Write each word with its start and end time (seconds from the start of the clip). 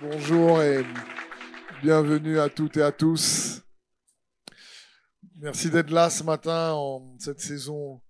Bonjour 0.00 0.60
et 0.60 0.84
bienvenue 1.82 2.40
à 2.40 2.48
toutes 2.48 2.76
et 2.76 2.82
à 2.82 2.90
tous. 2.90 3.62
Merci 5.36 5.70
d'être 5.70 5.90
là 5.90 6.10
ce 6.10 6.24
matin 6.24 6.72
en 6.72 7.16
cette 7.20 7.40
saison 7.40 8.02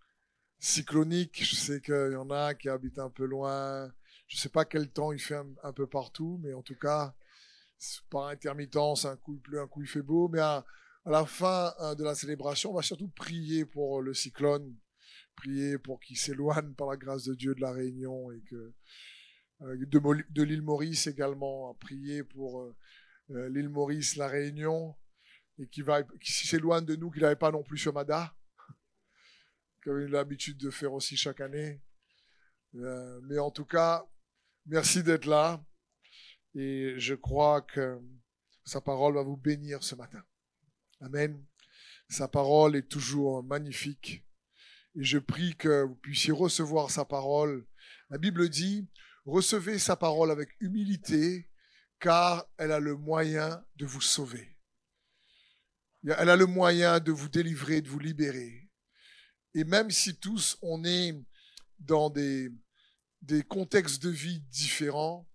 cyclonique. 0.58 1.44
Je 1.44 1.54
sais 1.54 1.80
qu'il 1.82 2.12
y 2.12 2.16
en 2.16 2.30
a 2.30 2.54
qui 2.54 2.70
habitent 2.70 2.98
un 2.98 3.10
peu 3.10 3.26
loin. 3.26 3.92
Je 4.28 4.36
ne 4.36 4.40
sais 4.40 4.48
pas 4.48 4.64
quel 4.64 4.88
temps 4.90 5.12
il 5.12 5.18
fait 5.18 5.38
un, 5.62 5.72
peu 5.72 5.86
partout, 5.86 6.40
mais 6.42 6.54
en 6.54 6.62
tout 6.62 6.76
cas, 6.76 7.14
par 8.08 8.28
intermittence, 8.28 9.04
un 9.04 9.16
coup 9.16 9.34
il 9.34 9.40
pleut, 9.40 9.60
un 9.60 9.66
coup 9.66 9.82
il 9.82 9.88
fait 9.88 10.02
beau. 10.02 10.28
Mais 10.28 10.40
à, 10.40 10.64
la 11.04 11.26
fin 11.26 11.74
hein, 11.78 11.94
de 11.94 12.02
la 12.02 12.14
célébration, 12.14 12.70
on 12.70 12.76
va 12.76 12.82
surtout 12.82 13.08
prier 13.08 13.66
pour 13.66 14.00
le 14.00 14.14
cyclone, 14.14 14.74
prier 15.36 15.76
pour 15.76 16.00
qu'il 16.00 16.16
s'éloigne 16.16 16.72
par 16.74 16.88
la 16.88 16.96
grâce 16.96 17.24
de 17.24 17.34
Dieu 17.34 17.54
de 17.54 17.60
la 17.60 17.72
Réunion 17.72 18.30
et 18.32 18.40
que 18.48 18.72
de, 19.64 20.24
de 20.30 20.42
l'île 20.42 20.62
Maurice 20.62 21.06
également, 21.06 21.70
à 21.70 21.74
prier 21.74 22.22
pour 22.22 22.62
euh, 22.62 22.76
euh, 23.30 23.48
l'île 23.48 23.68
Maurice, 23.68 24.16
la 24.16 24.28
Réunion, 24.28 24.94
et 25.58 25.66
qui, 25.68 25.82
va, 25.82 26.02
qui 26.02 26.32
s'éloigne 26.32 26.84
de 26.84 26.96
nous, 26.96 27.10
qu'il 27.10 27.22
n'avait 27.22 27.36
pas 27.36 27.52
non 27.52 27.62
plus 27.62 27.78
sur 27.78 27.92
Mada, 27.92 28.36
comme 29.84 30.00
il 30.00 30.08
a 30.08 30.18
l'habitude 30.18 30.58
de 30.58 30.70
faire 30.70 30.92
aussi 30.92 31.16
chaque 31.16 31.40
année. 31.40 31.80
mais 32.72 33.38
en 33.38 33.50
tout 33.50 33.64
cas, 33.64 34.04
merci 34.66 35.02
d'être 35.02 35.26
là, 35.26 35.64
et 36.54 36.94
je 36.98 37.14
crois 37.14 37.62
que 37.62 38.00
sa 38.64 38.80
parole 38.80 39.14
va 39.14 39.22
vous 39.22 39.36
bénir 39.36 39.82
ce 39.82 39.94
matin. 39.94 40.24
Amen. 41.00 41.44
Sa 42.08 42.28
parole 42.28 42.76
est 42.76 42.88
toujours 42.88 43.42
magnifique. 43.42 44.24
Et 44.96 45.02
je 45.02 45.18
prie 45.18 45.56
que 45.56 45.84
vous 45.84 45.96
puissiez 45.96 46.32
recevoir 46.32 46.90
sa 46.90 47.04
parole. 47.04 47.66
La 48.10 48.18
Bible 48.18 48.48
dit, 48.48 48.88
Recevez 49.24 49.78
sa 49.78 49.96
parole 49.96 50.30
avec 50.30 50.50
humilité, 50.60 51.48
car 51.98 52.46
elle 52.58 52.72
a 52.72 52.80
le 52.80 52.96
moyen 52.96 53.64
de 53.76 53.86
vous 53.86 54.02
sauver. 54.02 54.58
Elle 56.04 56.28
a 56.28 56.36
le 56.36 56.44
moyen 56.44 57.00
de 57.00 57.10
vous 57.10 57.30
délivrer, 57.30 57.80
de 57.80 57.88
vous 57.88 57.98
libérer. 57.98 58.68
Et 59.54 59.64
même 59.64 59.90
si 59.90 60.18
tous 60.18 60.58
on 60.60 60.84
est 60.84 61.14
dans 61.78 62.10
des, 62.10 62.50
des 63.22 63.42
contextes 63.42 64.02
de 64.02 64.10
vie 64.10 64.40
différents, 64.50 65.26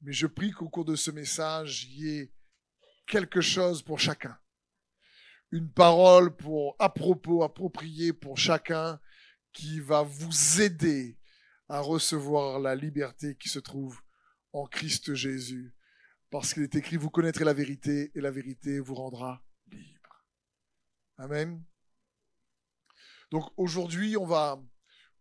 mais 0.00 0.12
je 0.12 0.26
prie 0.26 0.50
qu'au 0.50 0.68
cours 0.68 0.84
de 0.84 0.96
ce 0.96 1.12
message, 1.12 1.84
il 1.84 2.00
y 2.00 2.18
ait 2.18 2.32
quelque 3.06 3.40
chose 3.40 3.82
pour 3.82 4.00
chacun. 4.00 4.36
Une 5.52 5.70
parole 5.70 6.34
pour 6.34 6.74
à 6.80 6.92
propos, 6.92 7.44
appropriée 7.44 8.12
pour 8.12 8.36
chacun 8.38 8.98
qui 9.52 9.78
va 9.78 10.02
vous 10.02 10.60
aider 10.60 11.19
à 11.70 11.80
recevoir 11.80 12.58
la 12.58 12.74
liberté 12.74 13.36
qui 13.36 13.48
se 13.48 13.60
trouve 13.60 14.00
en 14.52 14.66
Christ 14.66 15.14
Jésus. 15.14 15.72
Parce 16.28 16.52
qu'il 16.52 16.64
est 16.64 16.74
écrit, 16.74 16.96
vous 16.96 17.10
connaîtrez 17.10 17.44
la 17.44 17.52
vérité 17.52 18.10
et 18.16 18.20
la 18.20 18.32
vérité 18.32 18.80
vous 18.80 18.96
rendra 18.96 19.44
libre. 19.70 20.26
Amen. 21.16 21.62
Donc 23.30 23.44
aujourd'hui, 23.56 24.16
on 24.16 24.26
va 24.26 24.60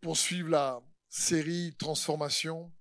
poursuivre 0.01 0.49
la 0.49 0.81
série 1.07 1.75
Transformation. 1.77 2.73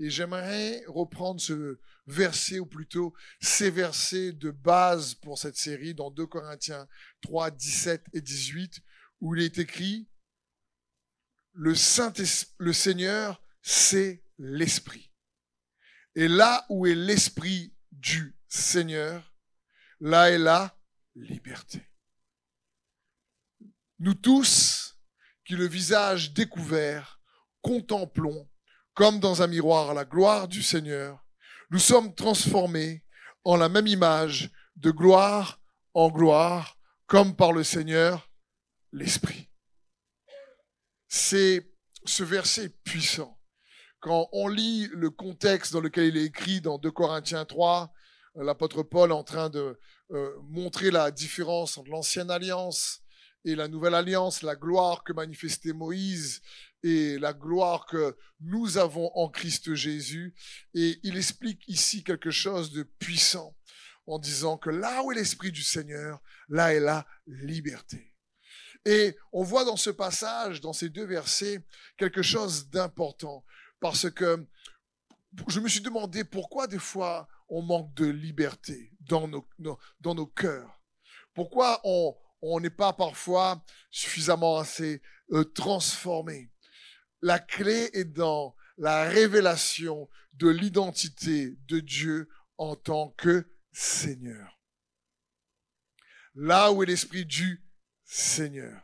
Et 0.00 0.10
j'aimerais 0.10 0.82
reprendre 0.88 1.40
ce 1.40 1.78
verset, 2.08 2.58
ou 2.58 2.66
plutôt 2.66 3.14
ces 3.40 3.70
versets 3.70 4.32
de 4.32 4.50
base 4.50 5.14
pour 5.14 5.38
cette 5.38 5.56
série 5.56 5.94
dans 5.94 6.10
2 6.10 6.26
Corinthiens 6.26 6.88
3, 7.22 7.52
17 7.52 8.06
et 8.12 8.20
18, 8.20 8.80
où 9.20 9.36
il 9.36 9.42
est 9.44 9.58
écrit, 9.58 10.08
le 11.54 11.74
Saint 11.74 12.12
le 12.58 12.72
Seigneur, 12.72 13.40
c'est 13.62 14.22
l'Esprit. 14.38 15.12
Et 16.16 16.28
là 16.28 16.66
où 16.68 16.86
est 16.86 16.94
l'Esprit 16.94 17.72
du 17.92 18.36
Seigneur, 18.48 19.32
là 20.00 20.30
est 20.30 20.38
la 20.38 20.76
liberté. 21.14 21.80
Nous 24.00 24.14
tous, 24.14 24.98
qui 25.44 25.54
le 25.54 25.66
visage 25.66 26.32
découvert, 26.34 27.20
contemplons, 27.62 28.48
comme 28.92 29.20
dans 29.20 29.42
un 29.42 29.46
miroir, 29.46 29.94
la 29.94 30.04
gloire 30.04 30.48
du 30.48 30.62
Seigneur, 30.62 31.24
nous 31.70 31.78
sommes 31.78 32.14
transformés 32.14 33.04
en 33.44 33.56
la 33.56 33.68
même 33.68 33.86
image, 33.86 34.50
de 34.76 34.90
gloire 34.90 35.60
en 35.94 36.10
gloire, 36.10 36.78
comme 37.06 37.36
par 37.36 37.52
le 37.52 37.62
Seigneur, 37.62 38.30
l'Esprit 38.92 39.48
c'est 41.14 41.70
ce 42.04 42.24
verset 42.24 42.70
puissant. 42.82 43.38
Quand 44.00 44.28
on 44.32 44.48
lit 44.48 44.88
le 44.92 45.10
contexte 45.10 45.72
dans 45.72 45.80
lequel 45.80 46.06
il 46.06 46.16
est 46.16 46.24
écrit 46.24 46.60
dans 46.60 46.76
2 46.76 46.90
Corinthiens 46.90 47.44
3, 47.44 47.92
euh, 48.36 48.42
l'apôtre 48.42 48.82
Paul 48.82 49.12
en 49.12 49.22
train 49.22 49.48
de 49.48 49.78
euh, 50.10 50.30
montrer 50.42 50.90
la 50.90 51.12
différence 51.12 51.78
entre 51.78 51.88
l'ancienne 51.88 52.32
alliance 52.32 53.00
et 53.44 53.54
la 53.54 53.68
nouvelle 53.68 53.94
alliance, 53.94 54.42
la 54.42 54.56
gloire 54.56 55.04
que 55.04 55.12
manifestait 55.12 55.72
Moïse 55.72 56.42
et 56.82 57.16
la 57.20 57.32
gloire 57.32 57.86
que 57.86 58.16
nous 58.40 58.76
avons 58.76 59.12
en 59.14 59.28
Christ 59.28 59.72
Jésus. 59.72 60.34
Et 60.74 60.98
il 61.04 61.16
explique 61.16 61.62
ici 61.68 62.02
quelque 62.02 62.32
chose 62.32 62.72
de 62.72 62.82
puissant 62.82 63.56
en 64.08 64.18
disant 64.18 64.58
que 64.58 64.70
là 64.70 65.04
où 65.04 65.12
est 65.12 65.14
l'Esprit 65.14 65.52
du 65.52 65.62
Seigneur, 65.62 66.20
là 66.48 66.74
est 66.74 66.80
la 66.80 67.06
liberté. 67.28 68.13
Et 68.84 69.16
on 69.32 69.42
voit 69.42 69.64
dans 69.64 69.76
ce 69.76 69.90
passage, 69.90 70.60
dans 70.60 70.72
ces 70.72 70.90
deux 70.90 71.06
versets, 71.06 71.64
quelque 71.96 72.22
chose 72.22 72.68
d'important. 72.68 73.44
Parce 73.80 74.10
que 74.10 74.46
je 75.48 75.60
me 75.60 75.68
suis 75.68 75.80
demandé 75.80 76.24
pourquoi 76.24 76.66
des 76.66 76.78
fois 76.78 77.28
on 77.48 77.62
manque 77.62 77.94
de 77.94 78.06
liberté 78.06 78.92
dans 79.00 79.28
nos, 79.28 79.46
dans 80.00 80.14
nos 80.14 80.26
cœurs. 80.26 80.80
Pourquoi 81.34 81.80
on 81.84 82.60
n'est 82.60 82.70
pas 82.70 82.92
parfois 82.92 83.64
suffisamment 83.90 84.58
assez 84.58 85.02
euh, 85.32 85.44
transformé? 85.44 86.50
La 87.22 87.38
clé 87.38 87.90
est 87.94 88.04
dans 88.04 88.54
la 88.76 89.04
révélation 89.04 90.08
de 90.34 90.48
l'identité 90.48 91.56
de 91.68 91.80
Dieu 91.80 92.28
en 92.58 92.76
tant 92.76 93.10
que 93.16 93.48
Seigneur. 93.72 94.60
Là 96.34 96.72
où 96.72 96.82
est 96.82 96.86
l'esprit 96.86 97.24
du 97.24 97.64
Seigneur. 98.04 98.82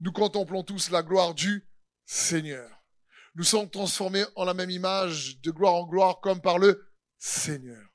Nous 0.00 0.12
contemplons 0.12 0.62
tous 0.62 0.90
la 0.90 1.02
gloire 1.02 1.34
du 1.34 1.68
Seigneur. 2.06 2.70
Nous 3.34 3.44
sommes 3.44 3.70
transformés 3.70 4.24
en 4.34 4.44
la 4.44 4.54
même 4.54 4.70
image 4.70 5.40
de 5.40 5.50
gloire 5.50 5.74
en 5.74 5.86
gloire 5.86 6.20
comme 6.20 6.40
par 6.40 6.58
le 6.58 6.90
Seigneur. 7.18 7.86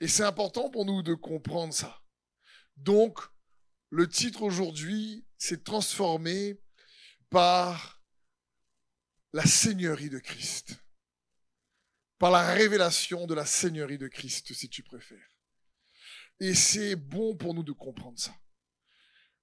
Et 0.00 0.08
c'est 0.08 0.24
important 0.24 0.70
pour 0.70 0.86
nous 0.86 1.02
de 1.02 1.14
comprendre 1.14 1.74
ça. 1.74 2.02
Donc, 2.76 3.18
le 3.90 4.08
titre 4.08 4.42
aujourd'hui, 4.42 5.26
c'est 5.36 5.62
transformé 5.62 6.60
par 7.28 8.02
la 9.32 9.44
Seigneurie 9.44 10.10
de 10.10 10.18
Christ. 10.18 10.82
Par 12.18 12.30
la 12.30 12.52
révélation 12.52 13.26
de 13.26 13.34
la 13.34 13.46
Seigneurie 13.46 13.98
de 13.98 14.08
Christ, 14.08 14.52
si 14.52 14.68
tu 14.68 14.82
préfères. 14.82 15.29
Et 16.40 16.54
c'est 16.54 16.96
bon 16.96 17.36
pour 17.36 17.54
nous 17.54 17.62
de 17.62 17.72
comprendre 17.72 18.18
ça. 18.18 18.34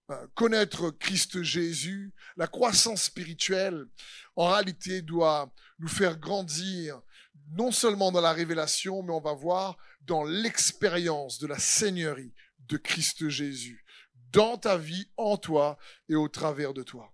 Euh, 0.09 0.27
connaître 0.35 0.89
Christ 0.89 1.43
Jésus, 1.43 2.13
la 2.37 2.47
croissance 2.47 3.03
spirituelle, 3.03 3.85
en 4.35 4.47
réalité, 4.47 5.01
doit 5.01 5.53
nous 5.79 5.87
faire 5.87 6.17
grandir, 6.17 7.01
non 7.51 7.71
seulement 7.71 8.11
dans 8.11 8.21
la 8.21 8.33
révélation, 8.33 9.03
mais 9.03 9.13
on 9.13 9.21
va 9.21 9.33
voir 9.33 9.77
dans 10.01 10.23
l'expérience 10.23 11.39
de 11.39 11.47
la 11.47 11.59
Seigneurie 11.59 12.33
de 12.59 12.77
Christ 12.77 13.29
Jésus, 13.29 13.85
dans 14.31 14.57
ta 14.57 14.77
vie, 14.77 15.09
en 15.17 15.37
toi 15.37 15.77
et 16.09 16.15
au 16.15 16.29
travers 16.29 16.73
de 16.73 16.83
toi. 16.83 17.13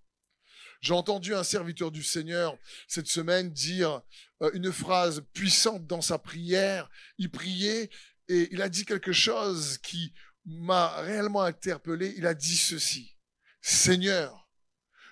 J'ai 0.81 0.93
entendu 0.93 1.33
un 1.33 1.43
serviteur 1.43 1.91
du 1.91 2.03
Seigneur 2.03 2.57
cette 2.87 3.07
semaine 3.07 3.49
dire 3.51 4.01
euh, 4.41 4.51
une 4.53 4.71
phrase 4.71 5.23
puissante 5.33 5.87
dans 5.87 6.01
sa 6.01 6.19
prière. 6.19 6.89
Il 7.17 7.31
priait 7.31 7.89
et 8.27 8.53
il 8.53 8.61
a 8.61 8.69
dit 8.69 8.85
quelque 8.85 9.11
chose 9.11 9.77
qui 9.79 10.13
m'a 10.45 11.01
réellement 11.01 11.41
interpellé. 11.41 12.13
Il 12.17 12.25
a 12.25 12.33
dit 12.33 12.57
ceci. 12.57 13.17
Seigneur, 13.61 14.49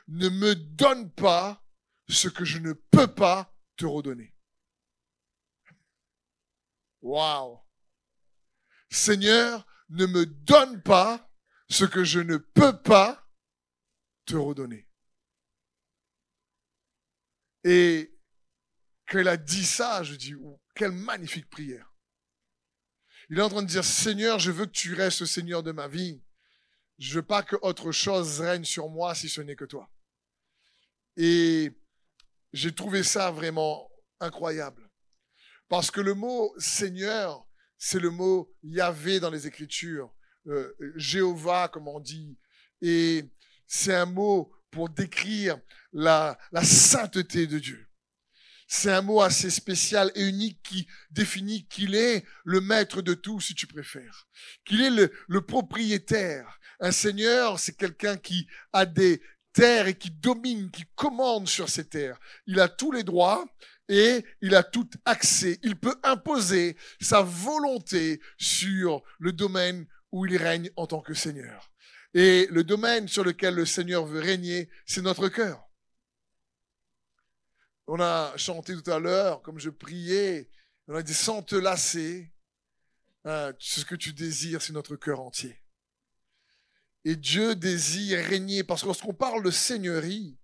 ne 0.08 0.30
me 0.30 0.56
donne 0.56 1.12
pas 1.12 1.64
ce 2.10 2.28
que 2.28 2.44
je 2.44 2.60
ne 2.60 2.74
peux 2.74 3.14
pas 3.14 3.56
te 3.78 3.86
redonner. 3.86 4.36
Waouh. 7.02 7.60
Seigneur, 8.90 9.66
ne 9.90 10.06
me 10.06 10.26
donne 10.26 10.82
pas 10.84 11.30
ce 11.70 11.86
que 11.86 12.04
je 12.04 12.20
ne 12.20 12.38
peux 12.38 12.82
pas 12.82 13.30
te 14.26 14.36
redonner. 14.36 14.88
Et 17.64 18.18
il 19.14 19.28
a 19.28 19.38
dit 19.38 19.66
ça, 19.66 20.04
je 20.04 20.16
dis, 20.16 20.34
quelle 20.76 20.92
magnifique 20.92 21.50
prière. 21.50 21.91
Il 23.32 23.40
est 23.40 23.44
en 23.44 23.48
train 23.48 23.64
de 23.64 23.68
dire, 23.68 23.86
Seigneur, 23.86 24.40
je 24.40 24.52
veux 24.52 24.66
que 24.66 24.72
tu 24.72 24.94
restes 24.94 25.22
le 25.22 25.26
Seigneur 25.26 25.64
de 25.64 25.72
ma 25.72 25.88
vie. 25.88 26.22
Je 27.00 27.16
veux 27.16 27.26
pas 27.26 27.44
que 27.44 27.56
autre 27.62 27.94
chose 27.94 28.42
règne 28.42 28.66
sur 28.66 28.90
moi 28.90 29.16
si 29.16 29.30
ce 29.30 29.40
n'est 29.40 29.56
que 29.56 29.64
toi. 29.64 29.90
Et 31.16 31.72
j'ai 32.52 32.76
trouvé 32.76 33.04
ça 33.04 33.32
vraiment 33.32 33.90
incroyable. 34.20 34.92
Parce 35.70 35.92
que 35.92 36.02
le 36.02 36.14
mot 36.14 36.54
Seigneur, 36.58 37.48
c'est 37.78 38.02
le 38.02 38.10
mot 38.10 38.54
Yahvé 38.64 39.22
dans 39.22 39.30
les 39.30 39.48
Écritures, 39.48 40.14
euh, 40.48 40.76
Jéhovah, 40.98 41.70
comme 41.70 41.88
on 41.88 42.02
dit. 42.02 42.38
Et 42.82 43.24
c'est 43.66 43.96
un 43.96 44.08
mot 44.08 44.52
pour 44.72 44.90
décrire 44.90 45.58
la, 45.94 46.38
la 46.52 46.66
sainteté 46.66 47.48
de 47.48 47.60
Dieu. 47.60 47.88
C'est 48.74 48.90
un 48.90 49.02
mot 49.02 49.20
assez 49.20 49.50
spécial 49.50 50.14
et 50.16 50.26
unique 50.26 50.64
qui 50.64 50.88
définit 51.10 51.68
qu'il 51.68 51.94
est 51.94 52.24
le 52.46 52.62
maître 52.62 53.02
de 53.02 53.14
tout, 53.14 53.42
si 53.42 53.54
tu 53.54 53.68
préfères. 53.68 54.26
Qu'il 54.64 54.82
est 54.82 54.90
le, 54.90 55.12
le 55.28 55.42
propriétaire. 55.42 56.58
Un 56.80 56.94
seigneur, 56.94 57.60
c'est 57.60 57.76
quelqu'un 57.76 58.16
qui 58.16 58.48
a 58.72 58.86
des 58.86 59.22
terres 59.52 59.88
et 59.88 59.98
qui 59.98 60.10
domine, 60.10 60.72
qui 60.72 60.86
commande 60.96 61.50
sur 61.50 61.68
ces 61.68 61.90
terres. 61.90 62.18
Il 62.48 62.62
a 62.62 62.70
tous 62.70 62.94
les 62.94 63.04
droits 63.04 63.46
et 63.90 64.24
il 64.42 64.56
a 64.56 64.64
tout 64.64 64.90
accès. 65.04 65.60
Il 65.64 65.76
peut 65.76 66.00
imposer 66.02 66.78
sa 67.02 67.24
volonté 67.24 68.22
sur 68.38 69.04
le 69.20 69.34
domaine 69.34 69.86
où 70.14 70.26
il 70.26 70.38
règne 70.38 70.70
en 70.78 70.88
tant 70.88 71.02
que 71.02 71.14
Seigneur. 71.14 71.74
Et 72.14 72.48
le 72.50 72.64
domaine 72.64 73.10
sur 73.10 73.26
lequel 73.26 73.56
le 73.56 73.66
Seigneur 73.66 74.06
veut 74.06 74.22
régner, 74.22 74.70
c'est 74.86 75.02
notre 75.02 75.28
cœur. 75.28 75.71
On 77.94 78.00
a 78.00 78.38
chanté 78.38 78.74
tout 78.74 78.90
à 78.90 79.00
l'heure, 79.00 79.42
comme 79.42 79.60
je 79.60 79.70
priais, 79.70 80.50
on 80.88 80.96
a 80.96 81.04
dit 81.04 81.14
sans 81.14 81.42
te 81.42 81.58
lasser, 81.58 82.34
hein, 83.26 83.52
ce 83.60 83.84
que 83.84 83.96
tu 83.96 84.14
désires, 84.14 84.62
c'est 84.62 84.72
notre 84.72 84.96
cœur 84.96 85.20
entier. 85.20 85.62
Et 87.04 87.18
Dieu 87.18 87.54
désire 87.54 88.26
régner, 88.26 88.64
parce 88.64 88.84
que 88.84 88.86
lorsqu'on 88.86 89.14
parle 89.14 89.44
de 89.44 89.52
seigneurie, 89.52 90.40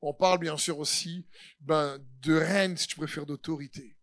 on 0.00 0.14
parle 0.14 0.38
bien 0.38 0.56
sûr 0.56 0.78
aussi 0.78 1.28
ben, 1.60 2.02
de 2.22 2.32
règne, 2.32 2.78
si 2.78 2.86
tu 2.86 2.96
préfères, 2.96 3.26
d'autorité. 3.26 3.98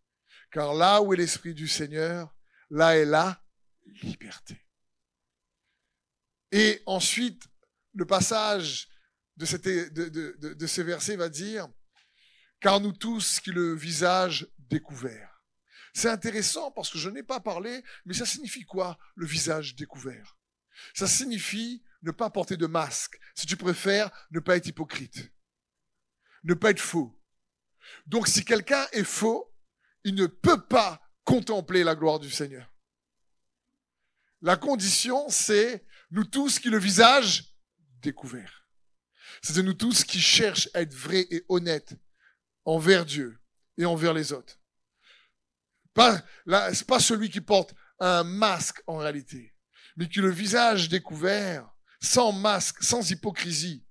Car 0.52 0.72
là 0.72 1.02
où 1.02 1.12
est 1.12 1.16
l'Esprit 1.16 1.54
du 1.54 1.66
Seigneur, 1.66 2.32
là 2.70 2.96
est 2.96 3.06
la 3.06 3.42
liberté. 4.04 4.56
Et 6.52 6.80
ensuite, 6.86 7.42
le 7.94 8.06
passage 8.06 8.88
de, 9.36 9.46
cette, 9.46 9.64
de, 9.64 10.08
de, 10.08 10.54
de 10.54 10.82
versets 10.84 11.16
va 11.16 11.28
dire, 11.28 11.68
car 12.60 12.80
nous 12.80 12.92
tous 12.92 13.40
qui 13.40 13.50
le 13.50 13.74
visage 13.74 14.48
découvert. 14.58 15.42
C'est 15.94 16.08
intéressant 16.08 16.70
parce 16.70 16.90
que 16.90 16.98
je 16.98 17.08
n'ai 17.08 17.22
pas 17.22 17.40
parlé, 17.40 17.82
mais 18.04 18.14
ça 18.14 18.26
signifie 18.26 18.64
quoi 18.64 18.98
le 19.14 19.26
visage 19.26 19.74
découvert? 19.74 20.36
Ça 20.94 21.06
signifie 21.06 21.82
ne 22.02 22.10
pas 22.10 22.30
porter 22.30 22.56
de 22.56 22.66
masque. 22.66 23.18
Si 23.34 23.46
tu 23.46 23.56
préfères, 23.56 24.10
ne 24.30 24.40
pas 24.40 24.56
être 24.56 24.68
hypocrite. 24.68 25.32
Ne 26.44 26.54
pas 26.54 26.70
être 26.70 26.80
faux. 26.80 27.20
Donc 28.06 28.28
si 28.28 28.44
quelqu'un 28.44 28.86
est 28.92 29.04
faux, 29.04 29.52
il 30.04 30.14
ne 30.14 30.26
peut 30.26 30.64
pas 30.66 31.00
contempler 31.24 31.84
la 31.84 31.94
gloire 31.94 32.20
du 32.20 32.30
Seigneur. 32.30 32.72
La 34.40 34.56
condition, 34.56 35.28
c'est 35.28 35.84
nous 36.10 36.24
tous 36.24 36.60
qui 36.60 36.70
le 36.70 36.78
visage 36.78 37.56
découvert. 38.00 38.68
C'est 39.42 39.62
nous 39.62 39.74
tous 39.74 40.04
qui 40.04 40.20
cherchent 40.20 40.68
à 40.74 40.82
être 40.82 40.94
vrais 40.94 41.26
et 41.30 41.44
honnêtes 41.48 41.96
envers 42.68 43.06
Dieu 43.06 43.40
et 43.78 43.86
envers 43.86 44.12
les 44.12 44.32
autres. 44.32 44.60
Pas, 45.94 46.22
là, 46.44 46.72
c'est 46.74 46.86
pas 46.86 47.00
celui 47.00 47.30
qui 47.30 47.40
porte 47.40 47.74
un 47.98 48.24
masque 48.24 48.82
en 48.86 48.98
réalité, 48.98 49.54
mais 49.96 50.06
qui 50.06 50.20
le 50.20 50.30
visage 50.30 50.90
découvert, 50.90 51.66
sans 52.00 52.30
masque, 52.30 52.82
sans 52.82 53.10
hypocrisie, 53.10 53.86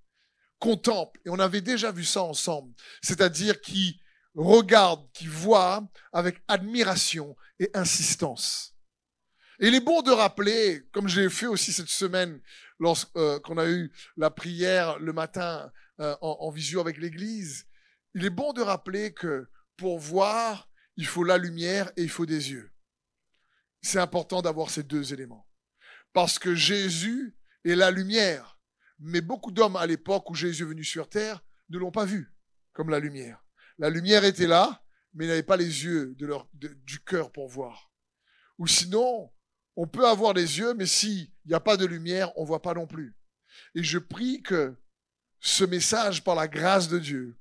contemple. 0.60 1.20
Et 1.26 1.30
on 1.30 1.40
avait 1.40 1.62
déjà 1.62 1.92
vu 1.92 2.06
ça 2.06 2.22
ensemble. 2.22 2.72
C'est-à-dire 3.02 3.60
qui 3.62 4.00
regarde, 4.36 5.12
qui 5.12 5.26
voit 5.26 5.84
avec 6.14 6.40
admiration 6.48 7.36
et 7.60 7.72
insistance. 7.74 8.76
Et 9.60 9.70
il 9.70 9.76
est 9.76 9.84
bon 9.84 10.04
de 10.04 10.12
rappeler, 10.12 10.88
comme 10.92 11.08
je 11.08 11.22
l'ai 11.22 11.30
fait 11.32 11.48
aussi 11.48 11.74
cette 11.74 11.90
semaine, 11.90 12.40
lorsqu'on 12.80 13.58
euh, 13.58 13.58
a 13.58 13.68
eu 13.68 13.92
la 14.18 14.30
prière 14.30 15.00
le 15.00 15.14
matin 15.14 15.72
euh, 16.00 16.16
en, 16.22 16.38
en 16.42 16.52
visio 16.52 16.80
avec 16.80 16.98
l'Église, 17.00 17.66
il 18.18 18.26
est 18.26 18.32
bon 18.32 18.52
de 18.52 18.64
rappeler 18.64 19.14
que 19.14 19.48
pour 19.76 20.00
voir, 20.00 20.72
il 20.96 21.06
faut 21.06 21.24
la 21.24 21.38
lumière 21.38 21.92
et 21.98 22.02
il 22.02 22.10
faut 22.10 22.26
des 22.26 22.50
yeux. 22.50 22.72
C'est 23.84 24.00
important 24.00 24.42
d'avoir 24.42 24.72
ces 24.72 24.82
deux 24.82 25.14
éléments. 25.14 25.48
Parce 26.14 26.40
que 26.40 26.56
Jésus 26.56 27.38
est 27.64 27.76
la 27.76 27.92
lumière. 27.92 28.60
Mais 28.98 29.22
beaucoup 29.22 29.52
d'hommes 29.52 29.76
à 29.76 29.86
l'époque 29.86 30.32
où 30.32 30.34
Jésus 30.34 30.64
est 30.64 30.66
venu 30.66 30.84
sur 30.84 31.08
terre 31.08 31.44
ne 31.70 31.78
l'ont 31.78 31.92
pas 31.92 32.06
vu 32.06 32.34
comme 32.74 32.90
la 32.90 32.98
lumière. 32.98 33.46
La 33.78 33.92
lumière 33.92 34.24
était 34.24 34.48
là, 34.48 34.84
mais 35.14 35.26
ils 35.26 35.28
n'avaient 35.28 35.44
pas 35.44 35.56
les 35.56 35.84
yeux 35.84 36.16
du 36.16 37.00
cœur 37.02 37.32
pour 37.32 37.48
voir. 37.48 37.92
Ou 38.58 38.66
sinon, 38.66 39.32
on 39.76 39.86
peut 39.86 40.08
avoir 40.08 40.34
les 40.34 40.58
yeux, 40.58 40.74
mais 40.74 40.88
s'il 40.88 41.32
n'y 41.46 41.54
a 41.54 41.60
pas 41.60 41.78
de 41.78 41.86
lumière, 41.86 42.36
on 42.36 42.42
ne 42.42 42.48
voit 42.48 42.64
pas 42.64 42.74
non 42.74 42.88
plus. 42.88 43.16
Et 43.76 43.84
je 43.84 44.00
prie 44.00 44.42
que 44.42 44.76
ce 45.40 45.66
message, 45.66 46.24
par 46.24 46.34
la 46.34 46.48
grâce 46.48 46.88
de 46.88 46.98
Dieu, 46.98 47.38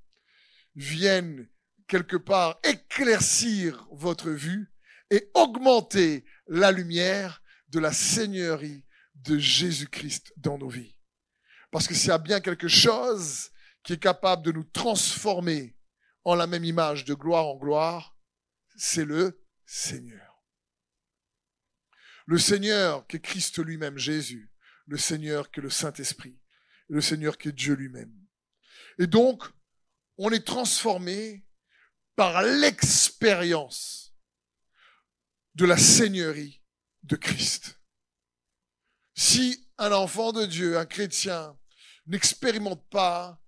viennent 0.76 1.48
quelque 1.88 2.16
part 2.16 2.60
éclaircir 2.62 3.88
votre 3.90 4.30
vue 4.30 4.72
et 5.10 5.30
augmenter 5.34 6.24
la 6.46 6.70
lumière 6.70 7.42
de 7.68 7.80
la 7.80 7.92
Seigneurie 7.92 8.84
de 9.14 9.38
Jésus-Christ 9.38 10.32
dans 10.36 10.58
nos 10.58 10.68
vies. 10.68 10.96
Parce 11.70 11.88
que 11.88 11.94
s'il 11.94 12.08
y 12.08 12.12
a 12.12 12.18
bien 12.18 12.40
quelque 12.40 12.68
chose 12.68 13.50
qui 13.82 13.94
est 13.94 14.02
capable 14.02 14.42
de 14.42 14.52
nous 14.52 14.64
transformer 14.64 15.76
en 16.24 16.34
la 16.34 16.46
même 16.46 16.64
image 16.64 17.04
de 17.04 17.14
gloire 17.14 17.46
en 17.46 17.56
gloire, 17.56 18.16
c'est 18.76 19.04
le 19.04 19.42
Seigneur. 19.64 20.42
Le 22.26 22.38
Seigneur 22.38 23.06
qui 23.06 23.16
est 23.16 23.20
Christ 23.20 23.58
lui-même, 23.58 23.98
Jésus, 23.98 24.52
le 24.86 24.98
Seigneur 24.98 25.50
qui 25.50 25.60
est 25.60 25.62
le 25.62 25.70
Saint-Esprit, 25.70 26.38
le 26.88 27.00
Seigneur 27.00 27.38
qui 27.38 27.48
est 27.48 27.52
Dieu 27.52 27.74
lui-même. 27.74 28.12
Et 28.98 29.06
donc, 29.06 29.44
on 30.18 30.30
est 30.30 30.46
transformé 30.46 31.44
par 32.14 32.42
l'expérience 32.42 34.14
de 35.54 35.64
la 35.64 35.76
Seigneurie 35.76 36.62
de 37.02 37.16
Christ. 37.16 37.78
Si 39.14 39.68
un 39.78 39.92
enfant 39.92 40.32
de 40.32 40.46
Dieu, 40.46 40.78
un 40.78 40.86
chrétien, 40.86 41.56
n'expérimente 42.06 42.86
pas 42.88 43.40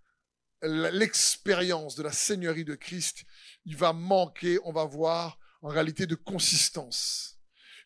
l'expérience 0.63 1.95
de 1.95 2.03
la 2.03 2.13
Seigneurie 2.13 2.65
de 2.65 2.75
Christ, 2.75 3.25
il 3.65 3.77
va 3.77 3.93
manquer, 3.93 4.59
on 4.65 4.73
va 4.73 4.85
voir, 4.85 5.39
en 5.63 5.69
réalité 5.69 6.07
de 6.07 6.15
consistance. 6.15 7.39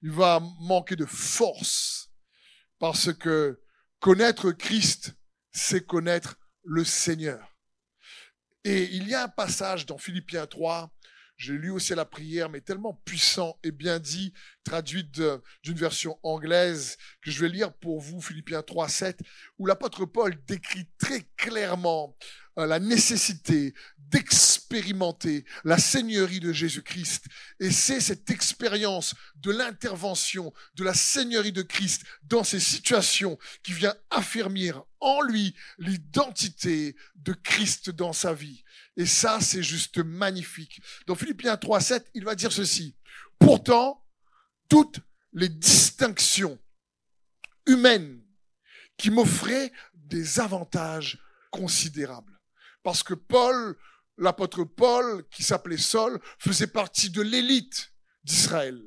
Il 0.03 0.11
va 0.11 0.41
manquer 0.61 0.97
de 0.97 1.07
force. 1.07 2.11
Parce 2.79 3.13
que 3.13 3.61
connaître 4.01 4.51
Christ, 4.51 5.15
c'est 5.53 5.87
connaître 5.87 6.37
le 6.65 6.85
Seigneur. 6.85 7.52
Et 8.65 8.85
il 8.95 9.09
y 9.09 9.15
a 9.15 9.25
un 9.25 9.29
passage 9.29 9.87
dans 9.87 9.99
Philippiens 9.99 10.47
3, 10.47 10.93
j'ai 11.37 11.55
lu 11.55 11.71
aussi 11.71 11.95
la 11.97 12.05
prière, 12.05 12.49
mais 12.49 12.61
tellement 12.61 12.95
puissant 13.05 13.59
et 13.65 13.73
bien 13.73 13.99
dit, 13.99 14.33
traduit 14.63 15.03
d'une 15.03 15.75
version 15.75 16.17
anglaise, 16.23 16.97
que 17.21 17.33
je 17.33 17.41
vais 17.41 17.49
lire 17.49 17.73
pour 17.73 18.01
vous, 18.01 18.21
Philippiens 18.21 18.63
3, 18.63 18.89
7, 18.89 19.21
où 19.59 19.67
l'apôtre 19.67 20.05
Paul 20.05 20.37
décrit 20.47 20.89
très 20.99 21.23
clairement 21.37 22.17
la 22.57 22.79
nécessité 22.79 23.75
d'expérimenter 24.13 25.45
la 25.65 25.79
Seigneurie 25.79 26.41
de 26.41 26.53
Jésus-Christ. 26.53 27.27
Et 27.61 27.71
c'est 27.71 28.01
cette 28.01 28.29
expérience 28.31 29.15
de 29.37 29.51
l'intervention 29.51 30.53
de 30.75 30.85
la 30.85 30.93
Seigneurie 30.93 31.53
de 31.53 31.63
Christ 31.63 32.03
dans 32.25 32.45
ces 32.45 32.61
situations 32.61 33.39
qui 33.63 33.73
vient 33.73 33.95
affirmir 34.11 34.83
en 35.01 35.23
lui 35.23 35.55
l'identité 35.79 36.95
de 37.17 37.33
Christ 37.33 37.91
dans 37.91 38.13
sa 38.13 38.35
vie. 38.35 38.63
Et 38.97 39.07
ça, 39.07 39.41
c'est 39.41 39.63
juste 39.63 39.99
magnifique. 39.99 40.83
Dans 41.07 41.15
Philippiens 41.15 41.57
3, 41.57 41.81
7, 41.81 42.11
il 42.15 42.25
va 42.25 42.35
dire 42.35 42.53
ceci. 42.53 42.95
Pourtant, 43.39 44.05
toutes 44.69 45.01
les 45.33 45.49
distinctions 45.49 46.59
humaines 47.67 48.23
qui 48.99 49.11
m'offraient 49.11 49.73
des 49.95 50.39
avantages 50.39 51.19
considérables. 51.51 52.32
Parce 52.83 53.03
que 53.03 53.15
Paul, 53.15 53.77
l'apôtre 54.19 54.65
Paul, 54.65 55.25
qui 55.31 55.43
s'appelait 55.43 55.77
Saul, 55.77 56.19
faisait 56.39 56.67
partie 56.67 57.11
de 57.11 57.23
l'élite 57.23 57.93
d'Israël. 58.25 58.81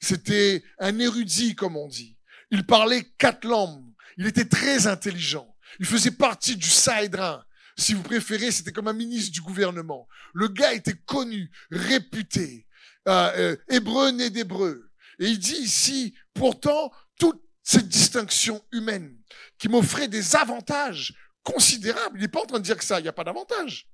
C'était 0.00 0.62
un 0.78 0.98
érudit, 0.98 1.54
comme 1.54 1.76
on 1.76 1.88
dit. 1.88 2.16
Il 2.50 2.66
parlait 2.66 3.04
quatre 3.18 3.46
langues. 3.46 3.84
Il 4.18 4.26
était 4.26 4.48
très 4.48 4.86
intelligent. 4.86 5.54
Il 5.80 5.86
faisait 5.86 6.10
partie 6.10 6.56
du 6.56 6.68
Saïdrin. 6.68 7.44
Si 7.76 7.92
vous 7.92 8.02
préférez, 8.02 8.50
c'était 8.50 8.72
comme 8.72 8.88
un 8.88 8.94
ministre 8.94 9.32
du 9.32 9.42
gouvernement. 9.42 10.08
Le 10.32 10.48
gars 10.48 10.72
était 10.72 10.96
connu, 11.04 11.50
réputé, 11.70 12.66
euh, 13.08 13.32
euh, 13.36 13.56
hébreu 13.68 14.10
né 14.10 14.30
d'hébreu. 14.30 14.90
Et 15.18 15.26
il 15.26 15.38
dit 15.38 15.56
ici, 15.56 16.14
pourtant, 16.34 16.90
toute 17.18 17.42
cette 17.62 17.88
distinction 17.88 18.64
humaine 18.72 19.16
qui 19.58 19.68
m'offrait 19.68 20.08
des 20.08 20.36
avantages 20.36 21.14
considérable. 21.46 22.18
Il 22.18 22.22
n'est 22.22 22.28
pas 22.28 22.42
en 22.42 22.46
train 22.46 22.58
de 22.58 22.64
dire 22.64 22.76
que 22.76 22.84
ça, 22.84 22.98
il 22.98 23.04
n'y 23.04 23.08
a 23.08 23.12
pas 23.12 23.24
d'avantage. 23.24 23.88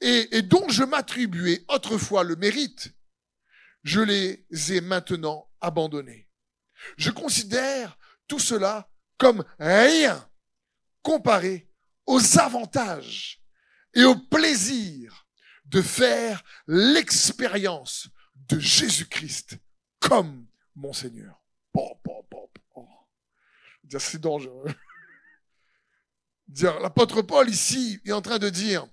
Et, 0.00 0.36
et 0.36 0.42
dont 0.42 0.68
je 0.68 0.84
m'attribuais 0.84 1.64
autrefois 1.68 2.22
le 2.22 2.36
mérite, 2.36 2.94
je 3.82 4.00
les 4.00 4.46
ai 4.72 4.80
maintenant 4.80 5.50
abandonnés. 5.60 6.28
Je 6.96 7.10
considère 7.10 7.98
tout 8.28 8.38
cela 8.38 8.88
comme 9.18 9.44
rien 9.58 10.28
comparé 11.02 11.68
aux 12.06 12.38
avantages 12.38 13.42
et 13.94 14.04
au 14.04 14.14
plaisir 14.16 15.26
de 15.64 15.82
faire 15.82 16.42
l'expérience 16.66 18.08
de 18.48 18.58
Jésus-Christ 18.58 19.58
comme 19.98 20.46
mon 20.76 20.92
Seigneur. 20.92 21.40
C'est 23.98 24.20
dangereux. 24.20 24.64
L'apôtre 26.60 27.22
Paul 27.22 27.48
ici 27.48 28.00
est 28.04 28.12
en 28.12 28.20
train 28.20 28.38
de 28.38 28.48
dire, 28.48 28.86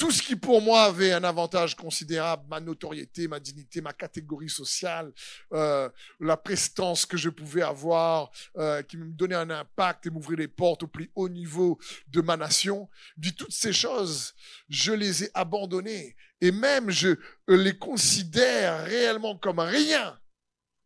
tout 0.00 0.10
ce 0.10 0.22
qui 0.22 0.34
pour 0.34 0.62
moi 0.62 0.84
avait 0.84 1.12
un 1.12 1.24
avantage 1.24 1.76
considérable, 1.76 2.44
ma 2.48 2.58
notoriété, 2.58 3.28
ma 3.28 3.38
dignité, 3.38 3.82
ma 3.82 3.92
catégorie 3.92 4.48
sociale, 4.48 5.12
euh, 5.52 5.90
la 6.20 6.38
prestance 6.38 7.04
que 7.04 7.18
je 7.18 7.28
pouvais 7.28 7.60
avoir, 7.60 8.30
euh, 8.56 8.82
qui 8.82 8.96
me 8.96 9.12
donnait 9.12 9.34
un 9.34 9.50
impact 9.50 10.06
et 10.06 10.10
m'ouvrir 10.10 10.38
les 10.38 10.48
portes 10.48 10.84
au 10.84 10.86
plus 10.86 11.10
haut 11.14 11.28
niveau 11.28 11.78
de 12.08 12.22
ma 12.22 12.38
nation, 12.38 12.88
dit 13.18 13.34
toutes 13.34 13.52
ces 13.52 13.74
choses, 13.74 14.34
je 14.70 14.92
les 14.92 15.24
ai 15.24 15.30
abandonnées 15.34 16.16
et 16.40 16.50
même 16.50 16.88
je 16.90 17.16
les 17.46 17.76
considère 17.76 18.84
réellement 18.84 19.36
comme 19.36 19.58
rien. 19.58 20.18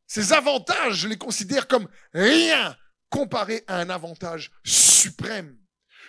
Ces 0.09 0.33
avantages, 0.33 0.97
je 0.97 1.09
les 1.09 1.19
considère 1.19 1.69
comme 1.69 1.89
rien 2.13 2.77
comparé 3.11 3.63
à 3.69 3.79
un 3.79 3.91
avantage 3.91 4.51
suprême, 4.65 5.57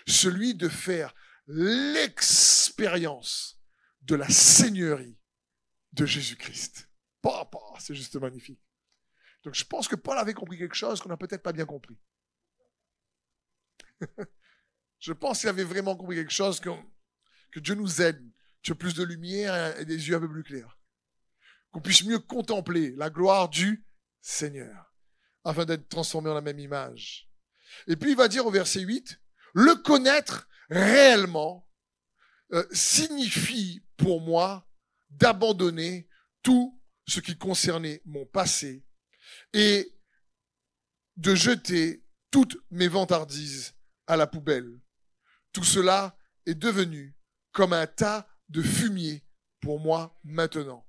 celui 0.07 0.55
de 0.55 0.69
faire 0.69 1.13
l'expérience 1.47 3.59
de 4.01 4.15
la 4.15 4.29
seigneurie 4.29 5.17
de 5.93 6.05
Jésus-Christ. 6.05 6.89
C'est 7.79 7.95
juste 7.95 8.15
magnifique. 8.15 8.61
Donc 9.43 9.55
je 9.55 9.63
pense 9.63 9.87
que 9.87 9.95
Paul 9.95 10.17
avait 10.17 10.33
compris 10.33 10.57
quelque 10.57 10.75
chose 10.75 11.01
qu'on 11.01 11.09
n'a 11.09 11.17
peut-être 11.17 11.43
pas 11.43 11.53
bien 11.53 11.65
compris. 11.65 11.97
je 14.99 15.13
pense 15.13 15.39
qu'il 15.39 15.49
avait 15.49 15.63
vraiment 15.63 15.95
compris 15.95 16.15
quelque 16.15 16.33
chose 16.33 16.59
que, 16.59 16.69
que 17.51 17.59
Dieu 17.59 17.75
nous 17.75 18.01
aide, 18.01 18.23
tu 18.61 18.71
as 18.71 18.75
plus 18.75 18.95
de 18.95 19.03
lumière 19.03 19.79
et 19.79 19.85
des 19.85 20.07
yeux 20.07 20.15
un 20.15 20.19
peu 20.19 20.29
plus 20.29 20.43
clairs. 20.43 20.77
Qu'on 21.71 21.81
puisse 21.81 22.03
mieux 22.03 22.19
contempler 22.19 22.91
la 22.91 23.09
gloire 23.09 23.49
du 23.49 23.85
Seigneur, 24.21 24.93
afin 25.43 25.65
d'être 25.65 25.87
transformé 25.87 26.29
en 26.29 26.33
la 26.33 26.41
même 26.41 26.59
image. 26.59 27.29
Et 27.87 27.95
puis 27.95 28.11
il 28.11 28.17
va 28.17 28.27
dire 28.27 28.45
au 28.45 28.51
verset 28.51 28.81
8, 28.81 29.19
le 29.55 29.75
connaître 29.75 30.47
réellement 30.69 31.67
euh, 32.51 32.65
signifie 32.71 33.81
pour 33.95 34.21
moi 34.21 34.67
d'abandonner 35.09 36.09
tout 36.43 36.79
ce 37.07 37.21
qui 37.21 37.37
concernait 37.37 38.01
mon 38.05 38.25
passé 38.25 38.85
et 39.53 39.95
de 41.15 41.33
jeter 41.33 42.03
toutes 42.31 42.57
mes 42.69 42.89
vantardises 42.89 43.73
à 44.07 44.17
la 44.17 44.27
poubelle. 44.27 44.81
Tout 45.53 45.63
cela 45.63 46.17
est 46.45 46.55
devenu 46.55 47.15
comme 47.53 47.71
un 47.71 47.87
tas 47.87 48.27
de 48.49 48.61
fumier 48.61 49.23
pour 49.61 49.79
moi 49.79 50.19
maintenant. 50.25 50.85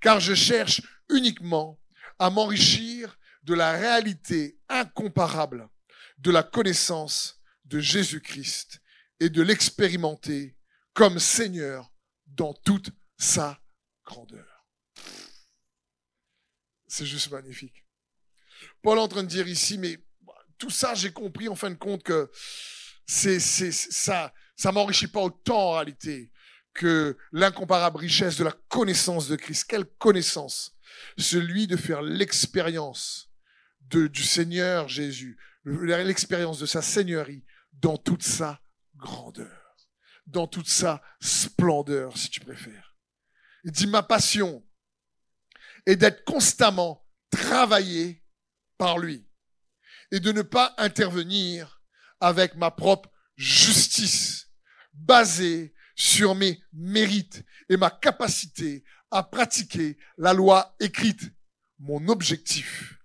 Car 0.00 0.18
je 0.18 0.32
cherche 0.34 0.80
uniquement 1.10 1.78
à 2.18 2.30
m'enrichir 2.30 3.18
de 3.42 3.52
la 3.52 3.72
réalité 3.72 4.58
incomparable 4.70 5.68
de 6.16 6.30
la 6.30 6.42
connaissance 6.42 7.37
de 7.68 7.80
Jésus-Christ 7.80 8.80
et 9.20 9.30
de 9.30 9.42
l'expérimenter 9.42 10.56
comme 10.94 11.18
Seigneur 11.18 11.92
dans 12.26 12.54
toute 12.54 12.90
sa 13.16 13.60
grandeur. 14.04 14.66
C'est 16.86 17.06
juste 17.06 17.30
magnifique. 17.30 17.84
Paul 18.82 18.98
est 18.98 19.02
en 19.02 19.08
train 19.08 19.22
de 19.22 19.28
dire 19.28 19.46
ici, 19.46 19.78
mais 19.78 19.98
tout 20.56 20.70
ça, 20.70 20.94
j'ai 20.94 21.12
compris 21.12 21.48
en 21.48 21.54
fin 21.54 21.70
de 21.70 21.76
compte 21.76 22.02
que 22.02 22.30
c'est, 23.06 23.38
ça, 23.40 24.32
ça 24.56 24.72
m'enrichit 24.72 25.06
pas 25.06 25.20
autant 25.20 25.70
en 25.70 25.72
réalité 25.72 26.32
que 26.74 27.16
l'incomparable 27.32 27.98
richesse 27.98 28.36
de 28.36 28.44
la 28.44 28.52
connaissance 28.68 29.28
de 29.28 29.36
Christ. 29.36 29.64
Quelle 29.64 29.84
connaissance? 29.84 30.76
Celui 31.16 31.66
de 31.66 31.76
faire 31.76 32.02
l'expérience 32.02 33.30
du 33.80 34.22
Seigneur 34.22 34.88
Jésus, 34.88 35.38
l'expérience 35.64 36.58
de 36.58 36.66
sa 36.66 36.82
Seigneurie 36.82 37.44
dans 37.72 37.96
toute 37.96 38.22
sa 38.22 38.60
grandeur, 38.96 39.76
dans 40.26 40.46
toute 40.46 40.68
sa 40.68 41.02
splendeur, 41.20 42.16
si 42.16 42.30
tu 42.30 42.40
préfères. 42.40 42.96
Il 43.64 43.72
dit, 43.72 43.86
ma 43.86 44.02
passion 44.02 44.64
est 45.86 45.96
d'être 45.96 46.24
constamment 46.24 47.06
travaillé 47.30 48.24
par 48.76 48.98
lui 48.98 49.28
et 50.10 50.20
de 50.20 50.32
ne 50.32 50.42
pas 50.42 50.74
intervenir 50.78 51.82
avec 52.20 52.56
ma 52.56 52.70
propre 52.70 53.10
justice 53.36 54.50
basée 54.92 55.74
sur 55.94 56.34
mes 56.34 56.62
mérites 56.72 57.44
et 57.68 57.76
ma 57.76 57.90
capacité 57.90 58.84
à 59.10 59.22
pratiquer 59.22 59.98
la 60.16 60.32
loi 60.32 60.74
écrite. 60.80 61.32
Mon 61.78 62.08
objectif 62.08 62.98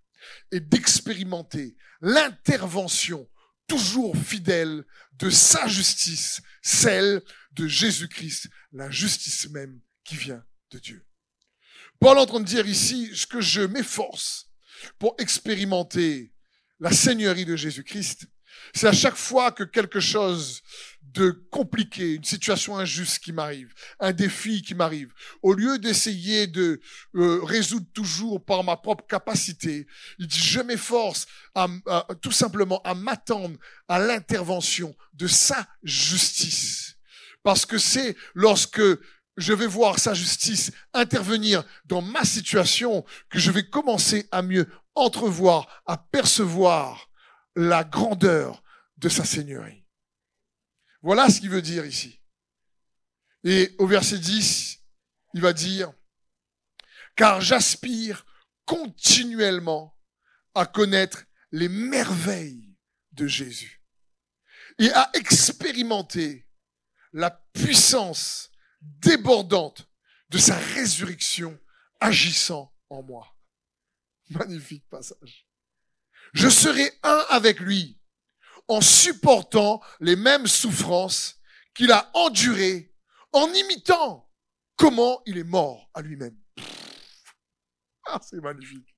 est 0.52 0.60
d'expérimenter 0.60 1.76
l'intervention 2.02 3.30
toujours 3.68 4.16
fidèle 4.18 4.84
de 5.14 5.30
sa 5.30 5.68
justice, 5.68 6.42
celle 6.62 7.22
de 7.52 7.68
Jésus-Christ, 7.68 8.50
la 8.72 8.90
justice 8.90 9.50
même 9.50 9.80
qui 10.04 10.16
vient 10.16 10.44
de 10.72 10.80
Dieu. 10.80 11.06
Paul 12.00 12.18
est 12.18 12.22
en 12.22 12.26
train 12.26 12.40
de 12.40 12.46
dire 12.46 12.68
ici 12.68 13.12
que 13.30 13.42
je 13.42 13.62
m'efforce 13.62 14.50
pour 15.00 15.16
expérimenter 15.20 16.34
la 16.80 16.92
seigneurie 16.92 17.46
de 17.46 17.56
Jésus-Christ. 17.56 18.28
C'est 18.74 18.88
à 18.88 18.94
chaque 18.94 19.16
fois 19.16 19.52
que 19.52 19.64
quelque 19.64 20.00
chose 20.00 20.62
de 21.14 21.32
compliqué, 21.52 22.16
une 22.16 22.24
situation 22.24 22.78
injuste 22.78 23.20
qui 23.20 23.32
m'arrive, 23.32 23.72
un 24.00 24.12
défi 24.12 24.62
qui 24.64 24.74
m'arrive, 24.74 25.14
au 25.44 25.54
lieu 25.54 25.78
d'essayer 25.78 26.48
de 26.48 26.82
euh, 27.16 27.44
résoudre 27.44 27.86
toujours 27.94 28.44
par 28.44 28.64
ma 28.64 28.78
propre 28.78 29.06
capacité, 29.06 29.86
il 30.18 30.28
dit 30.28 30.40
je 30.40 30.62
m'efforce 30.62 31.28
à, 31.54 31.68
tout 32.22 32.32
simplement 32.32 32.82
à 32.84 32.96
m'attendre 32.96 33.58
à 33.88 34.00
l'intervention 34.00 34.96
de 35.14 35.28
sa 35.28 35.68
justice. 35.84 36.96
Parce 37.44 37.66
que 37.66 37.78
c'est 37.78 38.16
lorsque 38.34 38.82
je 39.38 39.54
vais 39.54 39.68
voir 39.68 40.00
sa 40.00 40.14
justice 40.14 40.72
intervenir 40.94 41.64
dans 41.86 42.02
ma 42.02 42.24
situation 42.24 43.06
que 43.30 43.40
je 43.40 43.52
vais 43.52 43.68
commencer 43.68 44.28
à 44.32 44.42
mieux 44.42 44.68
entrevoir, 44.96 45.68
à 45.86 45.98
percevoir 45.98 47.10
la 47.56 47.84
grandeur 47.84 48.64
de 48.98 49.10
sa 49.10 49.26
seigneurie. 49.26 49.86
Voilà 51.02 51.30
ce 51.30 51.40
qu'il 51.40 51.50
veut 51.50 51.62
dire 51.62 51.86
ici. 51.86 52.22
Et 53.44 53.76
au 53.78 53.88
verset 53.88 54.20
10, 54.20 54.80
il 55.34 55.42
va 55.42 55.54
dire, 55.54 55.92
car 57.16 57.42
j'aspire 57.42 58.26
continuellement 58.66 59.98
à 60.56 60.66
connaître 60.66 61.26
les 61.52 61.68
merveilles 61.68 62.76
de 63.12 63.28
Jésus 63.28 63.84
et 64.80 64.90
à 64.92 65.10
expérimenter 65.14 66.48
la 67.12 67.32
puissance 67.54 68.50
débordante 68.82 69.88
de 70.30 70.38
sa 70.38 70.56
résurrection 70.56 71.60
agissant 72.00 72.74
en 72.90 73.04
moi. 73.04 73.36
Magnifique 74.30 74.88
passage. 74.90 75.48
Je 76.34 76.50
serai 76.50 76.92
un 77.04 77.26
avec 77.30 77.60
lui 77.60 78.00
en 78.68 78.82
supportant 78.82 79.82
les 80.00 80.16
mêmes 80.16 80.48
souffrances 80.48 81.40
qu'il 81.76 81.92
a 81.92 82.10
endurées, 82.14 82.94
en 83.32 83.48
imitant 83.48 84.30
comment 84.76 85.22
il 85.26 85.38
est 85.38 85.44
mort 85.44 85.90
à 85.94 86.02
lui-même. 86.02 86.38
Ah, 88.06 88.20
c'est 88.22 88.42
magnifique. 88.42 88.96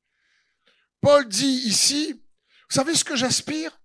Paul 1.01 1.27
dit 1.27 1.61
ici, 1.65 2.13
vous 2.13 2.75
savez 2.75 2.95
ce 2.95 3.03
que 3.03 3.15
j'aspire? 3.15 3.79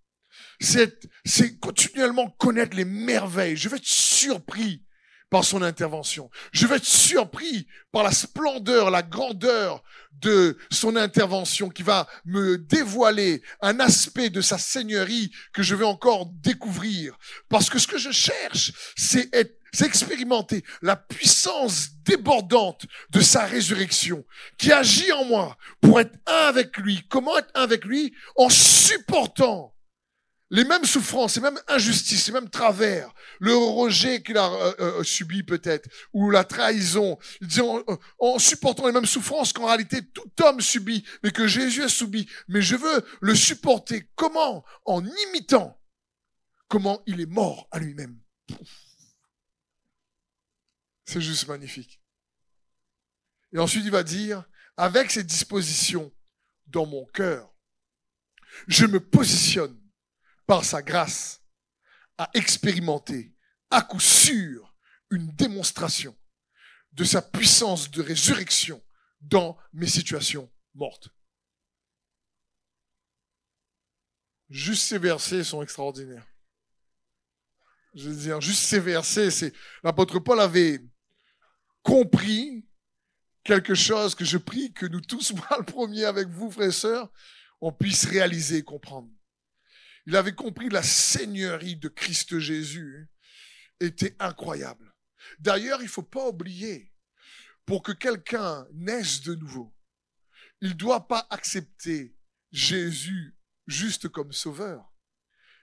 C'est 0.60 1.58
continuellement 1.60 2.30
connaître 2.30 2.76
les 2.76 2.84
merveilles. 2.84 3.56
Je 3.56 3.68
vais 3.68 3.76
être 3.76 3.86
surpris 3.86 4.84
par 5.30 5.44
son 5.44 5.62
intervention. 5.62 6.30
Je 6.52 6.66
vais 6.66 6.76
être 6.76 6.84
surpris 6.84 7.66
par 7.92 8.02
la 8.02 8.12
splendeur, 8.12 8.90
la 8.90 9.02
grandeur 9.02 9.82
de 10.20 10.58
son 10.70 10.96
intervention 10.96 11.70
qui 11.70 11.82
va 11.82 12.06
me 12.24 12.58
dévoiler 12.58 13.42
un 13.62 13.80
aspect 13.80 14.28
de 14.28 14.40
sa 14.40 14.58
seigneurie 14.58 15.30
que 15.52 15.62
je 15.62 15.74
vais 15.74 15.84
encore 15.84 16.26
découvrir. 16.26 17.16
Parce 17.48 17.70
que 17.70 17.78
ce 17.78 17.86
que 17.86 17.98
je 17.98 18.10
cherche, 18.10 18.72
c'est 18.96 19.32
être 19.34 19.56
expérimenter 19.82 20.64
la 20.82 20.96
puissance 20.96 21.90
débordante 22.04 22.86
de 23.10 23.20
sa 23.20 23.44
résurrection 23.46 24.24
qui 24.58 24.72
agit 24.72 25.12
en 25.12 25.24
moi 25.24 25.56
pour 25.80 26.00
être 26.00 26.16
un 26.26 26.48
avec 26.48 26.76
lui. 26.76 27.04
Comment 27.08 27.38
être 27.38 27.50
un 27.54 27.62
avec 27.62 27.84
lui? 27.84 28.12
En 28.36 28.48
supportant 28.48 29.72
les 30.50 30.64
mêmes 30.64 30.84
souffrances, 30.84 31.36
les 31.36 31.42
mêmes 31.42 31.60
injustices, 31.68 32.26
les 32.26 32.32
mêmes 32.32 32.50
travers, 32.50 33.12
le 33.38 33.54
rejet 33.54 34.22
qu'il 34.22 34.36
a 34.36 34.52
euh, 34.52 34.74
euh, 34.80 35.02
subi 35.04 35.42
peut-être, 35.42 35.88
ou 36.12 36.30
la 36.30 36.44
trahison, 36.44 37.18
en, 37.60 37.82
en, 38.18 38.38
supportant 38.38 38.86
les 38.86 38.92
mêmes 38.92 39.06
souffrances 39.06 39.52
qu'en 39.52 39.66
réalité 39.66 40.04
tout 40.06 40.30
homme 40.42 40.60
subit, 40.60 41.04
mais 41.22 41.30
que 41.30 41.46
Jésus 41.46 41.82
a 41.82 41.88
subi. 41.88 42.28
Mais 42.48 42.62
je 42.62 42.76
veux 42.76 43.06
le 43.20 43.34
supporter. 43.34 44.08
Comment? 44.16 44.64
En 44.84 45.04
imitant 45.04 45.80
comment 46.70 47.02
il 47.04 47.20
est 47.20 47.26
mort 47.26 47.68
à 47.72 47.80
lui-même. 47.80 48.18
C'est 51.04 51.20
juste 51.20 51.48
magnifique. 51.48 52.00
Et 53.52 53.58
ensuite 53.58 53.84
il 53.84 53.90
va 53.90 54.04
dire, 54.04 54.44
avec 54.76 55.10
ces 55.10 55.24
dispositions 55.24 56.14
dans 56.68 56.86
mon 56.86 57.04
cœur, 57.06 57.52
je 58.68 58.86
me 58.86 59.00
positionne 59.00 59.79
par 60.50 60.64
sa 60.64 60.82
grâce, 60.82 61.40
à 62.18 62.28
expérimenter 62.34 63.32
à 63.70 63.82
coup 63.82 64.00
sûr 64.00 64.74
une 65.10 65.28
démonstration 65.36 66.16
de 66.90 67.04
sa 67.04 67.22
puissance 67.22 67.88
de 67.88 68.02
résurrection 68.02 68.82
dans 69.20 69.56
mes 69.72 69.86
situations 69.86 70.50
mortes. 70.74 71.08
Juste 74.48 74.82
ces 74.82 74.98
versets 74.98 75.44
sont 75.44 75.62
extraordinaires. 75.62 76.26
Je 77.94 78.08
veux 78.08 78.16
dire, 78.16 78.40
juste 78.40 78.64
ces 78.64 78.80
versets, 78.80 79.30
c'est 79.30 79.52
l'apôtre 79.84 80.18
Paul 80.18 80.40
avait 80.40 80.80
compris 81.84 82.68
quelque 83.44 83.76
chose 83.76 84.16
que 84.16 84.24
je 84.24 84.36
prie 84.36 84.72
que 84.72 84.86
nous 84.86 85.00
tous, 85.00 85.32
moi 85.32 85.58
le 85.58 85.64
premier 85.64 86.06
avec 86.06 86.26
vous, 86.26 86.50
frères 86.50 86.70
et 86.70 86.72
sœurs, 86.72 87.08
on 87.60 87.70
puisse 87.70 88.04
réaliser 88.04 88.56
et 88.56 88.64
comprendre. 88.64 89.08
Il 90.06 90.16
avait 90.16 90.34
compris 90.34 90.68
la 90.68 90.82
seigneurie 90.82 91.76
de 91.76 91.88
Christ 91.88 92.38
Jésus 92.38 93.08
était 93.80 94.16
incroyable. 94.18 94.94
D'ailleurs, 95.38 95.82
il 95.82 95.88
faut 95.88 96.02
pas 96.02 96.28
oublier, 96.28 96.92
pour 97.66 97.82
que 97.82 97.92
quelqu'un 97.92 98.66
naisse 98.72 99.20
de 99.22 99.34
nouveau, 99.34 99.74
il 100.60 100.76
doit 100.76 101.06
pas 101.06 101.26
accepter 101.30 102.16
Jésus 102.50 103.36
juste 103.66 104.08
comme 104.08 104.32
sauveur. 104.32 104.92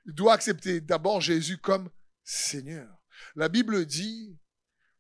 Il 0.06 0.14
doit 0.14 0.34
accepter 0.34 0.80
d'abord 0.82 1.22
Jésus 1.22 1.58
comme 1.58 1.90
Seigneur. 2.24 2.90
La 3.36 3.50
Bible 3.50 3.86
dit, 3.86 4.40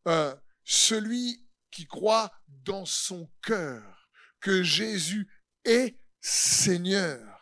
euh, 0.07 0.35
celui 0.63 1.47
qui 1.71 1.85
croit 1.85 2.31
dans 2.47 2.85
son 2.85 3.31
cœur 3.41 4.09
que 4.39 4.63
Jésus 4.63 5.31
est 5.63 5.99
Seigneur 6.19 7.36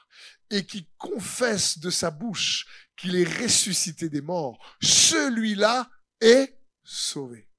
et 0.49 0.65
qui 0.65 0.87
confesse 0.97 1.79
de 1.79 1.89
sa 1.89 2.11
bouche 2.11 2.65
qu'il 2.95 3.15
est 3.15 3.41
ressuscité 3.41 4.09
des 4.09 4.21
morts, 4.21 4.59
celui-là 4.81 5.89
est 6.21 6.57
sauvé. 6.83 7.49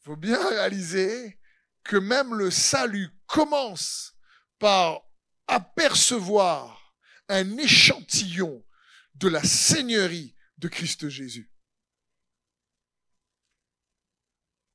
Il 0.00 0.04
faut 0.04 0.16
bien 0.16 0.48
réaliser 0.48 1.38
que 1.82 1.96
même 1.96 2.34
le 2.34 2.50
salut 2.50 3.10
commence 3.26 4.14
par 4.58 5.02
apercevoir 5.46 6.94
un 7.28 7.58
échantillon 7.58 8.64
de 9.14 9.28
la 9.28 9.42
seigneurie 9.42 10.34
de 10.58 10.68
Christ 10.68 11.08
Jésus. 11.08 11.50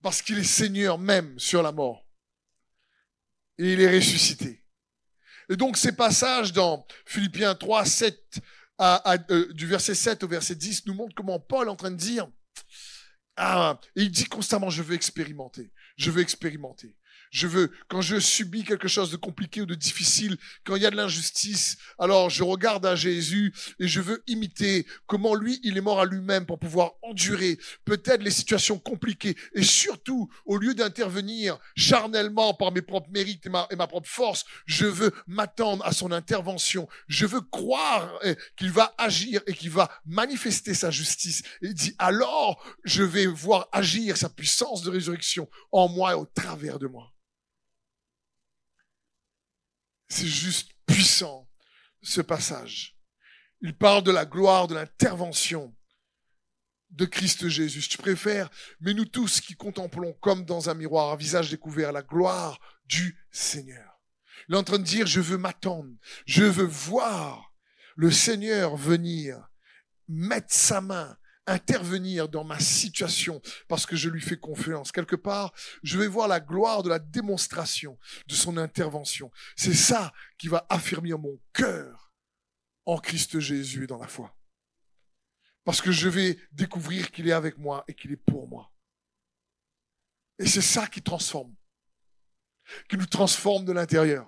Parce 0.02 0.22
qu'il 0.22 0.40
est 0.40 0.44
Seigneur 0.44 0.98
même 0.98 1.38
sur 1.40 1.62
la 1.62 1.72
mort. 1.72 2.08
Et 3.58 3.74
il 3.74 3.82
est 3.82 3.96
ressuscité. 3.96 4.61
Et 5.52 5.58
donc 5.58 5.76
ces 5.76 5.92
passages 5.92 6.54
dans 6.54 6.88
Philippiens 7.06 7.56
3, 7.56 7.84
7, 7.84 8.40
à, 8.78 9.18
euh, 9.30 9.52
du 9.54 9.68
verset 9.68 9.94
7 9.94 10.24
au 10.24 10.28
verset 10.30 10.56
10 10.56 10.86
nous 10.86 10.94
montrent 10.94 11.14
comment 11.14 11.42
Paul 11.42 11.68
est 11.68 11.72
en 11.72 11.76
train 11.76 11.92
de 11.92 11.98
dire, 11.98 12.26
ah, 13.36 13.78
il 13.96 14.12
dit 14.12 14.26
constamment, 14.26 14.70
je 14.70 14.82
veux 14.82 14.96
expérimenter, 14.96 15.74
je 15.98 16.10
veux 16.10 16.22
expérimenter. 16.22 16.96
Je 17.32 17.48
veux, 17.48 17.72
quand 17.88 18.02
je 18.02 18.20
subis 18.20 18.66
quelque 18.66 18.90
chose 18.90 19.10
de 19.10 19.16
compliqué 19.16 19.62
ou 19.62 19.66
de 19.66 19.74
difficile, 19.74 20.38
quand 20.66 20.76
il 20.76 20.82
y 20.82 20.86
a 20.86 20.92
de 20.92 20.98
l'injustice, 20.98 21.78
alors 21.98 22.30
je 22.30 22.44
regarde 22.44 22.86
à 22.86 22.96
Jésus 22.96 23.54
et 23.80 23.88
je 23.88 24.02
veux 24.02 24.22
imiter 24.28 24.86
comment 25.08 25.34
lui, 25.34 25.58
il 25.64 25.78
est 25.78 25.82
mort 25.82 26.02
à 26.02 26.06
lui-même 26.06 26.46
pour 26.46 26.60
pouvoir 26.60 26.92
endurer 27.02 27.58
peut-être 27.86 28.22
les 28.22 28.32
situations 28.32 28.80
compliquées. 28.80 29.38
Et 29.56 29.64
surtout, 29.64 30.30
au 30.46 30.58
lieu 30.58 30.74
d'intervenir 30.74 31.58
charnellement 31.78 32.54
par 32.54 32.74
mes 32.74 32.82
propres 32.82 33.10
mérites 33.12 33.46
et 33.46 33.50
ma, 33.50 33.66
et 33.72 33.78
ma 33.78 33.88
propre 33.88 34.10
force, 34.10 34.44
je 34.66 34.86
veux 34.86 35.14
m'attendre 35.26 35.86
à 35.86 35.94
son 35.94 36.12
intervention. 36.12 36.90
Je 37.08 37.26
veux 37.26 37.42
croire 37.42 38.20
eh, 38.24 38.36
qu'il 38.58 38.72
va 38.72 38.94
agir 38.98 39.42
et 39.48 39.54
qu'il 39.54 39.70
va 39.70 39.90
manifester 40.06 40.74
sa 40.74 40.92
justice. 40.92 41.44
Et 41.62 41.68
il 41.68 41.74
dit, 41.74 41.96
alors, 41.98 42.62
je 42.84 43.04
vais 43.04 43.26
voir 43.26 43.70
agir 43.72 44.18
sa 44.18 44.28
puissance 44.28 44.82
de 44.82 44.90
résurrection 44.90 45.48
en 45.72 45.88
moi 45.88 46.12
et 46.12 46.16
au 46.16 46.26
travers 46.26 46.78
de 46.78 46.88
moi. 46.88 47.14
C'est 50.12 50.28
juste 50.28 50.72
puissant, 50.86 51.50
ce 52.02 52.20
passage. 52.20 52.98
Il 53.62 53.78
parle 53.78 54.04
de 54.04 54.12
la 54.12 54.26
gloire, 54.26 54.68
de 54.68 54.76
l'intervention 54.76 55.74
de 56.90 57.06
Christ 57.06 57.48
Jésus. 57.48 57.88
Tu 57.88 57.98
préfères, 57.98 58.50
mais 58.82 58.94
nous 58.94 59.06
tous 59.06 59.40
qui 59.40 59.56
contemplons 59.56 60.12
comme 60.20 60.44
dans 60.44 60.70
un 60.70 60.74
miroir, 60.74 61.14
un 61.14 61.16
visage 61.16 61.50
découvert, 61.50 61.94
la 61.94 62.02
gloire 62.02 62.60
du 62.84 63.26
Seigneur. 63.32 64.02
Il 64.50 64.56
est 64.56 64.58
en 64.58 64.66
train 64.66 64.80
de 64.80 64.84
dire, 64.84 65.08
je 65.08 65.22
veux 65.22 65.38
m'attendre, 65.38 65.96
je 66.26 66.44
veux 66.44 66.66
voir 66.66 67.54
le 67.96 68.12
Seigneur 68.12 68.76
venir, 68.76 69.50
mettre 70.10 70.54
sa 70.54 70.82
main 70.82 71.18
intervenir 71.52 72.30
dans 72.30 72.44
ma 72.44 72.60
situation 72.60 73.42
parce 73.68 73.86
que 73.86 73.96
je 73.96 74.10
lui 74.10 74.22
fais 74.22 74.38
confiance. 74.38 74.92
Quelque 74.92 75.16
part, 75.16 75.54
je 75.84 75.98
vais 75.98 76.08
voir 76.08 76.28
la 76.28 76.40
gloire 76.40 76.84
de 76.84 76.90
la 76.90 77.00
démonstration 77.00 77.98
de 78.28 78.34
son 78.34 78.58
intervention. 78.58 79.32
C'est 79.56 79.74
ça 79.74 80.14
qui 80.38 80.48
va 80.48 80.66
affirmer 80.70 81.14
mon 81.14 81.40
cœur 81.54 82.14
en 82.86 82.98
Christ 82.98 83.40
Jésus 83.40 83.84
et 83.84 83.88
dans 83.88 84.00
la 84.00 84.08
foi. 84.08 84.36
Parce 85.64 85.82
que 85.82 85.92
je 85.92 86.10
vais 86.10 86.40
découvrir 86.52 87.12
qu'il 87.12 87.28
est 87.28 87.34
avec 87.34 87.58
moi 87.58 87.84
et 87.88 87.94
qu'il 87.94 88.12
est 88.12 88.18
pour 88.18 88.48
moi. 88.48 88.72
Et 90.40 90.48
c'est 90.48 90.62
ça 90.62 90.88
qui 90.88 91.04
transforme, 91.04 91.56
qui 92.90 92.98
nous 92.98 93.06
transforme 93.06 93.64
de 93.66 93.72
l'intérieur. 93.72 94.28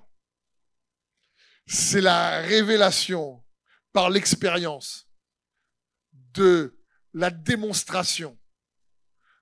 C'est 1.66 2.02
la 2.02 2.42
révélation 2.42 3.44
par 3.94 4.10
l'expérience 4.10 5.08
de 6.12 6.83
la 7.14 7.30
démonstration 7.30 8.40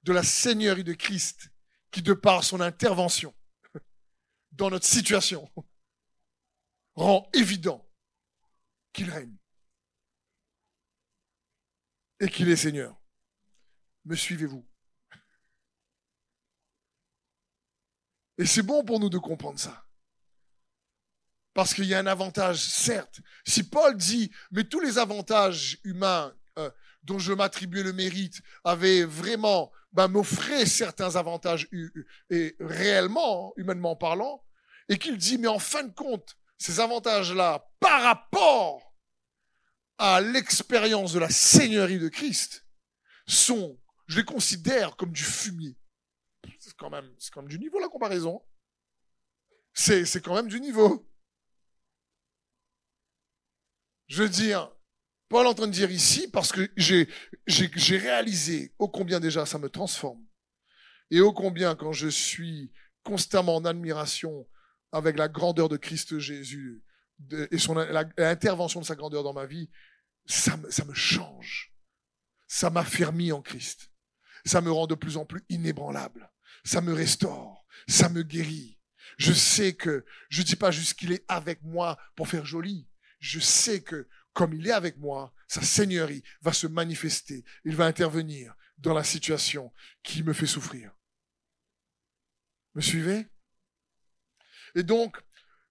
de 0.04 0.14
la 0.14 0.24
Seigneurie 0.24 0.84
de 0.84 0.94
Christ 0.94 1.52
qui, 1.92 2.02
de 2.02 2.14
par 2.14 2.44
son 2.44 2.62
intervention 2.62 3.36
dans 4.52 4.70
notre 4.70 4.86
situation, 4.86 5.50
rend 6.96 7.30
évident 7.34 7.88
qu'il 8.94 9.10
règne 9.10 9.38
et 12.20 12.30
qu'il 12.30 12.50
est 12.50 12.56
Seigneur. 12.56 13.02
Me 14.06 14.16
suivez-vous? 14.16 14.68
Et 18.38 18.46
c'est 18.46 18.64
bon 18.64 18.84
pour 18.84 19.00
nous 19.00 19.10
de 19.10 19.18
comprendre 19.18 19.60
ça. 19.60 19.86
Parce 21.54 21.74
qu'il 21.74 21.86
y 21.86 21.94
a 21.94 22.00
un 22.00 22.08
avantage, 22.08 22.60
certes. 22.60 23.20
Si 23.46 23.64
Paul 23.64 23.96
dit, 23.98 24.32
mais 24.52 24.64
tous 24.64 24.80
les 24.80 24.98
avantages 24.98 25.80
humains 25.84 26.34
dont 27.04 27.20
je 27.20 27.34
m'attribuais 27.34 27.84
le 27.84 27.94
mérite 27.94 28.42
avait 28.64 29.04
vraiment 29.04 29.72
ben, 29.94 30.12
certains 30.66 31.16
avantages 31.16 31.68
et 32.30 32.56
réellement, 32.60 33.54
humainement 33.58 33.96
parlant, 33.96 34.44
et 34.90 34.98
qu'il 34.98 35.18
dit, 35.18 35.38
mais 35.38 35.48
en 35.48 35.60
fin 35.60 35.84
de 35.84 35.94
compte, 35.94 36.38
ces 36.58 36.80
avantages-là, 36.80 37.68
par 37.80 38.04
rapport 38.04 38.94
à 39.98 40.22
l'expérience 40.22 41.14
de 41.14 41.20
la 41.20 41.30
Seigneurie 41.30 42.00
de 42.00 42.08
Christ, 42.08 42.66
sont, 43.28 43.80
je 44.08 44.18
les 44.18 44.26
considère 44.26 44.96
comme 44.96 45.12
du 45.12 45.24
fumier. 45.24 45.78
C'est 46.60 46.76
quand 46.76 46.90
même, 46.90 47.10
c'est 47.18 47.32
quand 47.32 47.42
même 47.42 47.52
du 47.52 47.60
niveau 47.60 47.80
la 47.80 47.88
comparaison. 47.88 48.44
C'est, 49.74 50.06
c'est 50.06 50.22
quand 50.22 50.36
même 50.36 50.48
du 50.48 50.60
niveau. 50.60 51.08
Je 54.08 54.24
veux 54.24 54.30
dire, 54.30 54.72
Paul 55.32 55.46
est 55.46 55.50
en 55.50 55.54
train 55.54 55.68
de 55.68 55.72
dire 55.72 55.90
ici, 55.90 56.28
parce 56.28 56.52
que 56.52 56.70
j'ai, 56.76 57.08
réalisé 57.98 58.74
ô 58.78 58.90
combien 58.90 59.22
déjà 59.22 59.46
ça 59.46 59.60
me 59.60 59.70
transforme. 59.70 60.22
Et 61.10 61.22
ô 61.22 61.32
combien 61.32 61.74
quand 61.76 61.94
je 61.94 62.10
suis 62.10 62.74
constamment 63.04 63.56
en 63.56 63.64
admiration 63.64 64.46
avec 64.92 65.18
la 65.18 65.30
grandeur 65.30 65.70
de 65.70 65.78
Christ 65.78 66.20
Jésus 66.20 66.84
et 67.50 67.58
son, 67.58 67.76
l'intervention 68.18 68.82
de 68.82 68.86
sa 68.86 68.96
grandeur 68.96 69.24
dans 69.24 69.32
ma 69.32 69.46
vie, 69.46 69.70
ça 70.26 70.58
me, 70.58 70.70
ça 70.70 70.84
me 70.84 70.94
change. 70.94 71.74
Ça 72.50 72.70
m'affermit 72.70 73.32
en 73.32 73.42
Christ. 73.42 73.90
Ça 74.44 74.60
me 74.60 74.70
rend 74.70 74.86
de 74.86 74.96
plus 74.96 75.16
en 75.16 75.26
plus 75.26 75.46
inébranlable. 75.48 76.30
Ça 76.66 76.82
me 76.82 76.92
restaure. 76.92 77.66
Ça 77.88 78.10
me 78.10 78.24
guérit. 78.24 78.82
Je 79.18 79.32
sais 79.32 79.76
que 79.76 80.04
je 80.28 80.42
dis 80.42 80.58
pas 80.58 80.72
juste 80.72 80.96
qu'il 80.96 81.14
est 81.14 81.24
avec 81.30 81.64
moi 81.64 81.98
pour 82.18 82.28
faire 82.28 82.46
joli 82.46 82.90
je 83.22 83.40
sais 83.40 83.82
que 83.82 84.08
comme 84.34 84.54
il 84.54 84.68
est 84.68 84.72
avec 84.72 84.98
moi, 84.98 85.34
sa 85.48 85.62
seigneurie 85.62 86.24
va 86.42 86.54
se 86.54 86.68
manifester. 86.68 87.44
Il 87.66 87.76
va 87.76 87.86
intervenir 87.86 88.54
dans 88.78 88.94
la 88.94 89.04
situation 89.04 89.72
qui 90.04 90.24
me 90.24 90.34
fait 90.34 90.48
souffrir. 90.48 90.92
Me 92.76 92.82
suivez? 92.82 93.28
Et 94.76 94.84
donc, 94.84 95.18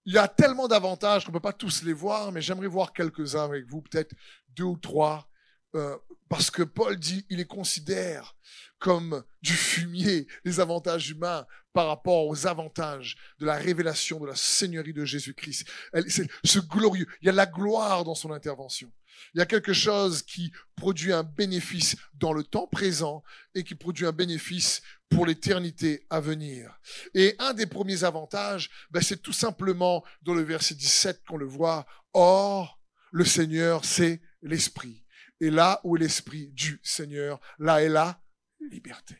il 0.04 0.14
y 0.14 0.18
a 0.18 0.28
tellement 0.28 0.68
d'avantages 0.68 1.24
qu'on 1.24 1.32
ne 1.32 1.36
peut 1.36 1.42
pas 1.42 1.52
tous 1.52 1.82
les 1.82 1.92
voir, 1.92 2.32
mais 2.32 2.42
j'aimerais 2.42 2.66
voir 2.66 2.92
quelques-uns 2.92 3.44
avec 3.44 3.66
vous, 3.66 3.82
peut-être 3.82 4.14
deux 4.50 4.64
ou 4.64 4.76
trois, 4.76 5.30
euh, 5.74 5.96
parce 6.28 6.50
que 6.50 6.62
Paul 6.62 6.96
dit, 6.96 7.26
il 7.30 7.38
les 7.38 7.46
considère 7.46 8.36
comme 8.78 9.22
du 9.42 9.52
fumier, 9.52 10.26
les 10.44 10.58
avantages 10.58 11.10
humains 11.10 11.46
par 11.72 11.86
rapport 11.86 12.26
aux 12.26 12.46
avantages 12.46 13.16
de 13.38 13.46
la 13.46 13.56
révélation 13.56 14.20
de 14.20 14.26
la 14.26 14.34
Seigneurie 14.34 14.92
de 14.92 15.04
Jésus-Christ. 15.04 15.68
C'est 16.08 16.28
ce 16.44 16.58
glorieux, 16.58 17.06
il 17.22 17.26
y 17.26 17.28
a 17.28 17.32
la 17.32 17.46
gloire 17.46 18.04
dans 18.04 18.14
son 18.14 18.32
intervention. 18.32 18.92
Il 19.34 19.38
y 19.38 19.42
a 19.42 19.46
quelque 19.46 19.72
chose 19.72 20.22
qui 20.22 20.52
produit 20.76 21.12
un 21.12 21.22
bénéfice 21.22 21.96
dans 22.14 22.32
le 22.32 22.42
temps 22.42 22.66
présent 22.66 23.22
et 23.54 23.64
qui 23.64 23.74
produit 23.74 24.06
un 24.06 24.12
bénéfice 24.12 24.82
pour 25.08 25.26
l'éternité 25.26 26.06
à 26.10 26.20
venir. 26.20 26.80
Et 27.14 27.34
un 27.38 27.52
des 27.52 27.66
premiers 27.66 28.04
avantages, 28.04 28.70
ben, 28.90 29.02
c'est 29.02 29.22
tout 29.22 29.32
simplement 29.32 30.04
dans 30.22 30.34
le 30.34 30.42
verset 30.42 30.74
17 30.74 31.22
qu'on 31.26 31.36
le 31.36 31.46
voit. 31.46 31.86
Or, 32.12 32.80
le 33.12 33.24
Seigneur, 33.24 33.84
c'est 33.84 34.22
l'Esprit. 34.42 35.04
Et 35.40 35.50
là 35.50 35.80
où 35.84 35.96
est 35.96 36.00
l'Esprit 36.00 36.48
du 36.48 36.80
Seigneur, 36.82 37.40
là 37.58 37.82
est 37.82 37.88
la 37.88 38.22
liberté. 38.70 39.16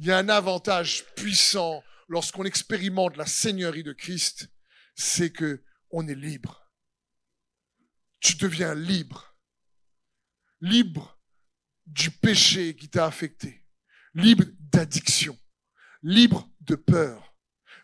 Il 0.00 0.06
y 0.06 0.10
a 0.10 0.18
un 0.18 0.28
avantage 0.28 1.04
puissant 1.14 1.84
lorsqu'on 2.08 2.44
expérimente 2.44 3.16
la 3.16 3.26
Seigneurie 3.26 3.84
de 3.84 3.92
Christ, 3.92 4.50
c'est 4.96 5.30
que 5.30 5.62
on 5.92 6.08
est 6.08 6.14
libre 6.14 6.60
tu 8.20 8.36
deviens 8.36 8.74
libre. 8.74 9.34
Libre 10.60 11.18
du 11.86 12.10
péché 12.10 12.76
qui 12.76 12.88
t'a 12.88 13.06
affecté. 13.06 13.64
Libre 14.14 14.44
d'addiction. 14.72 15.38
Libre 16.02 16.48
de 16.60 16.74
peur. 16.74 17.34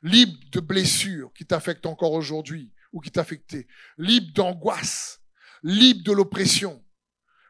Libre 0.02 0.38
de 0.52 0.60
blessures 0.60 1.32
qui 1.32 1.46
t'affectent 1.46 1.86
encore 1.86 2.12
aujourd'hui 2.12 2.72
ou 2.92 3.00
qui 3.00 3.10
t'affectaient. 3.10 3.66
Libre 3.96 4.32
d'angoisse. 4.34 5.22
Libre 5.62 6.04
de 6.04 6.12
l'oppression. 6.12 6.84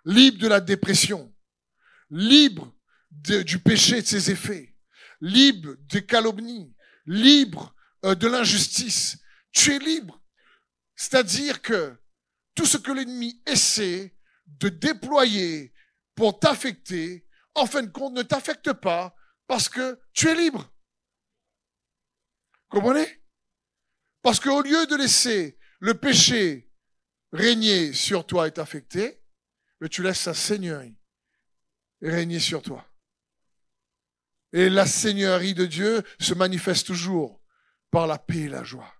Libre 0.05 0.39
de 0.39 0.47
la 0.47 0.61
dépression. 0.61 1.35
Libre 2.09 2.73
du 3.23 3.59
péché 3.59 3.99
et 3.99 4.03
de 4.03 4.07
ses 4.07 4.31
effets. 4.31 4.77
Libre 5.21 5.75
des 5.81 6.05
calomnies. 6.05 6.75
Libre 7.07 7.75
euh, 8.05 8.15
de 8.15 8.27
l'injustice. 8.27 9.19
Tu 9.53 9.75
es 9.75 9.79
libre. 9.79 10.23
C'est-à-dire 10.95 11.63
que 11.63 11.97
tout 12.55 12.67
ce 12.67 12.79
que 12.79 12.93
l'ennemi 12.93 13.43
essaie 13.47 14.17
de 14.47 14.69
déployer 14.69 15.73
pour 16.15 16.39
t'affecter, 16.39 17.27
en 17.55 17.67
fin 17.67 17.83
de 17.83 17.91
compte, 17.91 18.15
ne 18.15 18.23
t'affecte 18.23 18.73
pas 18.73 19.15
parce 19.47 19.69
que 19.69 20.01
tu 20.13 20.29
es 20.29 20.35
libre. 20.35 20.73
Comprenez? 22.69 23.23
Parce 24.23 24.41
qu'au 24.41 24.63
lieu 24.63 24.87
de 24.87 24.97
laisser 24.97 25.59
le 25.79 25.95
péché 25.95 26.73
régner 27.33 27.93
sur 27.93 28.27
toi 28.27 28.49
et 28.49 28.53
t'affecter, 28.53 29.23
tu 29.91 30.03
laisses 30.03 30.21
sa 30.21 30.35
seigneurie 30.35 30.97
régner 32.03 32.41
sur 32.41 32.63
toi. 32.63 32.87
Et 34.53 34.69
la 34.69 34.87
seigneurie 34.87 35.55
de 35.55 35.67
Dieu 35.67 36.03
se 36.21 36.35
manifeste 36.35 36.87
toujours 36.87 37.41
par 37.91 38.07
la 38.07 38.19
paix 38.19 38.43
et 38.43 38.49
la 38.49 38.65
joie. 38.65 38.93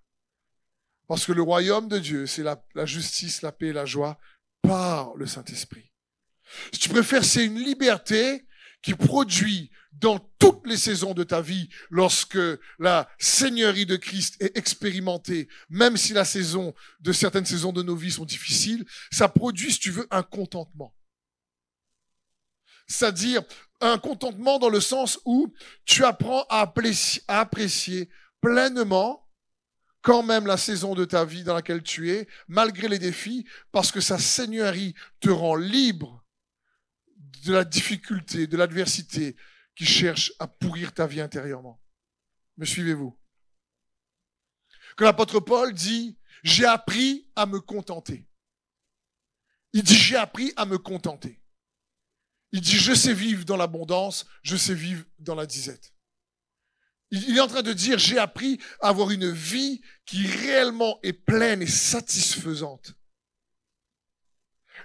Parce 1.07 1.25
que 1.25 1.33
le 1.33 1.43
royaume 1.43 1.89
de 1.89 1.99
Dieu, 1.99 2.27
c'est 2.27 2.43
la, 2.43 2.59
justice, 2.85 3.43
la 3.43 3.53
paix 3.53 3.69
et 3.69 3.73
la 3.73 3.87
joie 3.87 4.19
par 4.63 5.15
le 5.17 5.27
Saint-Esprit. 5.27 5.93
Si 6.73 6.81
tu 6.81 6.89
préfères, 6.89 7.25
c'est 7.25 7.45
une 7.45 7.59
liberté 7.59 8.47
qui 8.83 8.95
produit 8.95 9.71
dans 9.93 10.19
toutes 10.39 10.67
les 10.67 10.77
saisons 10.77 11.15
de 11.15 11.25
ta 11.25 11.41
vie, 11.41 11.69
lorsque 11.91 12.39
la 12.79 13.09
Seigneurie 13.19 13.87
de 13.87 13.97
Christ 13.97 14.37
est 14.41 14.57
expérimentée, 14.57 15.49
même 15.71 15.97
si 15.97 16.13
la 16.13 16.25
saison 16.25 16.75
de 17.01 17.13
certaines 17.13 17.47
saisons 17.47 17.73
de 17.73 17.83
nos 17.83 17.97
vies 17.97 18.13
sont 18.13 18.27
difficiles, 18.27 18.85
ça 19.11 19.29
produit, 19.29 19.73
si 19.73 19.79
tu 19.79 19.91
veux, 19.91 20.07
un 20.11 20.23
contentement. 20.23 20.95
C'est-à-dire 22.87 23.43
un 23.81 23.99
contentement 23.99 24.59
dans 24.59 24.69
le 24.69 24.81
sens 24.81 25.21
où 25.25 25.53
tu 25.85 26.05
apprends 26.05 26.45
à 26.49 26.61
apprécier, 27.29 28.11
pleinement 28.41 29.29
quand 30.03 30.23
même 30.23 30.47
la 30.47 30.57
saison 30.57 30.95
de 30.95 31.05
ta 31.05 31.25
vie 31.25 31.43
dans 31.43 31.55
laquelle 31.55 31.83
tu 31.83 32.13
es, 32.13 32.29
malgré 32.47 32.89
les 32.89 33.01
défis, 33.01 33.45
parce 33.73 33.91
que 33.91 34.01
sa 34.01 34.19
seigneurie 34.19 34.95
te 35.19 35.31
rend 35.31 35.57
libre 35.57 36.25
de 37.45 37.53
la 37.53 37.65
difficulté, 37.65 38.47
de 38.47 38.57
l'adversité 38.57 39.37
qui 39.75 39.85
cherche 39.85 40.33
à 40.39 40.47
pourrir 40.47 40.95
ta 40.95 41.09
vie 41.09 41.21
intérieurement. 41.21 41.83
Me 42.57 42.65
suivez-vous? 42.65 43.19
Que 44.97 45.05
l'apôtre 45.05 45.41
Paul 45.41 45.75
dit, 45.75 46.17
j'ai 46.43 46.67
appris 46.67 47.29
à 47.35 47.45
me 47.47 47.61
contenter. 47.61 48.29
Il 49.73 49.83
dit, 49.83 49.97
j'ai 49.97 50.17
appris 50.17 50.53
à 50.57 50.67
me 50.67 50.79
contenter. 50.79 51.43
Il 52.53 52.61
dit, 52.61 52.79
je 52.79 52.95
sais 52.95 53.13
vivre 53.13 53.45
dans 53.45 53.57
l'abondance, 53.57 54.27
je 54.43 54.57
sais 54.57 54.75
vivre 54.75 55.05
dans 55.19 55.35
la 55.35 55.47
disette. 55.47 55.93
Il 57.11 57.37
est 57.37 57.41
en 57.41 57.47
train 57.47 57.63
de 57.63 57.73
dire, 57.73 57.99
j'ai 57.99 58.19
appris 58.19 58.61
à 58.81 58.89
avoir 58.89 59.11
une 59.11 59.31
vie 59.31 59.81
qui 60.05 60.27
réellement 60.27 60.99
est 61.03 61.13
pleine 61.13 61.63
et 61.63 61.67
satisfaisante. 61.67 62.95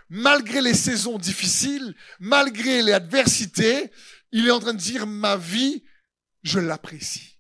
Malgré 0.09 0.61
les 0.61 0.73
saisons 0.73 1.17
difficiles, 1.17 1.95
malgré 2.19 2.83
les 2.83 2.91
adversités, 2.91 3.91
il 4.31 4.47
est 4.47 4.51
en 4.51 4.59
train 4.59 4.73
de 4.73 4.79
dire, 4.79 5.07
ma 5.07 5.37
vie, 5.37 5.83
je 6.43 6.59
l'apprécie. 6.59 7.39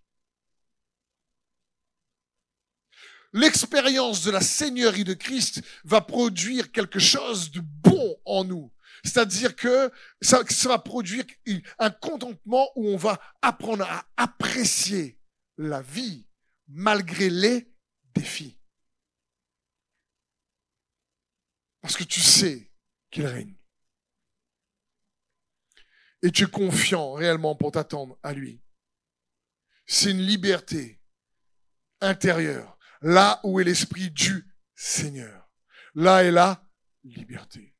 L'expérience 3.33 4.23
de 4.23 4.31
la 4.31 4.41
Seigneurie 4.41 5.03
de 5.03 5.13
Christ 5.13 5.61
va 5.83 6.01
produire 6.01 6.71
quelque 6.71 6.99
chose 6.99 7.51
de 7.51 7.61
bon 7.61 8.17
en 8.25 8.43
nous. 8.43 8.71
C'est-à-dire 9.03 9.55
que 9.55 9.91
ça, 10.21 10.43
va 10.65 10.79
produire 10.79 11.25
un 11.79 11.89
contentement 11.89 12.69
où 12.75 12.87
on 12.87 12.97
va 12.97 13.19
apprendre 13.41 13.83
à 13.83 14.05
apprécier 14.17 15.19
la 15.57 15.81
vie 15.81 16.27
malgré 16.67 17.29
les 17.29 17.71
défis. 18.13 18.59
Parce 21.81 21.97
que 21.97 22.03
tu 22.03 22.21
sais 22.21 22.71
qu'il 23.09 23.25
règne. 23.25 23.55
Et 26.21 26.31
tu 26.31 26.43
es 26.43 26.47
confiant 26.47 27.13
réellement 27.13 27.55
pour 27.55 27.71
t'attendre 27.71 28.19
à 28.21 28.33
lui. 28.33 28.61
C'est 29.87 30.11
une 30.11 30.21
liberté 30.21 31.01
intérieure. 31.99 32.77
Là 33.01 33.39
où 33.43 33.59
est 33.59 33.63
l'esprit 33.63 34.11
du 34.11 34.47
Seigneur. 34.75 35.49
Là 35.95 36.23
est 36.23 36.31
la 36.31 36.63
liberté. 37.03 37.70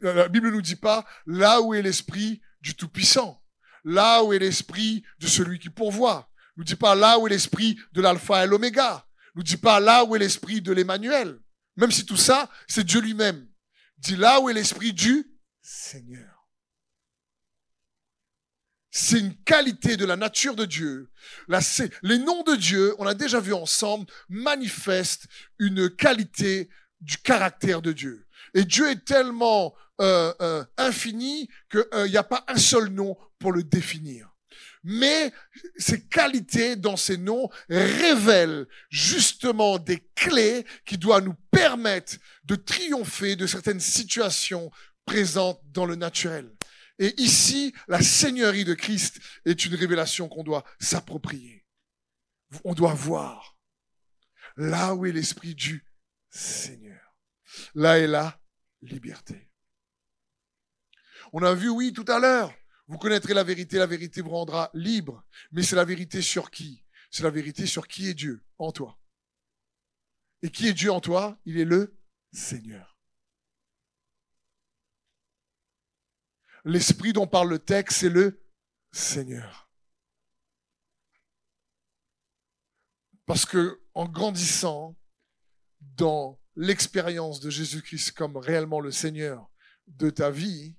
La 0.00 0.28
Bible 0.28 0.48
ne 0.48 0.52
nous 0.52 0.62
dit 0.62 0.76
pas 0.76 1.04
là 1.26 1.60
où 1.60 1.74
est 1.74 1.82
l'esprit 1.82 2.42
du 2.60 2.74
Tout-Puissant, 2.74 3.42
là 3.84 4.22
où 4.22 4.32
est 4.32 4.38
l'esprit 4.38 5.04
de 5.18 5.26
celui 5.26 5.58
qui 5.58 5.70
pourvoit. 5.70 6.30
Ne 6.56 6.60
nous 6.60 6.64
dit 6.64 6.76
pas 6.76 6.94
là 6.94 7.18
où 7.18 7.26
est 7.26 7.30
l'esprit 7.30 7.78
de 7.92 8.00
l'alpha 8.00 8.44
et 8.44 8.46
l'oméga. 8.46 9.06
Ne 9.34 9.40
nous 9.40 9.44
dit 9.44 9.56
pas 9.56 9.80
là 9.80 10.04
où 10.04 10.14
est 10.16 10.18
l'esprit 10.18 10.60
de 10.60 10.72
l'Emmanuel. 10.72 11.40
Même 11.76 11.90
si 11.90 12.04
tout 12.04 12.16
ça, 12.16 12.50
c'est 12.66 12.84
Dieu 12.84 13.00
lui-même. 13.00 13.48
Dit 13.98 14.16
là 14.16 14.40
où 14.40 14.50
est 14.50 14.54
l'esprit 14.54 14.92
du 14.92 15.32
Seigneur. 15.60 16.32
C'est 18.90 19.20
une 19.20 19.34
qualité 19.44 19.96
de 19.96 20.04
la 20.04 20.16
nature 20.16 20.54
de 20.54 20.66
Dieu. 20.66 21.10
les 21.48 22.18
noms 22.18 22.42
de 22.42 22.56
Dieu, 22.56 22.94
on 22.98 23.06
a 23.06 23.14
déjà 23.14 23.40
vu 23.40 23.54
ensemble, 23.54 24.06
manifestent 24.28 25.26
une 25.58 25.88
qualité 25.88 26.68
du 27.00 27.16
caractère 27.16 27.80
de 27.80 27.92
Dieu. 27.92 28.26
Et 28.54 28.64
Dieu 28.64 28.90
est 28.90 29.04
tellement 29.04 29.74
euh, 30.00 30.32
euh, 30.40 30.64
infini 30.78 31.48
qu'il 31.70 31.84
n'y 31.92 32.16
euh, 32.16 32.20
a 32.20 32.24
pas 32.24 32.44
un 32.48 32.56
seul 32.56 32.88
nom 32.88 33.16
pour 33.38 33.52
le 33.52 33.62
définir. 33.62 34.28
Mais 34.84 35.32
ces 35.76 36.04
qualités 36.06 36.74
dans 36.74 36.96
ces 36.96 37.16
noms 37.16 37.48
révèlent 37.68 38.66
justement 38.90 39.78
des 39.78 40.00
clés 40.16 40.66
qui 40.84 40.98
doivent 40.98 41.24
nous 41.24 41.36
permettre 41.52 42.16
de 42.44 42.56
triompher 42.56 43.36
de 43.36 43.46
certaines 43.46 43.80
situations 43.80 44.70
présentes 45.04 45.60
dans 45.66 45.86
le 45.86 45.94
naturel. 45.94 46.50
Et 46.98 47.14
ici, 47.20 47.72
la 47.86 48.02
Seigneurie 48.02 48.64
de 48.64 48.74
Christ 48.74 49.20
est 49.44 49.64
une 49.64 49.74
révélation 49.74 50.28
qu'on 50.28 50.42
doit 50.42 50.64
s'approprier. 50.80 51.64
On 52.64 52.74
doit 52.74 52.94
voir 52.94 53.56
là 54.56 54.94
où 54.94 55.06
est 55.06 55.12
l'Esprit 55.12 55.54
du 55.54 55.84
Seigneur. 56.30 57.14
Là 57.74 57.98
est 57.98 58.06
là 58.06 58.41
liberté. 58.82 59.50
On 61.32 61.42
a 61.42 61.54
vu, 61.54 61.68
oui, 61.68 61.92
tout 61.92 62.04
à 62.08 62.18
l'heure, 62.18 62.52
vous 62.88 62.98
connaîtrez 62.98 63.32
la 63.32 63.44
vérité, 63.44 63.78
la 63.78 63.86
vérité 63.86 64.20
vous 64.20 64.30
rendra 64.30 64.70
libre. 64.74 65.24
Mais 65.52 65.62
c'est 65.62 65.76
la 65.76 65.84
vérité 65.84 66.20
sur 66.20 66.50
qui? 66.50 66.84
C'est 67.10 67.22
la 67.22 67.30
vérité 67.30 67.66
sur 67.66 67.86
qui 67.86 68.08
est 68.08 68.14
Dieu? 68.14 68.44
En 68.58 68.72
toi. 68.72 68.98
Et 70.42 70.50
qui 70.50 70.68
est 70.68 70.72
Dieu 70.72 70.90
en 70.90 71.00
toi? 71.00 71.40
Il 71.44 71.58
est 71.58 71.64
le 71.64 71.96
Seigneur. 72.32 72.98
L'esprit 76.64 77.12
dont 77.12 77.26
parle 77.26 77.50
le 77.50 77.58
texte, 77.58 78.00
c'est 78.00 78.08
le 78.08 78.44
Seigneur. 78.92 79.70
Parce 83.26 83.46
que 83.46 83.82
en 83.94 84.08
grandissant 84.08 84.96
dans 85.80 86.41
l'expérience 86.56 87.40
de 87.40 87.50
Jésus-Christ 87.50 88.12
comme 88.12 88.36
réellement 88.36 88.80
le 88.80 88.90
Seigneur 88.90 89.50
de 89.86 90.10
ta 90.10 90.30
vie, 90.30 90.76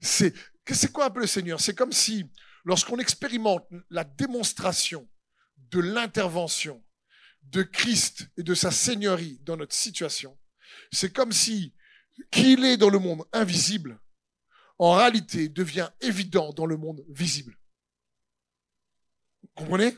c'est 0.00 0.34
c'est 0.74 0.92
quoi 0.92 1.06
un 1.06 1.10
peu 1.10 1.20
le 1.20 1.26
Seigneur? 1.26 1.60
C'est 1.60 1.74
comme 1.74 1.92
si 1.92 2.30
lorsqu'on 2.64 2.98
expérimente 2.98 3.66
la 3.90 4.04
démonstration 4.04 5.08
de 5.56 5.80
l'intervention 5.80 6.84
de 7.42 7.62
Christ 7.62 8.28
et 8.36 8.42
de 8.42 8.54
sa 8.54 8.70
seigneurie 8.70 9.40
dans 9.42 9.56
notre 9.56 9.74
situation, 9.74 10.38
c'est 10.92 11.12
comme 11.12 11.32
si 11.32 11.74
qu'il 12.30 12.64
est 12.64 12.76
dans 12.76 12.90
le 12.90 12.98
monde 12.98 13.24
invisible, 13.32 14.00
en 14.78 14.94
réalité 14.94 15.48
devient 15.48 15.90
évident 16.00 16.52
dans 16.52 16.66
le 16.66 16.76
monde 16.76 17.04
visible. 17.08 17.58
Vous 19.42 19.48
comprenez? 19.54 19.96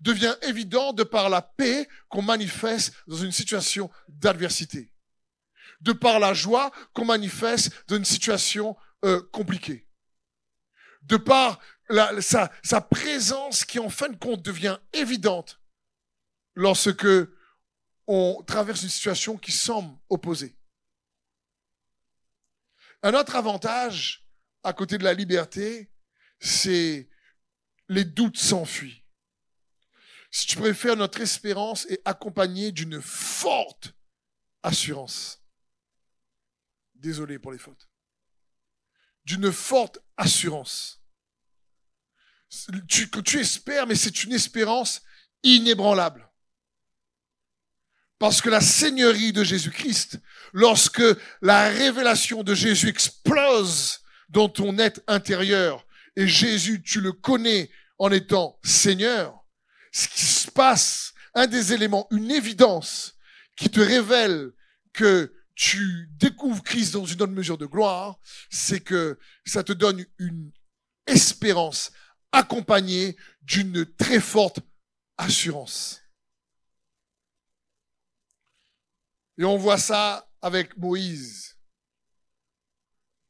Devient 0.00 0.34
évident 0.42 0.92
de 0.92 1.02
par 1.02 1.28
la 1.28 1.42
paix 1.42 1.88
qu'on 2.08 2.22
manifeste 2.22 2.94
dans 3.06 3.16
une 3.16 3.32
situation 3.32 3.90
d'adversité. 4.08 4.92
De 5.80 5.92
par 5.92 6.18
la 6.18 6.34
joie 6.34 6.70
qu'on 6.94 7.04
manifeste 7.04 7.72
dans 7.88 7.96
une 7.96 8.04
situation 8.04 8.76
euh, 9.04 9.20
compliquée. 9.32 9.86
De 11.02 11.16
par 11.16 11.58
sa, 12.20 12.50
sa 12.62 12.80
présence 12.80 13.64
qui 13.64 13.78
en 13.78 13.88
fin 13.88 14.08
de 14.08 14.16
compte 14.16 14.42
devient 14.42 14.78
évidente 14.92 15.60
lorsque 16.54 17.06
on 18.06 18.42
traverse 18.46 18.82
une 18.82 18.88
situation 18.88 19.36
qui 19.36 19.52
semble 19.52 19.96
opposée. 20.08 20.56
Un 23.02 23.14
autre 23.14 23.36
avantage, 23.36 24.26
à 24.62 24.72
côté 24.72 24.98
de 24.98 25.04
la 25.04 25.14
liberté, 25.14 25.90
c'est 26.38 27.08
les 27.88 28.04
doutes 28.04 28.38
s'enfuient. 28.38 28.99
Si 30.30 30.46
tu 30.46 30.56
préfères, 30.56 30.96
notre 30.96 31.20
espérance 31.20 31.86
est 31.86 32.02
accompagnée 32.04 32.70
d'une 32.70 33.02
forte 33.02 33.94
assurance. 34.62 35.42
Désolé 36.94 37.38
pour 37.38 37.52
les 37.52 37.58
fautes. 37.58 37.88
D'une 39.24 39.50
forte 39.50 39.98
assurance. 40.16 41.00
Tu, 42.88 43.10
tu 43.10 43.40
espères, 43.40 43.86
mais 43.86 43.94
c'est 43.94 44.24
une 44.24 44.32
espérance 44.32 45.02
inébranlable. 45.42 46.30
Parce 48.18 48.42
que 48.42 48.50
la 48.50 48.60
seigneurie 48.60 49.32
de 49.32 49.42
Jésus-Christ, 49.42 50.20
lorsque 50.52 51.02
la 51.40 51.68
révélation 51.70 52.42
de 52.42 52.54
Jésus 52.54 52.88
explose 52.88 54.00
dans 54.28 54.48
ton 54.48 54.78
être 54.78 55.00
intérieur, 55.06 55.86
et 56.16 56.28
Jésus, 56.28 56.82
tu 56.82 57.00
le 57.00 57.12
connais 57.12 57.70
en 57.98 58.10
étant 58.10 58.58
Seigneur, 58.62 59.39
ce 59.92 60.08
qui 60.08 60.24
se 60.24 60.50
passe, 60.50 61.12
un 61.34 61.46
des 61.46 61.72
éléments, 61.72 62.06
une 62.10 62.30
évidence 62.30 63.16
qui 63.56 63.70
te 63.70 63.80
révèle 63.80 64.52
que 64.92 65.34
tu 65.54 66.08
découvres 66.12 66.62
Christ 66.62 66.94
dans 66.94 67.04
une 67.04 67.20
autre 67.20 67.32
mesure 67.32 67.58
de 67.58 67.66
gloire, 67.66 68.18
c'est 68.50 68.80
que 68.80 69.18
ça 69.44 69.62
te 69.62 69.72
donne 69.72 70.04
une 70.18 70.50
espérance 71.06 71.92
accompagnée 72.32 73.16
d'une 73.42 73.84
très 73.96 74.20
forte 74.20 74.60
assurance. 75.18 76.00
Et 79.36 79.44
on 79.44 79.56
voit 79.56 79.78
ça 79.78 80.30
avec 80.40 80.76
Moïse. 80.76 81.58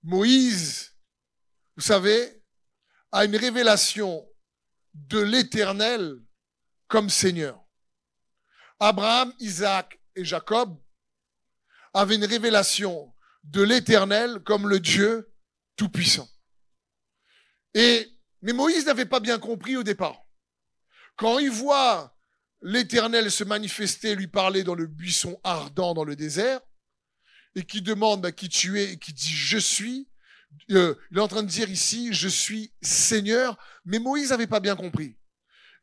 Moïse, 0.02 0.96
vous 1.76 1.82
savez, 1.82 2.42
a 3.12 3.24
une 3.24 3.36
révélation 3.36 4.26
de 4.94 5.18
l'éternel 5.18 6.20
comme 6.90 7.08
Seigneur. 7.08 7.64
Abraham, 8.80 9.32
Isaac 9.38 9.98
et 10.16 10.24
Jacob 10.24 10.76
avaient 11.94 12.16
une 12.16 12.24
révélation 12.24 13.14
de 13.44 13.62
l'éternel 13.62 14.40
comme 14.40 14.68
le 14.68 14.80
Dieu 14.80 15.32
tout-puissant. 15.76 16.28
Et, 17.74 18.08
mais 18.42 18.52
Moïse 18.52 18.86
n'avait 18.86 19.06
pas 19.06 19.20
bien 19.20 19.38
compris 19.38 19.76
au 19.76 19.82
départ. 19.82 20.20
Quand 21.16 21.38
il 21.38 21.50
voit 21.50 22.16
l'Éternel 22.60 23.30
se 23.30 23.44
manifester, 23.44 24.16
lui 24.16 24.26
parler 24.26 24.64
dans 24.64 24.74
le 24.74 24.86
buisson 24.86 25.40
ardent 25.44 25.94
dans 25.94 26.04
le 26.04 26.16
désert, 26.16 26.60
et 27.54 27.64
qui 27.64 27.82
demande 27.82 28.30
qui 28.32 28.48
tu 28.48 28.80
es, 28.80 28.92
et 28.92 28.98
qui 28.98 29.12
dit 29.12 29.32
je 29.32 29.58
suis. 29.58 30.08
Euh, 30.72 30.96
il 31.10 31.18
est 31.18 31.20
en 31.20 31.28
train 31.28 31.44
de 31.44 31.48
dire 31.48 31.70
ici, 31.70 32.12
je 32.12 32.28
suis 32.28 32.72
Seigneur, 32.82 33.56
mais 33.84 34.00
Moïse 34.00 34.30
n'avait 34.30 34.48
pas 34.48 34.60
bien 34.60 34.74
compris. 34.74 35.16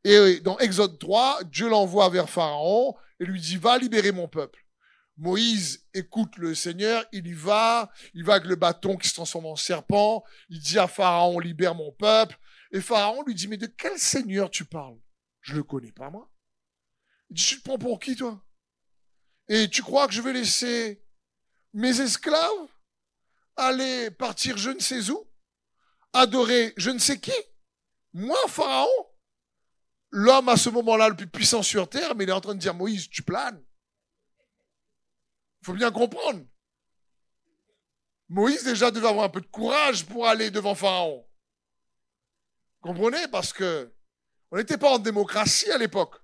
Et 0.08 0.40
dans 0.40 0.58
Exode 0.60 0.98
3, 1.00 1.44
Dieu 1.44 1.68
l'envoie 1.68 2.08
vers 2.08 2.30
Pharaon 2.30 2.96
et 3.20 3.26
lui 3.26 3.42
dit, 3.42 3.58
va 3.58 3.78
libérer 3.78 4.14
mon 4.14 4.30
peuple. 4.30 4.66
Moïse 5.18 5.86
écoute 5.94 6.38
le 6.38 6.56
Seigneur, 6.56 7.04
il 7.12 7.28
y 7.28 7.34
va, 7.34 7.92
il 8.14 8.24
va 8.24 8.36
avec 8.36 8.48
le 8.48 8.56
bâton 8.56 8.96
qui 8.96 9.10
se 9.10 9.16
transforme 9.16 9.48
en 9.48 9.58
serpent, 9.58 10.24
il 10.48 10.62
dit 10.62 10.80
à 10.80 10.88
Pharaon, 10.88 11.40
libère 11.40 11.76
mon 11.76 11.92
peuple. 11.92 12.40
Et 12.72 12.80
Pharaon 12.80 13.22
lui 13.24 13.36
dit, 13.36 13.50
mais 13.50 13.58
de 13.58 13.66
quel 13.66 14.00
Seigneur 14.00 14.50
tu 14.50 14.64
parles? 14.64 14.98
Je 15.42 15.56
le 15.56 15.64
connais 15.64 15.92
pas, 15.92 16.10
moi. 16.10 16.32
Il 17.30 17.36
dit, 17.36 17.44
tu 17.44 17.58
te 17.58 17.64
prends 17.66 17.78
pour 17.78 18.00
qui, 18.00 18.16
toi? 18.16 18.42
Et 19.50 19.70
tu 19.70 19.82
crois 19.82 20.08
que 20.08 20.14
je 20.14 20.22
vais 20.22 20.32
laisser 20.32 21.04
mes 21.74 22.00
esclaves 22.00 22.70
aller 23.58 24.10
partir 24.12 24.58
je 24.58 24.70
ne 24.70 24.80
sais 24.80 25.10
où, 25.10 25.30
adorer 26.14 26.74
je 26.78 26.92
ne 26.92 27.00
sais 27.00 27.20
qui? 27.20 27.34
Moi, 28.14 28.40
Pharaon? 28.48 29.07
L'homme 30.12 30.50
à 30.50 30.58
ce 30.58 30.70
moment-là 30.70 31.10
le 31.10 31.16
plus 31.16 31.28
puissant 31.28 31.62
sur 31.62 31.90
terre, 31.90 32.16
mais 32.16 32.24
il 32.24 32.30
est 32.30 32.34
en 32.34 32.42
train 32.42 32.56
de 32.56 32.60
dire, 32.60 32.74
Moïse, 32.74 33.10
tu 33.10 33.24
planes. 33.24 33.64
Il 35.62 35.66
faut 35.66 35.74
bien 35.74 35.92
comprendre. 35.92 36.46
Moïse 38.30 38.64
déjà 38.64 38.92
devait 38.92 39.08
avoir 39.08 39.26
un 39.26 39.30
peu 39.30 39.42
de 39.42 39.48
courage 39.48 40.06
pour 40.06 40.28
aller 40.28 40.52
devant 40.52 40.76
Pharaon. 40.76 41.28
Comprenez? 42.82 43.28
Parce 43.30 43.54
que 43.54 43.94
on 44.52 44.58
n'était 44.58 44.78
pas 44.78 44.92
en 44.92 45.00
démocratie 45.00 45.72
à 45.72 45.78
l'époque. 45.78 46.16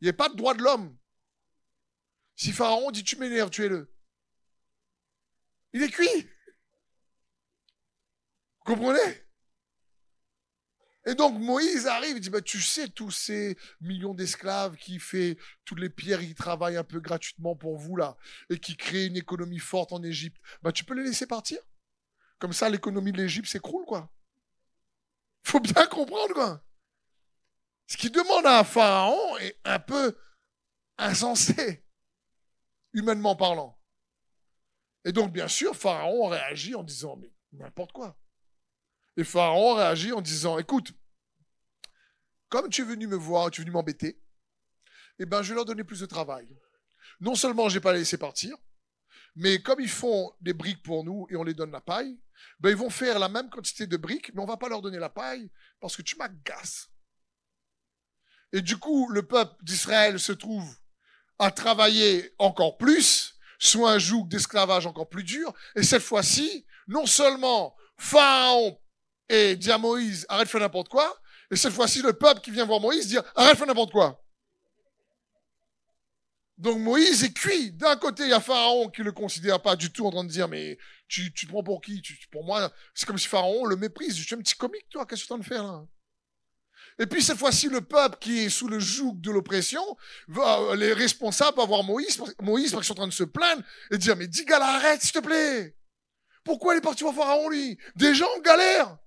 Il 0.00 0.04
n'y 0.04 0.10
a 0.10 0.14
pas 0.14 0.28
de 0.28 0.36
droit 0.36 0.54
de 0.54 0.62
l'homme. 0.62 0.96
Si 2.34 2.52
Pharaon 2.52 2.90
dit 2.90 3.04
tu 3.04 3.16
m'énerves, 3.16 3.50
tuez-le. 3.50 3.94
Il 5.72 5.82
est 5.82 5.90
cuit. 5.90 6.28
Comprenez? 8.60 9.24
Et 11.04 11.14
donc 11.14 11.38
Moïse 11.38 11.86
arrive, 11.86 12.16
il 12.16 12.20
dit, 12.20 12.30
bah, 12.30 12.40
tu 12.40 12.60
sais, 12.60 12.88
tous 12.88 13.10
ces 13.10 13.56
millions 13.80 14.14
d'esclaves 14.14 14.76
qui 14.76 15.00
fait 15.00 15.36
toutes 15.64 15.80
les 15.80 15.90
pierres, 15.90 16.20
qui 16.20 16.34
travaillent 16.34 16.76
un 16.76 16.84
peu 16.84 17.00
gratuitement 17.00 17.56
pour 17.56 17.76
vous 17.76 17.96
là, 17.96 18.16
et 18.50 18.58
qui 18.58 18.76
créent 18.76 19.06
une 19.06 19.16
économie 19.16 19.58
forte 19.58 19.92
en 19.92 20.02
Égypte, 20.02 20.40
bah, 20.62 20.70
tu 20.70 20.84
peux 20.84 20.94
les 20.94 21.02
laisser 21.02 21.26
partir. 21.26 21.58
Comme 22.38 22.52
ça, 22.52 22.68
l'économie 22.68 23.12
de 23.12 23.18
l'Égypte 23.18 23.48
s'écroule, 23.48 23.84
quoi. 23.84 24.12
Faut 25.44 25.60
bien 25.60 25.86
comprendre, 25.86 26.34
quoi. 26.34 26.64
Ce 27.88 27.96
qui 27.96 28.10
demande 28.10 28.46
à 28.46 28.60
un 28.60 28.64
pharaon 28.64 29.36
est 29.38 29.58
un 29.64 29.80
peu 29.80 30.16
insensé, 30.98 31.84
humainement 32.92 33.34
parlant. 33.34 33.78
Et 35.04 35.12
donc, 35.12 35.32
bien 35.32 35.48
sûr, 35.48 35.74
Pharaon 35.74 36.28
réagit 36.28 36.74
en 36.74 36.84
disant, 36.84 37.16
mais 37.16 37.32
n'importe 37.52 37.92
quoi. 37.92 38.16
Et 39.16 39.24
Pharaon 39.24 39.74
réagit 39.74 40.12
en 40.12 40.20
disant, 40.20 40.58
écoute, 40.58 40.92
comme 42.48 42.68
tu 42.70 42.82
es 42.82 42.84
venu 42.84 43.06
me 43.06 43.16
voir, 43.16 43.50
tu 43.50 43.60
es 43.60 43.64
venu 43.64 43.72
m'embêter, 43.72 44.22
eh 45.18 45.26
ben, 45.26 45.42
je 45.42 45.50
vais 45.50 45.54
leur 45.54 45.64
donner 45.64 45.84
plus 45.84 46.00
de 46.00 46.06
travail. 46.06 46.48
Non 47.20 47.34
seulement 47.34 47.68
je 47.68 47.76
n'ai 47.76 47.80
pas 47.80 47.92
laissé 47.92 48.16
partir, 48.16 48.56
mais 49.34 49.62
comme 49.62 49.80
ils 49.80 49.88
font 49.88 50.32
des 50.40 50.52
briques 50.52 50.82
pour 50.82 51.04
nous 51.04 51.26
et 51.30 51.36
on 51.36 51.44
les 51.44 51.54
donne 51.54 51.70
la 51.70 51.80
paille, 51.80 52.18
ben, 52.60 52.70
ils 52.70 52.76
vont 52.76 52.90
faire 52.90 53.18
la 53.18 53.28
même 53.28 53.50
quantité 53.50 53.86
de 53.86 53.96
briques, 53.96 54.34
mais 54.34 54.42
on 54.42 54.46
va 54.46 54.56
pas 54.56 54.68
leur 54.68 54.82
donner 54.82 54.98
la 54.98 55.10
paille 55.10 55.50
parce 55.80 55.96
que 55.96 56.02
tu 56.02 56.16
m'agaces. 56.16 56.88
Et 58.52 58.60
du 58.60 58.76
coup, 58.76 59.08
le 59.10 59.26
peuple 59.26 59.54
d'Israël 59.62 60.20
se 60.20 60.32
trouve 60.32 60.76
à 61.38 61.50
travailler 61.50 62.34
encore 62.38 62.76
plus, 62.76 63.38
sous 63.58 63.86
un 63.86 63.98
joug 63.98 64.26
d'esclavage 64.26 64.86
encore 64.86 65.08
plus 65.08 65.24
dur. 65.24 65.54
Et 65.76 65.82
cette 65.82 66.02
fois-ci, 66.02 66.66
non 66.88 67.06
seulement 67.06 67.74
Pharaon 67.96 68.78
et 69.32 69.56
dit 69.56 69.72
à 69.72 69.78
Moïse, 69.78 70.26
arrête 70.28 70.44
de 70.44 70.50
faire 70.50 70.60
n'importe 70.60 70.90
quoi, 70.90 71.18
et 71.50 71.56
cette 71.56 71.72
fois-ci, 71.72 72.02
le 72.02 72.12
peuple 72.12 72.42
qui 72.42 72.50
vient 72.50 72.66
voir 72.66 72.80
Moïse 72.80 73.08
dit, 73.08 73.16
arrête 73.34 73.54
de 73.54 73.58
faire 73.58 73.66
n'importe 73.66 73.92
quoi. 73.92 74.22
Donc 76.58 76.78
Moïse 76.78 77.24
est 77.24 77.32
cuit. 77.32 77.72
D'un 77.72 77.96
côté, 77.96 78.24
il 78.24 78.28
y 78.28 78.34
a 78.34 78.40
Pharaon 78.40 78.90
qui 78.90 79.02
le 79.02 79.10
considère 79.10 79.60
pas 79.60 79.74
du 79.74 79.90
tout 79.90 80.06
en 80.06 80.10
train 80.10 80.22
de 80.22 80.28
dire, 80.28 80.48
mais 80.48 80.78
tu, 81.08 81.32
tu 81.32 81.46
te 81.46 81.50
prends 81.50 81.62
pour 81.62 81.80
qui? 81.80 82.02
Tu, 82.02 82.16
Pour 82.30 82.44
moi, 82.44 82.70
c'est 82.94 83.06
comme 83.06 83.18
si 83.18 83.26
Pharaon 83.26 83.64
le 83.64 83.76
méprise. 83.76 84.16
Je 84.16 84.22
suis 84.22 84.34
un 84.34 84.38
petit 84.38 84.54
comique, 84.54 84.86
toi, 84.90 85.06
qu'est-ce 85.06 85.22
que 85.22 85.26
tu 85.28 85.32
en 85.32 85.38
train 85.38 85.44
de 85.44 85.48
faire 85.48 85.64
là? 85.64 85.82
Et 86.98 87.06
puis 87.06 87.22
cette 87.22 87.38
fois-ci, 87.38 87.68
le 87.68 87.80
peuple 87.80 88.18
qui 88.20 88.40
est 88.40 88.50
sous 88.50 88.68
le 88.68 88.78
joug 88.78 89.14
de 89.20 89.30
l'oppression, 89.30 89.82
va, 90.28 90.76
les 90.76 90.92
responsables 90.92 91.56
vont 91.56 91.66
voir 91.66 91.84
Moïse, 91.84 92.22
Moïse 92.42 92.70
parce 92.70 92.86
qu'ils 92.86 92.94
sont 92.94 93.00
en 93.00 93.04
train 93.04 93.08
de 93.08 93.12
se 93.12 93.24
plaindre 93.24 93.62
et 93.90 93.96
dire, 93.96 94.14
mais 94.14 94.28
dis 94.28 94.44
Gala, 94.44 94.76
arrête 94.76 95.00
s'il 95.00 95.12
te 95.12 95.18
plaît. 95.18 95.74
Pourquoi 96.44 96.74
il 96.74 96.78
est 96.78 96.82
parti 96.82 97.02
voir 97.02 97.14
Pharaon 97.14 97.48
lui? 97.48 97.78
Des 97.96 98.14
gens 98.14 98.28
en 98.36 98.40
galère. 98.40 98.98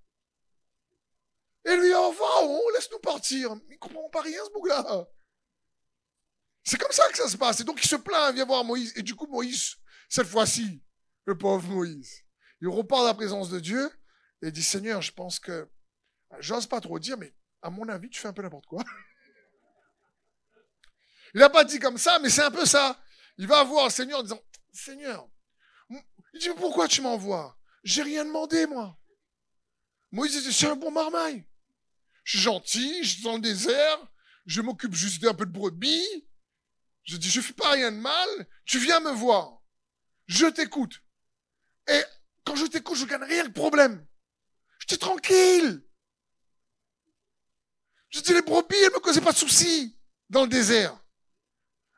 Et 1.65 1.75
lui, 1.77 1.91
oh 1.95 2.13
Pharaon, 2.13 2.61
laisse-nous 2.75 2.99
partir. 2.99 3.55
Il 3.69 3.79
comprend 3.79 4.09
pas 4.09 4.21
rien 4.21 4.39
ce 4.45 4.51
bouc-là. 4.51 5.07
C'est 6.63 6.79
comme 6.79 6.91
ça 6.91 7.09
que 7.09 7.17
ça 7.17 7.27
se 7.27 7.37
passe. 7.37 7.59
Et 7.59 7.63
donc 7.63 7.83
il 7.83 7.87
se 7.87 7.95
plaint, 7.95 8.29
il 8.31 8.35
vient 8.35 8.45
voir 8.45 8.63
Moïse. 8.63 8.93
Et 8.95 9.01
du 9.01 9.15
coup, 9.15 9.27
Moïse, 9.27 9.75
cette 10.09 10.27
fois-ci, 10.27 10.83
le 11.25 11.37
pauvre 11.37 11.67
Moïse, 11.67 12.23
il 12.61 12.67
repart 12.67 13.01
de 13.01 13.07
la 13.07 13.13
présence 13.13 13.49
de 13.49 13.59
Dieu 13.59 13.91
et 14.41 14.51
dit, 14.51 14.63
Seigneur, 14.63 15.01
je 15.01 15.11
pense 15.11 15.39
que, 15.39 15.69
j'ose 16.39 16.67
pas 16.67 16.81
trop 16.81 16.99
dire, 16.99 17.17
mais 17.17 17.35
à 17.61 17.69
mon 17.69 17.87
avis, 17.89 18.09
tu 18.09 18.19
fais 18.19 18.27
un 18.27 18.33
peu 18.33 18.43
n'importe 18.43 18.65
quoi. 18.67 18.83
Il 21.33 21.39
n'a 21.39 21.49
pas 21.49 21.63
dit 21.65 21.79
comme 21.79 21.97
ça, 21.97 22.19
mais 22.19 22.29
c'est 22.29 22.43
un 22.43 22.51
peu 22.51 22.65
ça. 22.65 22.97
Il 23.37 23.47
va 23.47 23.63
voir 23.63 23.85
le 23.85 23.91
Seigneur 23.91 24.19
en 24.19 24.23
disant, 24.23 24.41
Seigneur, 24.71 25.27
il 25.89 26.39
dit, 26.39 26.49
pourquoi 26.55 26.87
tu 26.87 27.01
m'envoies? 27.01 27.57
J'ai 27.83 28.03
rien 28.03 28.23
demandé, 28.23 28.65
moi. 28.67 28.97
Moïse 30.11 30.41
dit, 30.43 30.53
c'est 30.53 30.67
un 30.67 30.75
bon 30.75 30.91
marmaille. 30.91 31.45
Je 32.25 32.37
suis 32.37 32.43
gentil, 32.43 33.03
je 33.03 33.13
suis 33.13 33.23
dans 33.23 33.35
le 33.35 33.39
désert, 33.39 34.11
je 34.47 34.59
m'occupe 34.59 34.95
juste 34.95 35.21
d'un 35.21 35.35
peu 35.35 35.45
de 35.45 35.51
brebis. 35.51 36.27
Je 37.03 37.17
dis, 37.17 37.29
je 37.29 37.39
fais 37.39 37.53
pas 37.53 37.71
rien 37.71 37.91
de 37.91 37.97
mal, 37.97 38.47
tu 38.65 38.79
viens 38.79 38.99
me 38.99 39.11
voir. 39.11 39.61
Je 40.25 40.47
t'écoute. 40.47 41.03
Et 41.87 42.01
quand 42.43 42.55
je 42.55 42.65
t'écoute, 42.65 42.97
je 42.97 43.05
gagne 43.05 43.23
rien 43.23 43.45
de 43.45 43.53
problème. 43.53 44.05
Je 44.79 44.87
dis 44.87 44.97
tranquille. 44.97 45.85
Je 48.09 48.19
dis 48.21 48.33
les 48.33 48.41
brebis, 48.41 48.75
elles 48.75 48.93
me 48.93 48.99
causaient 48.99 49.21
pas 49.21 49.31
de 49.31 49.37
soucis 49.37 49.95
dans 50.31 50.41
le 50.41 50.49
désert. 50.49 50.99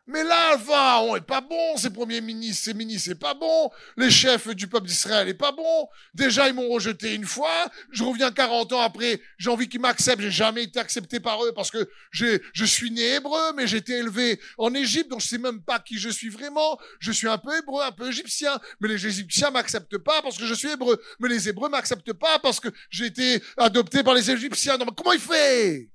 Mais 0.08 0.24
là, 0.24 0.56
va, 0.56 1.02
on 1.02 1.16
est 1.16 1.22
pas 1.22 1.42
bon, 1.42 1.78
ces 1.78 1.90
premiers 1.90 2.22
ministres, 2.22 2.64
ces 2.66 2.74
ministres, 2.74 3.10
c'est 3.10 3.20
pas 3.20 3.34
bon, 3.34 3.70
les 3.98 4.10
chefs 4.10 4.48
du 4.56 4.68
peuple 4.68 4.88
d'Israël 4.88 5.28
est 5.28 5.34
pas 5.34 5.52
bon. 5.52 5.88
Déjà, 6.14 6.48
ils 6.48 6.54
m'ont 6.54 6.70
rejeté 6.70 7.14
une 7.14 7.26
fois, 7.26 7.70
je 7.92 8.04
reviens 8.04 8.32
40 8.32 8.74
ans 8.74 8.82
après, 8.82 9.22
j'ai 9.38 9.50
envie 9.50 9.68
qu'ils 9.68 9.82
m'acceptent, 9.82 10.22
j'ai 10.22 10.32
jamais 10.32 10.64
été 10.64 10.80
accepté 10.80 11.20
par 11.20 11.44
eux 11.44 11.52
parce 11.54 11.72
que 11.72 11.90
je 12.12 12.66
suis 12.66 12.92
né 12.92 13.16
hébreu, 13.16 13.54
mais 13.56 13.68
j'ai 13.68 13.78
été 13.78 13.94
élevé 13.94 14.40
en 14.58 14.74
Égypte, 14.74 15.12
donc 15.12 15.22
je 15.22 15.28
sais 15.28 15.38
même 15.38 15.62
pas 15.62 15.80
qui 15.80 15.98
je 15.98 16.10
suis 16.10 16.30
vraiment. 16.30 16.80
Je 17.00 17.12
suis 17.12 17.28
un 17.28 17.38
peu 17.38 17.56
hébreu, 17.58 17.84
un 17.84 17.92
peu 17.92 18.08
égyptien, 18.10 18.60
mais 18.80 18.88
les 18.88 19.06
Égyptiens 19.06 19.52
m'acceptent 19.52 19.98
pas 19.98 20.22
parce 20.22 20.38
que 20.38 20.46
je 20.46 20.54
suis 20.54 20.70
hébreu. 20.70 21.02
Mais 21.20 21.30
les 21.30 21.50
Hébreux 21.50 21.70
m'acceptent 21.70 22.14
pas 22.14 22.40
parce 22.40 22.60
que 22.60 22.70
j'ai 22.90 23.06
été 23.06 23.42
adopté 23.58 24.04
par 24.04 24.14
les 24.14 24.30
Égyptiens. 24.32 24.78
Donc, 24.78 24.96
comment 24.96 25.14
il 25.14 25.20
fait? 25.20 25.90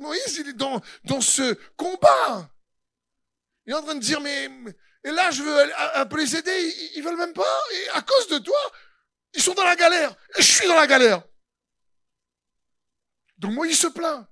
Moïse, 0.00 0.36
il 0.38 0.48
est 0.48 0.52
dans, 0.54 0.80
dans 1.04 1.20
ce 1.20 1.54
combat. 1.76 2.50
Il 3.66 3.72
est 3.72 3.76
en 3.76 3.82
train 3.82 3.94
de 3.94 4.00
dire, 4.00 4.20
mais, 4.20 4.50
et 5.04 5.10
là, 5.10 5.30
je 5.30 5.42
veux 5.42 6.06
peu 6.06 6.18
les 6.18 6.36
aider, 6.36 6.50
ils, 6.50 6.98
ils 6.98 7.02
veulent 7.02 7.16
même 7.16 7.32
pas, 7.32 7.60
et 7.74 7.88
à 7.90 8.02
cause 8.02 8.28
de 8.28 8.38
toi, 8.38 8.58
ils 9.34 9.42
sont 9.42 9.54
dans 9.54 9.64
la 9.64 9.76
galère, 9.76 10.14
et 10.36 10.42
je 10.42 10.52
suis 10.52 10.66
dans 10.66 10.76
la 10.76 10.86
galère. 10.86 11.22
Donc 13.38 13.52
Moïse 13.52 13.78
se 13.78 13.88
plaint. 13.88 14.26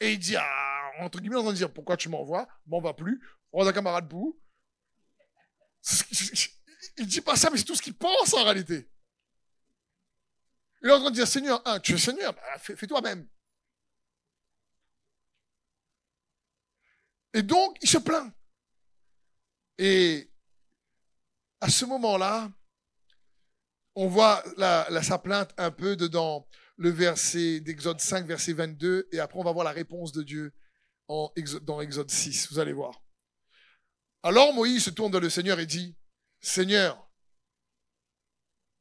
Et 0.00 0.12
il 0.12 0.18
dit, 0.18 0.36
ah, 0.36 0.90
entre 1.00 1.20
guillemets, 1.20 1.36
en 1.36 1.42
train 1.42 1.52
de 1.52 1.56
dire, 1.56 1.72
pourquoi 1.72 1.96
tu 1.96 2.08
m'envoies, 2.08 2.48
m'en 2.66 2.80
va 2.80 2.92
plus, 2.92 3.22
rends 3.52 3.66
un 3.66 3.72
camarade 3.72 4.08
bout. 4.08 4.40
Il 6.98 7.06
dit 7.06 7.20
pas 7.20 7.36
ça, 7.36 7.48
mais 7.50 7.56
c'est 7.56 7.64
tout 7.64 7.74
ce 7.74 7.80
qu'il 7.82 7.96
pense 7.96 8.34
en 8.34 8.44
réalité. 8.44 8.90
Il 10.82 10.88
est 10.90 10.92
en 10.92 11.00
train 11.00 11.10
de 11.10 11.14
dire, 11.14 11.26
Seigneur, 11.26 11.62
tu 11.82 11.94
es 11.94 11.98
Seigneur, 11.98 12.34
bah, 12.34 12.58
fais 12.58 12.86
toi-même. 12.86 13.28
Et 17.34 17.42
donc, 17.42 17.76
il 17.80 17.88
se 17.88 17.98
plaint. 17.98 18.32
Et 19.78 20.32
à 21.60 21.68
ce 21.68 21.84
moment-là, 21.84 22.52
on 23.94 24.08
voit 24.08 24.42
sa 25.02 25.18
plainte 25.18 25.52
un 25.56 25.70
peu 25.70 25.96
dedans 25.96 26.46
le 26.76 26.90
verset 26.90 27.60
d'Exode 27.60 28.00
5, 28.00 28.26
verset 28.26 28.54
22, 28.54 29.08
et 29.12 29.20
après 29.20 29.38
on 29.38 29.44
va 29.44 29.52
voir 29.52 29.64
la 29.64 29.72
réponse 29.72 30.12
de 30.12 30.22
Dieu 30.22 30.54
dans 31.08 31.80
Exode 31.80 32.10
6. 32.10 32.50
Vous 32.50 32.58
allez 32.58 32.72
voir. 32.72 33.02
Alors 34.22 34.52
Moïse 34.54 34.84
se 34.84 34.90
tourne 34.90 35.12
vers 35.12 35.20
le 35.20 35.30
Seigneur 35.30 35.60
et 35.60 35.66
dit, 35.66 35.96
Seigneur, 36.40 37.10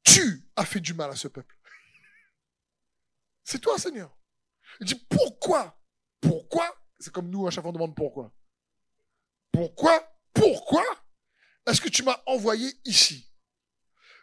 tu 0.04 0.50
as 0.56 0.66
fait 0.66 0.80
du 0.80 0.94
mal 0.94 1.12
à 1.12 1.16
ce 1.16 1.28
peuple. 1.28 1.58
C'est 3.44 3.60
toi, 3.60 3.78
Seigneur. 3.78 4.16
Il 4.80 4.88
dit, 4.88 4.96
pourquoi? 5.10 5.80
Pourquoi 6.22 6.66
C'est 7.00 7.12
comme 7.12 7.30
nous, 7.30 7.48
à 7.48 7.52
chaque 7.52 7.64
fois, 7.64 7.72
on 7.72 7.74
demande 7.74 7.96
pourquoi. 7.96 8.34
Pourquoi 9.52 10.08
Pourquoi 10.34 10.84
est-ce 11.68 11.82
que 11.82 11.90
tu 11.90 12.04
m'as 12.04 12.20
envoyé 12.26 12.74
ici? 12.86 13.32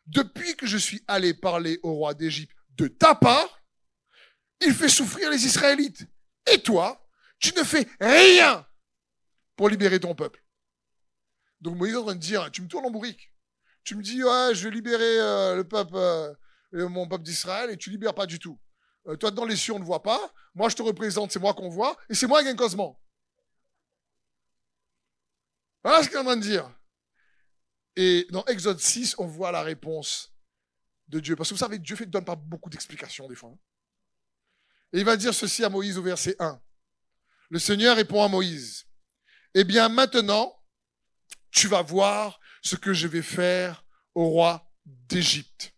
Depuis 0.07 0.57
que 0.57 0.67
je 0.67 0.77
suis 0.77 1.05
allé 1.07 1.35
parler 1.35 1.79
au 1.83 1.95
roi 1.95 2.15
d'Égypte 2.15 2.55
de 2.71 2.89
ta 2.89 3.15
part, 3.15 3.63
il 4.61 4.75
fait 4.75 4.89
souffrir 4.89 5.31
les 5.31 5.45
Israélites. 5.45 6.07
Et 6.51 6.63
toi, 6.63 7.07
tu 7.39 7.55
ne 7.55 7.63
fais 7.63 7.87
rien 8.01 8.67
pour 9.57 9.69
libérer 9.69 10.01
ton 10.01 10.15
peuple. 10.15 10.43
Donc 11.61 11.77
Moïse 11.77 11.95
est 11.95 11.99
en 11.99 12.05
train 12.05 12.15
de 12.15 12.21
dire, 12.21 12.51
tu 12.51 12.63
me 12.63 12.69
tournes 12.69 12.87
en 12.87 12.91
bourrique. 12.91 13.33
Tu 13.85 13.97
me 13.97 14.03
dis, 14.03 14.23
ouais, 14.23 14.55
je 14.55 14.65
vais 14.69 14.75
libérer 14.75 15.21
euh, 15.21 15.57
le 15.57 15.65
peuple, 15.65 15.97
euh, 15.97 16.35
mon 16.73 17.09
peuple 17.09 17.25
d'Israël, 17.25 17.71
et 17.71 17.77
tu 17.77 17.91
libères 17.91 18.15
pas 18.15 18.27
du 18.27 18.39
tout. 18.39 18.59
Euh, 19.07 19.17
toi, 19.17 19.31
dans 19.31 19.45
les 19.45 19.57
cieux, 19.57 19.73
on 19.73 19.79
ne 19.79 19.85
voit 19.85 20.03
pas. 20.03 20.33
Moi, 20.55 20.69
je 20.69 20.77
te 20.77 20.83
représente, 20.83 21.33
c'est 21.33 21.39
moi 21.39 21.55
qu'on 21.55 21.69
voit, 21.69 21.97
et 22.09 22.15
c'est 22.15 22.27
moi 22.27 22.43
qui 22.43 22.55
gagne. 22.55 22.79
Voilà 25.83 26.03
ce 26.03 26.17
en 26.17 26.25
train 26.25 26.37
de 26.37 26.43
dire. 26.43 26.71
Et 27.97 28.27
dans 28.31 28.45
Exode 28.47 28.81
6, 28.81 29.17
on 29.19 29.27
voit 29.27 29.53
la 29.53 29.63
réponse 29.63 30.33
de 31.09 31.21
Dieu. 31.21 31.37
Parce 31.37 31.49
que 31.49 31.55
vous 31.55 31.59
savez, 31.59 31.79
Dieu 31.79 31.97
ne 31.99 32.05
donne 32.05 32.25
pas 32.25 32.37
beaucoup 32.37 32.71
d'explications 32.71 33.29
des 33.29 33.35
fois. 33.35 33.51
Hein. 33.51 33.59
Et 34.93 34.99
il 34.99 35.05
va 35.05 35.17
dire 35.17 35.35
ceci 35.35 35.65
à 35.65 35.69
Moïse 35.69 35.99
au 35.99 36.03
verset 36.03 36.37
1. 36.39 36.61
Le 37.51 37.59
Seigneur 37.59 37.97
répond 37.97 38.23
à 38.23 38.29
Moïse, 38.29 38.87
Eh 39.55 39.65
bien 39.65 39.89
maintenant, 39.89 40.55
tu 41.51 41.67
vas 41.67 41.83
voir 41.83 42.39
ce 42.63 42.77
que 42.77 42.93
je 42.93 43.09
vais 43.09 43.23
faire 43.23 43.85
au 44.15 44.27
roi 44.27 44.71
d'Égypte. 44.85 45.75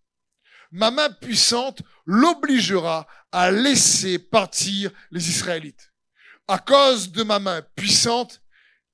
Ma 0.73 0.91
main 0.91 1.11
puissante 1.11 1.83
l'obligera 2.07 3.07
à 3.33 3.51
laisser 3.51 4.19
partir 4.19 4.91
les 5.11 5.29
Israélites. 5.29 5.93
À 6.49 6.59
cause 6.59 7.13
de 7.13 7.23
ma 7.23 7.39
main 7.39 7.63
puissante, 7.77 8.43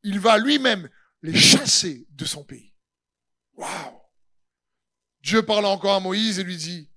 il 0.03 0.21
va 0.21 0.39
lui-même 0.39 0.89
les 1.23 1.39
chasser 1.39 2.07
de 2.11 2.25
son 2.25 2.45
pays. 2.45 2.75
Waouh! 3.55 4.01
Dieu 5.21 5.43
parle 5.45 5.67
encore 5.67 5.95
à 5.95 6.01
Moïse 6.01 6.39
et 6.39 6.45
lui 6.45 6.57
dit, 6.57 6.91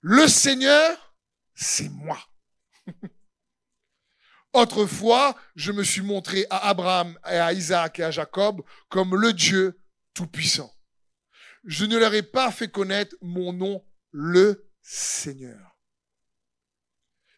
le 0.00 0.26
Seigneur, 0.26 1.14
c'est 1.54 1.88
moi. 1.90 2.18
Autrefois, 4.52 5.36
je 5.54 5.70
me 5.70 5.84
suis 5.84 6.00
montré 6.00 6.46
à 6.50 6.68
Abraham 6.68 7.16
et 7.26 7.36
à 7.36 7.52
Isaac 7.52 8.00
et 8.00 8.04
à 8.04 8.10
Jacob 8.10 8.62
comme 8.88 9.14
le 9.14 9.32
Dieu 9.32 9.80
tout-puissant. 10.14 10.74
Je 11.64 11.84
ne 11.84 11.98
leur 11.98 12.14
ai 12.14 12.22
pas 12.22 12.50
fait 12.50 12.68
connaître 12.68 13.14
mon 13.20 13.52
nom, 13.52 13.84
le 14.10 14.70
Seigneur. 14.80 15.78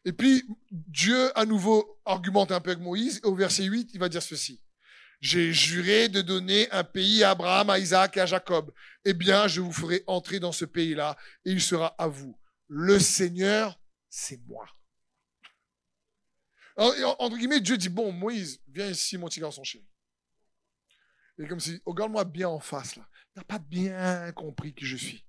Et 0.05 0.13
puis, 0.13 0.45
Dieu, 0.71 1.37
à 1.39 1.45
nouveau, 1.45 2.01
argumente 2.05 2.51
un 2.51 2.61
peu 2.61 2.71
avec 2.71 2.83
Moïse. 2.83 3.21
Au 3.25 3.35
verset 3.35 3.65
8, 3.65 3.91
il 3.93 4.01
va 4.01 4.09
dire 4.09 4.23
ceci. 4.23 4.63
J'ai 5.23 5.53
juré 5.53 6.09
de 6.09 6.21
donner 6.21 6.69
un 6.73 6.83
pays 6.83 7.23
à 7.23 7.31
Abraham, 7.31 7.71
à 7.71 7.79
Isaac 7.79 8.17
et 8.17 8.21
à 8.21 8.27
Jacob. 8.27 8.75
Eh 9.05 9.15
bien, 9.15 9.47
je 9.47 9.61
vous 9.61 9.73
ferai 9.73 10.03
entrer 10.09 10.41
dans 10.41 10.51
ce 10.51 10.65
pays-là 10.65 11.17
et 11.45 11.53
il 11.53 11.63
sera 11.63 11.95
à 11.97 12.09
vous. 12.09 12.37
Le 12.67 12.99
Seigneur, 12.99 13.81
c'est 14.11 14.41
moi. 14.49 14.67
entre 16.77 17.37
guillemets, 17.37 17.61
Dieu 17.61 17.79
dit, 17.79 17.89
bon, 17.89 18.11
Moïse, 18.11 18.61
viens 18.67 18.89
ici, 18.89 19.17
mon 19.17 19.29
petit 19.29 19.39
garçon 19.39 19.63
chéri. 19.63 19.87
Et 21.39 21.47
comme 21.47 21.61
si, 21.61 21.81
regarde-moi 21.87 22.25
bien 22.25 22.49
en 22.49 22.59
face, 22.59 22.97
là. 22.97 23.09
Tu 23.33 23.39
n'as 23.39 23.45
pas 23.45 23.61
bien 23.61 24.33
compris 24.33 24.75
qui 24.75 24.87
je 24.87 24.97
suis. 24.97 25.25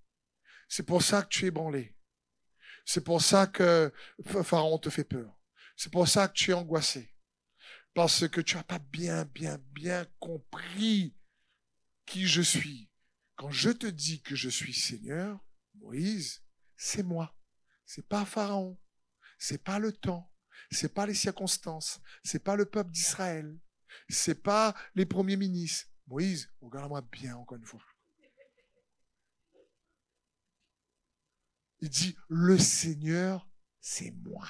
C'est 0.68 0.88
pour 0.88 1.04
ça 1.04 1.22
que 1.22 1.30
tu 1.30 1.46
es 1.46 1.52
branlé. 1.52 1.96
C'est 2.84 3.04
pour 3.04 3.22
ça 3.22 3.46
que 3.46 3.94
Pharaon 4.26 4.80
te 4.80 4.90
fait 4.90 5.04
peur. 5.04 5.38
C'est 5.78 5.92
pour 5.92 6.08
ça 6.08 6.28
que 6.28 6.34
tu 6.34 6.50
es 6.50 6.56
angoissé 6.56 7.13
parce 7.94 8.28
que 8.28 8.42
tu 8.42 8.56
n'as 8.56 8.64
pas 8.64 8.80
bien, 8.80 9.26
bien, 9.26 9.58
bien 9.72 10.06
compris 10.20 11.16
qui 12.06 12.28
je 12.28 12.42
suis. 12.42 12.90
Quand 13.36 13.52
je 13.52 13.70
te 13.70 13.88
dis 13.88 14.22
que 14.22 14.36
je 14.36 14.50
suis 14.50 14.74
Seigneur, 14.74 15.40
Moïse, 15.76 16.44
c'est 16.76 17.04
moi. 17.04 17.36
C'est 17.86 18.08
pas 18.08 18.26
Pharaon. 18.26 18.80
C'est 19.38 19.64
pas 19.64 19.80
le 19.80 19.92
temps. 19.92 20.32
C'est 20.72 20.94
pas 20.94 21.06
les 21.06 21.14
circonstances. 21.14 22.00
C'est 22.24 22.44
pas 22.44 22.56
le 22.56 22.66
peuple 22.66 22.92
d'Israël. 22.92 23.60
C'est 24.10 24.42
pas 24.42 24.76
les 24.96 25.06
premiers 25.06 25.38
ministres. 25.38 25.90
Moïse, 26.08 26.52
regarde-moi 26.62 27.02
bien 27.02 27.36
encore 27.38 27.58
une 27.58 27.66
fois. 27.66 27.82
Il 31.80 31.90
dit, 31.90 32.16
le 32.30 32.58
Seigneur, 32.58 33.50
c'est 33.82 34.12
moi. 34.12 34.48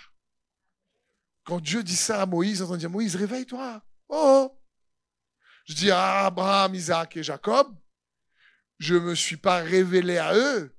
Quand 1.43 1.59
Dieu 1.59 1.83
dit 1.83 1.95
ça 1.95 2.21
à 2.21 2.25
Moïse, 2.25 2.61
on 2.61 2.75
dire, 2.75 2.89
Moïse, 2.89 3.15
réveille-toi. 3.15 3.83
Oh! 4.09 4.59
Je 5.65 5.73
dis 5.73 5.91
à 5.91 6.25
Abraham, 6.25 6.75
Isaac 6.75 7.17
et 7.17 7.23
Jacob, 7.23 7.75
je 8.79 8.95
ne 8.95 8.99
me 8.99 9.15
suis 9.15 9.37
pas 9.37 9.57
révélé 9.57 10.17
à 10.17 10.35
eux 10.35 10.77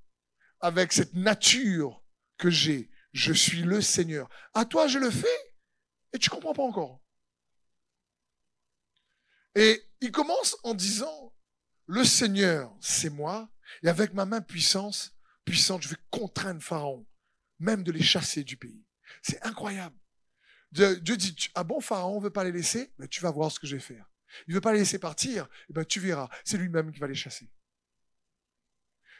avec 0.60 0.92
cette 0.92 1.14
nature 1.14 2.02
que 2.38 2.50
j'ai. 2.50 2.90
Je 3.12 3.32
suis 3.32 3.62
le 3.62 3.80
Seigneur. 3.80 4.28
À 4.54 4.64
toi, 4.64 4.86
je 4.88 4.98
le 4.98 5.10
fais 5.10 5.54
et 6.12 6.18
tu 6.18 6.30
comprends 6.30 6.52
pas 6.52 6.62
encore. 6.62 7.00
Et 9.54 9.82
il 10.00 10.10
commence 10.10 10.56
en 10.64 10.74
disant, 10.74 11.32
le 11.86 12.04
Seigneur, 12.04 12.74
c'est 12.80 13.10
moi, 13.10 13.50
et 13.82 13.88
avec 13.88 14.14
ma 14.14 14.24
main 14.24 14.40
puissante, 14.40 15.14
puissante, 15.44 15.82
je 15.82 15.88
vais 15.88 16.00
contraindre 16.10 16.62
Pharaon, 16.62 17.06
même 17.58 17.84
de 17.84 17.92
les 17.92 18.02
chasser 18.02 18.42
du 18.42 18.56
pays. 18.56 18.84
C'est 19.22 19.44
incroyable. 19.44 19.96
Dieu, 20.74 21.16
dit, 21.16 21.36
ah 21.54 21.62
bon, 21.62 21.80
Pharaon 21.80 22.18
veut 22.18 22.30
pas 22.30 22.42
les 22.42 22.50
laisser? 22.50 22.92
Mais 22.98 23.04
ben, 23.04 23.08
Tu 23.08 23.20
vas 23.20 23.30
voir 23.30 23.50
ce 23.52 23.60
que 23.60 23.66
je 23.66 23.76
vais 23.76 23.82
faire. 23.82 24.10
Il 24.48 24.54
veut 24.54 24.60
pas 24.60 24.72
les 24.72 24.80
laisser 24.80 24.98
partir? 24.98 25.48
Eh 25.70 25.72
ben, 25.72 25.84
tu 25.84 26.00
verras. 26.00 26.28
C'est 26.44 26.58
lui-même 26.58 26.90
qui 26.90 26.98
va 26.98 27.06
les 27.06 27.14
chasser. 27.14 27.48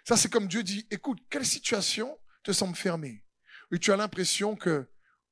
Ça, 0.05 0.16
c'est 0.16 0.28
comme 0.28 0.48
Dieu 0.48 0.64
dit, 0.64 0.86
écoute, 0.90 1.20
quelle 1.30 1.46
situation 1.46 2.18
te 2.42 2.50
semble 2.50 2.74
fermée 2.74 3.24
Et 3.72 3.78
tu 3.78 3.92
as 3.92 3.96
l'impression 3.96 4.57
que 4.57 4.90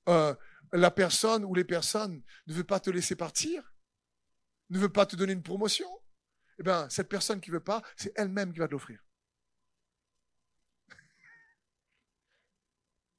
euh, 0.09 0.35
la 0.73 0.91
personne 0.93 1.45
ou 1.45 1.55
les 1.55 1.65
personnes 1.65 2.23
ne 2.47 2.55
veulent 2.55 2.65
pas 2.65 2.81
te 2.81 2.91
laisser 2.91 3.17
partir? 3.17 3.75
Ne 4.71 4.79
veut 4.79 4.93
pas 4.93 5.05
te 5.05 5.17
donner 5.17 5.33
une 5.33 5.43
promotion, 5.43 5.89
eh 6.61 6.63
bien, 6.63 6.89
cette 6.89 7.09
personne 7.09 7.41
qui 7.41 7.51
veut 7.51 7.61
pas, 7.61 7.83
c'est 7.97 8.13
elle-même 8.17 8.53
qui 8.53 8.61
va 8.61 8.69
te 8.69 8.73
l'offrir. 8.73 9.05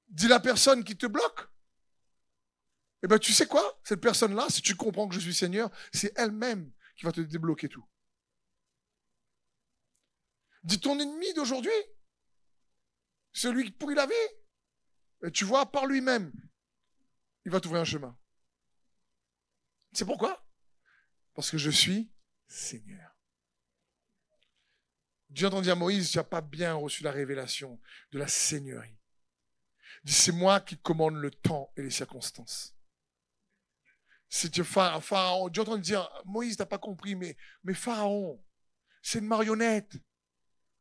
Dis 0.08 0.30
la 0.30 0.40
personne 0.40 0.86
qui 0.86 0.96
te 0.96 1.06
bloque. 1.06 1.53
Eh 3.04 3.08
bien, 3.08 3.20
tu 3.20 3.34
sais 3.34 3.48
quoi? 3.48 3.80
Cette 3.84 4.00
personne-là, 4.00 4.48
si 4.50 4.62
tu 4.62 4.76
comprends 4.76 5.08
que 5.10 5.16
je 5.16 5.20
suis 5.20 5.34
Seigneur, 5.34 5.70
c'est 5.92 6.18
elle-même 6.18 6.72
qui 6.96 7.06
va 7.06 7.12
te 7.12 7.20
débloquer 7.20 7.68
tout. 7.68 7.86
Dis 10.64 10.80
ton 10.80 10.98
ennemi 10.98 11.34
d'aujourd'hui, 11.34 11.72
celui 13.34 13.66
qui 13.66 13.72
pourrit 13.72 13.96
la 13.96 14.06
vie. 14.06 14.14
Et 15.26 15.32
tu 15.32 15.44
vois, 15.44 15.70
par 15.70 15.86
lui-même, 15.86 16.32
il 17.46 17.52
va 17.52 17.60
t'ouvrir 17.60 17.82
un 17.82 17.86
chemin. 17.86 18.18
C'est 19.92 20.06
pourquoi? 20.06 20.46
Parce 21.34 21.52
que 21.52 21.58
je 21.58 21.70
suis 21.70 22.12
Seigneur. 22.48 23.18
Dieu 25.30 25.48
entend 25.48 25.62
dire 25.62 25.74
à 25.74 25.76
Moïse, 25.76 26.12
tu 26.12 26.18
n'as 26.18 26.24
pas 26.24 26.42
bien 26.42 26.76
reçu 26.76 27.04
la 27.04 27.12
révélation 27.12 27.82
de 28.12 28.20
la 28.20 28.28
Seigneurie. 28.28 28.98
Dit, 30.04 30.14
c'est 30.14 30.32
moi 30.32 30.62
qui 30.62 30.78
commande 30.78 31.16
le 31.16 31.32
temps 31.32 31.74
et 31.76 31.82
les 31.82 31.90
circonstances. 31.90 32.73
C'est 34.36 34.50
Dieu, 34.50 34.64
Pharaon. 34.64 35.48
Dieu 35.50 35.62
entend 35.62 35.78
dire, 35.78 36.10
Moïse, 36.26 36.56
tu 36.56 36.64
n'as 36.64 36.66
pas 36.66 36.80
compris, 36.80 37.14
mais, 37.14 37.38
Pharaon, 37.76 38.44
c'est 39.04 39.20
une 39.20 39.28
marionnette 39.28 39.94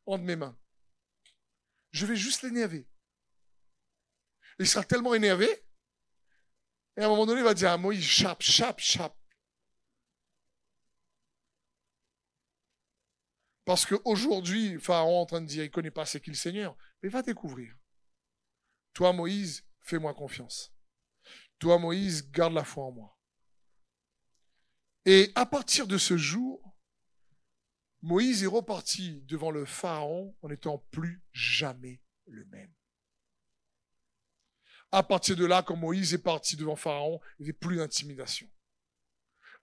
entre 0.07 0.25
mes 0.25 0.37
mains. 0.37 0.59
Je 1.91 2.07
vais 2.07 2.17
juste 2.17 2.41
l'énerver. 2.41 2.89
Il 4.59 4.67
sera 4.67 4.83
tellement 4.83 5.13
énervé, 5.13 5.47
et 6.97 7.03
à 7.03 7.05
un 7.05 7.09
moment 7.11 7.27
donné, 7.27 7.43
il 7.43 7.45
va 7.45 7.53
dire 7.53 7.71
à 7.71 7.77
Moïse, 7.77 8.03
chape, 8.03 8.41
chape, 8.41 8.81
chape. 8.81 9.19
Parce 13.67 13.85
qu'aujourd'hui, 13.85 14.81
Pharaon 14.81 15.19
est 15.19 15.23
en 15.25 15.27
train 15.27 15.41
de 15.43 15.47
dire, 15.47 15.63
il 15.63 15.67
ne 15.67 15.73
connaît 15.73 15.91
pas 15.91 16.07
ce 16.07 16.17
qu'est 16.17 16.31
le 16.31 16.37
Seigneur. 16.39 16.75
Mais 17.03 17.11
va 17.11 17.21
découvrir. 17.21 17.77
Toi, 18.95 19.13
Moïse, 19.13 19.63
fais-moi 19.83 20.15
confiance. 20.15 20.73
Toi, 21.59 21.79
Moïse, 21.79 22.31
garde 22.31 22.55
la 22.55 22.65
foi 22.65 22.85
en 22.85 22.93
moi. 22.93 23.12
Et 25.05 25.33
à 25.35 25.47
partir 25.47 25.87
de 25.87 25.99
ce 25.99 26.17
jour, 26.17 26.63
Moïse 28.03 28.43
est 28.43 28.49
reparti 28.49 29.23
devant 29.27 29.51
le 29.51 29.65
Pharaon 29.65 30.37
en 30.43 30.49
n'étant 30.49 30.79
plus 30.91 31.23
jamais 31.33 32.03
le 32.27 32.45
même. 32.47 32.73
À 34.91 35.03
partir 35.03 35.37
de 35.37 35.47
là, 35.47 35.63
quand 35.63 35.77
Moïse 35.77 36.13
est 36.13 36.23
parti 36.23 36.57
devant 36.57 36.77
Pharaon, 36.77 37.21
il 37.39 37.43
n'y 37.43 37.47
avait 37.47 37.59
plus 37.59 37.77
d'intimidation. 37.77 38.49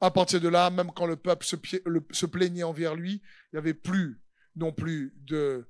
À 0.02 0.12
partir 0.12 0.40
de 0.40 0.48
là, 0.48 0.70
même 0.70 0.92
quand 0.94 1.06
le 1.06 1.18
peuple 1.18 1.46
se, 1.46 2.26
plaignait 2.26 2.64
envers 2.64 2.96
lui, 2.96 3.22
il 3.22 3.50
n'y 3.56 3.60
avait 3.60 3.74
plus 3.74 4.22
non 4.56 4.72
plus 4.72 5.14
de, 5.18 5.68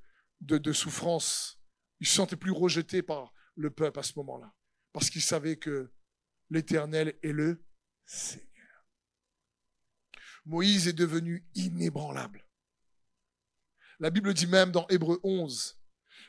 souffrance. 0.71 1.59
Il 1.99 2.05
ne 2.05 2.07
se 2.07 2.15
sentait 2.15 2.35
plus 2.35 2.51
rejeté 2.51 3.01
par 3.01 3.33
le 3.55 3.71
peuple 3.71 3.99
à 3.99 4.03
ce 4.03 4.13
moment-là. 4.17 4.53
Parce 4.93 5.09
qu'il 5.09 5.21
savait 5.21 5.57
que 5.57 5.91
l'Éternel 6.49 7.15
est 7.23 7.31
le 7.31 7.65
Seigneur. 8.05 8.48
Moïse 10.49 10.87
est 10.87 10.93
devenu 10.93 11.45
inébranlable. 11.53 12.43
La 13.99 14.09
Bible 14.09 14.33
dit 14.33 14.47
même 14.47 14.71
dans 14.71 14.87
Hébreu 14.87 15.19
11, 15.23 15.79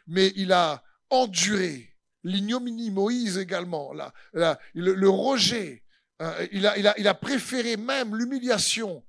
mais 0.08 0.32
il 0.36 0.52
a 0.52 0.84
enduré 1.08 1.96
l'ignominie, 2.22 2.90
Moïse 2.90 3.38
également, 3.38 3.94
le, 4.34 5.08
rejet, 5.08 5.82
a, 6.18 6.44
il, 6.52 6.66
a, 6.66 7.14
préféré 7.14 7.78
même 7.78 8.14
l'humiliation 8.14 9.06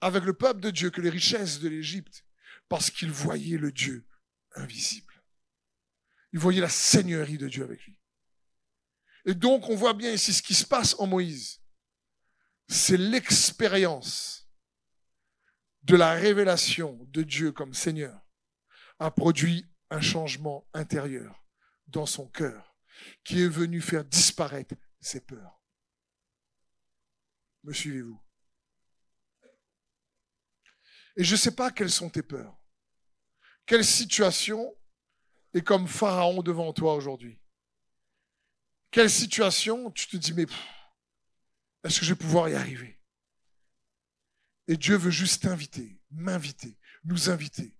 avec 0.00 0.24
le 0.24 0.32
peuple 0.32 0.60
de 0.60 0.70
Dieu 0.70 0.90
que 0.90 1.00
les 1.00 1.10
richesses 1.10 1.60
de 1.60 1.68
l'Égypte, 1.68 2.24
parce 2.68 2.90
qu'il 2.90 3.12
voyait 3.12 3.58
le 3.58 3.70
Dieu 3.70 4.04
invisible. 4.56 5.14
Il 6.32 6.40
voyait 6.40 6.60
la 6.60 6.68
seigneurie 6.68 7.38
de 7.38 7.48
Dieu 7.48 7.62
avec 7.62 7.84
lui. 7.84 7.96
Et 9.26 9.34
donc 9.34 9.68
on 9.68 9.76
voit 9.76 9.94
bien 9.94 10.10
ici 10.10 10.32
ce 10.32 10.42
qui 10.42 10.54
se 10.54 10.66
passe 10.66 10.98
en 10.98 11.06
Moïse. 11.06 11.60
C'est 12.66 12.96
l'expérience 12.96 14.39
de 15.82 15.96
la 15.96 16.12
révélation 16.12 16.98
de 17.08 17.22
Dieu 17.22 17.52
comme 17.52 17.74
Seigneur 17.74 18.20
a 18.98 19.10
produit 19.10 19.66
un 19.90 20.00
changement 20.00 20.68
intérieur 20.74 21.42
dans 21.88 22.06
son 22.06 22.28
cœur 22.28 22.76
qui 23.24 23.42
est 23.42 23.48
venu 23.48 23.80
faire 23.80 24.04
disparaître 24.04 24.74
ses 25.00 25.20
peurs. 25.20 25.62
Me 27.64 27.72
suivez-vous? 27.72 28.20
Et 31.16 31.24
je 31.24 31.32
ne 31.32 31.38
sais 31.38 31.54
pas 31.54 31.70
quelles 31.70 31.90
sont 31.90 32.10
tes 32.10 32.22
peurs. 32.22 32.56
Quelle 33.66 33.84
situation 33.84 34.76
est 35.54 35.62
comme 35.62 35.88
Pharaon 35.88 36.42
devant 36.42 36.72
toi 36.72 36.94
aujourd'hui? 36.94 37.40
Quelle 38.90 39.10
situation 39.10 39.90
tu 39.90 40.08
te 40.08 40.16
dis, 40.16 40.32
mais 40.32 40.46
est-ce 41.84 42.00
que 42.00 42.06
je 42.06 42.12
vais 42.12 42.18
pouvoir 42.18 42.48
y 42.48 42.54
arriver? 42.54 42.99
Et 44.68 44.76
Dieu 44.76 44.96
veut 44.96 45.10
juste 45.10 45.42
t'inviter, 45.42 46.00
m'inviter, 46.10 46.78
nous 47.04 47.30
inviter 47.30 47.76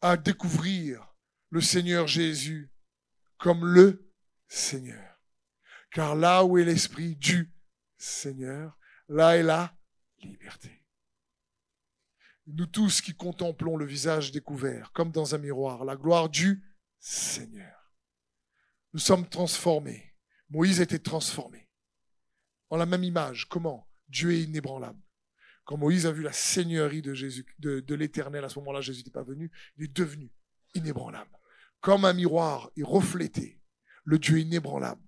à 0.00 0.16
découvrir 0.16 1.14
le 1.50 1.60
Seigneur 1.60 2.06
Jésus 2.06 2.70
comme 3.38 3.64
le 3.64 4.10
Seigneur. 4.48 5.20
Car 5.90 6.14
là 6.14 6.44
où 6.44 6.58
est 6.58 6.64
l'Esprit 6.64 7.16
du 7.16 7.52
Seigneur, 7.96 8.78
là 9.08 9.36
est 9.36 9.42
la 9.42 9.76
liberté. 10.18 10.84
Nous 12.46 12.66
tous 12.66 13.00
qui 13.00 13.14
contemplons 13.14 13.76
le 13.76 13.84
visage 13.84 14.32
découvert, 14.32 14.92
comme 14.92 15.10
dans 15.10 15.34
un 15.34 15.38
miroir, 15.38 15.84
la 15.84 15.96
gloire 15.96 16.28
du 16.28 16.64
Seigneur. 16.98 17.92
Nous 18.92 19.00
sommes 19.00 19.28
transformés. 19.28 20.14
Moïse 20.48 20.80
a 20.80 20.84
été 20.84 20.98
transformé. 20.98 21.68
En 22.70 22.76
la 22.76 22.86
même 22.86 23.04
image. 23.04 23.48
Comment? 23.48 23.86
Dieu 24.08 24.32
est 24.32 24.42
inébranlable. 24.42 25.00
Quand 25.68 25.76
Moïse 25.76 26.06
a 26.06 26.12
vu 26.12 26.22
la 26.22 26.32
seigneurie 26.32 27.02
de 27.02 27.12
Jésus, 27.12 27.44
de, 27.58 27.80
de 27.80 27.94
l'éternel, 27.94 28.42
à 28.42 28.48
ce 28.48 28.58
moment-là, 28.60 28.80
Jésus 28.80 29.00
n'était 29.00 29.10
pas 29.10 29.22
venu, 29.22 29.52
il 29.76 29.84
est 29.84 29.94
devenu 29.94 30.32
inébranlable. 30.72 31.30
Comme 31.80 32.06
un 32.06 32.14
miroir, 32.14 32.70
il 32.74 32.86
reflétait 32.86 33.60
le 34.04 34.18
Dieu 34.18 34.38
inébranlable, 34.38 35.02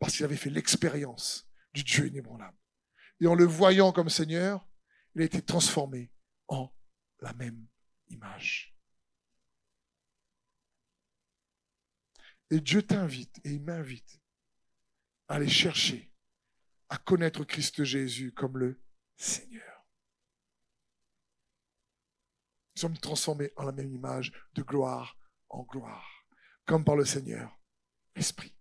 parce 0.00 0.16
qu'il 0.16 0.24
avait 0.24 0.34
fait 0.34 0.50
l'expérience 0.50 1.48
du 1.74 1.84
Dieu 1.84 2.08
inébranlable. 2.08 2.58
Et 3.20 3.28
en 3.28 3.36
le 3.36 3.44
voyant 3.44 3.92
comme 3.92 4.08
Seigneur, 4.08 4.66
il 5.14 5.22
a 5.22 5.26
été 5.26 5.42
transformé 5.42 6.10
en 6.48 6.74
la 7.20 7.32
même 7.34 7.68
image. 8.08 8.74
Et 12.50 12.60
Dieu 12.60 12.82
t'invite 12.82 13.40
et 13.44 13.50
il 13.50 13.62
m'invite 13.62 14.20
à 15.28 15.34
aller 15.34 15.48
chercher, 15.48 16.12
à 16.88 16.98
connaître 16.98 17.44
Christ 17.44 17.84
Jésus 17.84 18.32
comme 18.32 18.58
le 18.58 18.82
Seigneur. 19.16 19.70
Nous 22.69 22.69
sommes 22.80 22.98
transformés 22.98 23.52
en 23.56 23.64
la 23.64 23.72
même 23.72 23.92
image 23.92 24.32
de 24.54 24.62
gloire 24.62 25.16
en 25.50 25.64
gloire, 25.64 26.24
comme 26.64 26.84
par 26.84 26.96
le 26.96 27.04
Seigneur, 27.04 27.58
Esprit. 28.14 28.54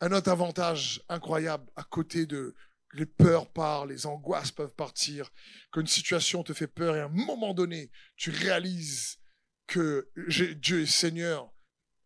Un 0.00 0.10
autre 0.12 0.30
avantage 0.30 1.02
incroyable 1.08 1.70
à 1.76 1.84
côté 1.84 2.26
de 2.26 2.54
les 2.94 3.06
peurs 3.06 3.50
partent, 3.50 3.88
les 3.88 4.06
angoisses 4.06 4.50
peuvent 4.50 4.74
partir, 4.74 5.30
qu'une 5.72 5.86
situation 5.86 6.42
te 6.42 6.52
fait 6.52 6.66
peur 6.66 6.96
et 6.96 7.00
à 7.00 7.06
un 7.06 7.08
moment 7.08 7.54
donné, 7.54 7.90
tu 8.16 8.30
réalises 8.30 9.18
que 9.66 10.10
Dieu 10.56 10.82
est 10.82 10.86
Seigneur 10.86 11.50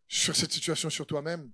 sur 0.07 0.35
cette 0.35 0.53
situation, 0.53 0.89
sur 0.89 1.07
toi-même, 1.07 1.51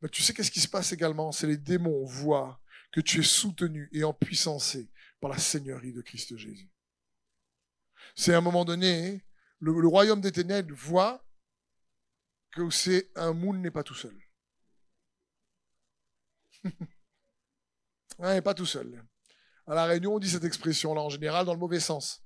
mais 0.00 0.08
tu 0.08 0.22
sais 0.22 0.32
qu'est-ce 0.32 0.50
qui 0.50 0.60
se 0.60 0.68
passe 0.68 0.92
également? 0.92 1.32
C'est 1.32 1.46
les 1.46 1.58
démons 1.58 2.04
voient 2.04 2.60
que 2.92 3.00
tu 3.00 3.20
es 3.20 3.24
soutenu 3.24 3.90
et 3.92 4.04
empuissancé 4.04 4.90
par 5.24 5.32
la 5.32 5.38
Seigneurie 5.38 5.94
de 5.94 6.02
Christ 6.02 6.36
Jésus. 6.36 6.68
C'est 8.14 8.34
à 8.34 8.36
un 8.36 8.42
moment 8.42 8.66
donné, 8.66 9.24
le, 9.58 9.72
royaume 9.88 10.20
des 10.20 10.32
ténèbres 10.32 10.74
voit 10.74 11.24
que 12.50 12.68
c'est 12.68 13.10
un 13.16 13.32
moule 13.32 13.56
n'est 13.56 13.70
pas 13.70 13.82
tout 13.82 13.94
seul. 13.94 14.14
n'est 18.18 18.42
pas 18.42 18.52
tout 18.52 18.66
seul. 18.66 19.02
À 19.66 19.74
la 19.74 19.86
réunion, 19.86 20.16
on 20.16 20.18
dit 20.18 20.28
cette 20.28 20.44
expression-là 20.44 21.00
en 21.00 21.08
général 21.08 21.46
dans 21.46 21.54
le 21.54 21.58
mauvais 21.58 21.80
sens. 21.80 22.22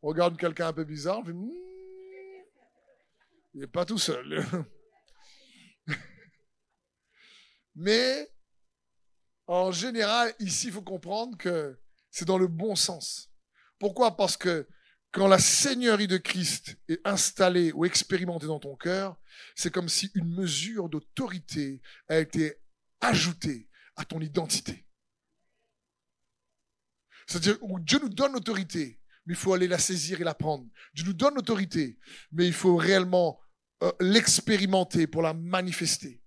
On 0.00 0.08
regarde 0.08 0.38
quelqu'un 0.38 0.68
un 0.68 0.72
peu 0.72 0.84
bizarre, 0.84 1.22
fait, 1.22 1.34
hmm, 1.34 1.52
il 3.52 3.60
n'est 3.60 3.66
pas 3.66 3.84
tout 3.84 3.98
seul. 3.98 4.46
Mais 7.74 8.32
en 9.46 9.70
général, 9.72 10.34
ici, 10.38 10.68
il 10.68 10.72
faut 10.72 10.80
comprendre 10.80 11.36
que 11.36 11.78
c'est 12.10 12.24
dans 12.24 12.38
le 12.38 12.46
bon 12.46 12.76
sens. 12.76 13.30
Pourquoi? 13.78 14.16
Parce 14.16 14.36
que 14.36 14.68
quand 15.12 15.26
la 15.26 15.38
Seigneurie 15.38 16.06
de 16.06 16.18
Christ 16.18 16.76
est 16.88 17.00
installée 17.04 17.72
ou 17.72 17.84
expérimentée 17.84 18.46
dans 18.46 18.60
ton 18.60 18.76
cœur, 18.76 19.16
c'est 19.56 19.72
comme 19.72 19.88
si 19.88 20.10
une 20.14 20.32
mesure 20.32 20.88
d'autorité 20.88 21.80
a 22.08 22.18
été 22.18 22.56
ajoutée 23.00 23.68
à 23.96 24.04
ton 24.04 24.20
identité. 24.20 24.86
C'est-à-dire, 27.26 27.58
Dieu 27.80 27.98
nous 28.00 28.08
donne 28.08 28.32
l'autorité, 28.32 29.00
mais 29.26 29.34
il 29.34 29.36
faut 29.36 29.52
aller 29.52 29.68
la 29.68 29.78
saisir 29.78 30.20
et 30.20 30.24
la 30.24 30.34
prendre. 30.34 30.66
Dieu 30.94 31.04
nous 31.04 31.12
donne 31.12 31.34
l'autorité, 31.34 31.98
mais 32.32 32.46
il 32.46 32.52
faut 32.52 32.76
réellement 32.76 33.40
euh, 33.82 33.92
l'expérimenter 34.00 35.06
pour 35.06 35.22
la 35.22 35.34
manifester. 35.34 36.19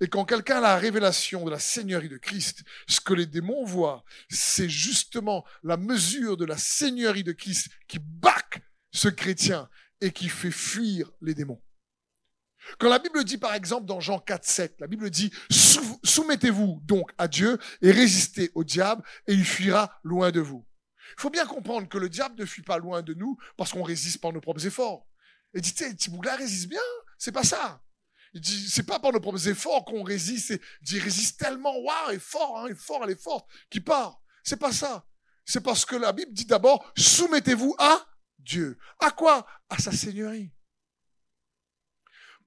Et 0.00 0.08
quand 0.08 0.24
quelqu'un 0.24 0.58
a 0.58 0.60
la 0.60 0.76
révélation 0.76 1.44
de 1.44 1.50
la 1.50 1.58
Seigneurie 1.58 2.08
de 2.08 2.16
Christ, 2.16 2.62
ce 2.88 3.00
que 3.00 3.14
les 3.14 3.26
démons 3.26 3.64
voient, 3.64 4.04
c'est 4.28 4.68
justement 4.68 5.44
la 5.62 5.76
mesure 5.76 6.36
de 6.36 6.44
la 6.44 6.56
Seigneurie 6.56 7.24
de 7.24 7.32
Christ 7.32 7.68
qui 7.88 7.98
back 7.98 8.62
ce 8.90 9.08
chrétien 9.08 9.68
et 10.00 10.12
qui 10.12 10.28
fait 10.28 10.50
fuir 10.50 11.10
les 11.20 11.34
démons. 11.34 11.62
Quand 12.78 12.88
la 12.88 12.98
Bible 12.98 13.24
dit 13.24 13.38
par 13.38 13.54
exemple 13.54 13.86
dans 13.86 14.00
Jean 14.00 14.18
4, 14.18 14.44
7, 14.44 14.80
la 14.80 14.86
Bible 14.86 15.10
dit 15.10 15.32
soumettez-vous 15.50 16.80
donc 16.84 17.10
à 17.18 17.28
Dieu 17.28 17.58
et 17.80 17.90
résistez 17.90 18.50
au 18.54 18.64
diable 18.64 19.02
et 19.26 19.32
il 19.32 19.44
fuira 19.44 19.98
loin 20.04 20.30
de 20.30 20.40
vous. 20.40 20.64
Il 21.16 21.20
faut 21.20 21.30
bien 21.30 21.46
comprendre 21.46 21.88
que 21.88 21.98
le 21.98 22.08
diable 22.08 22.40
ne 22.40 22.46
fuit 22.46 22.62
pas 22.62 22.78
loin 22.78 23.02
de 23.02 23.14
nous 23.14 23.36
parce 23.56 23.72
qu'on 23.72 23.82
résiste 23.82 24.20
par 24.20 24.32
nos 24.32 24.40
propres 24.40 24.66
efforts. 24.66 25.06
Et 25.54 25.60
dites, 25.60 25.96
Tiboula 25.96 26.36
résiste 26.36 26.68
bien, 26.68 26.80
c'est 27.18 27.32
pas 27.32 27.44
ça. 27.44 27.82
Il 28.34 28.40
dit, 28.40 28.68
c'est 28.68 28.84
pas 28.84 28.98
par 28.98 29.12
nos 29.12 29.20
propres 29.20 29.48
efforts 29.48 29.84
qu'on 29.84 30.02
résiste. 30.02 30.50
Il 30.50 30.84
dit, 30.84 30.98
résiste 30.98 31.38
tellement, 31.38 31.76
waouh, 31.78 32.10
est 32.10 32.18
fort, 32.18 32.58
hein, 32.58 32.68
est 32.68 32.74
fort, 32.74 33.02
elle 33.04 33.10
est 33.10 33.22
forte, 33.22 33.48
qui 33.70 33.80
part. 33.80 34.20
C'est 34.42 34.56
pas 34.56 34.72
ça. 34.72 35.06
C'est 35.44 35.60
parce 35.60 35.84
que 35.84 35.96
la 35.96 36.12
Bible 36.12 36.32
dit 36.32 36.46
d'abord, 36.46 36.92
soumettez-vous 36.96 37.74
à 37.78 38.06
Dieu. 38.38 38.78
À 39.00 39.10
quoi? 39.10 39.46
À 39.68 39.78
sa 39.78 39.92
seigneurie. 39.92 40.50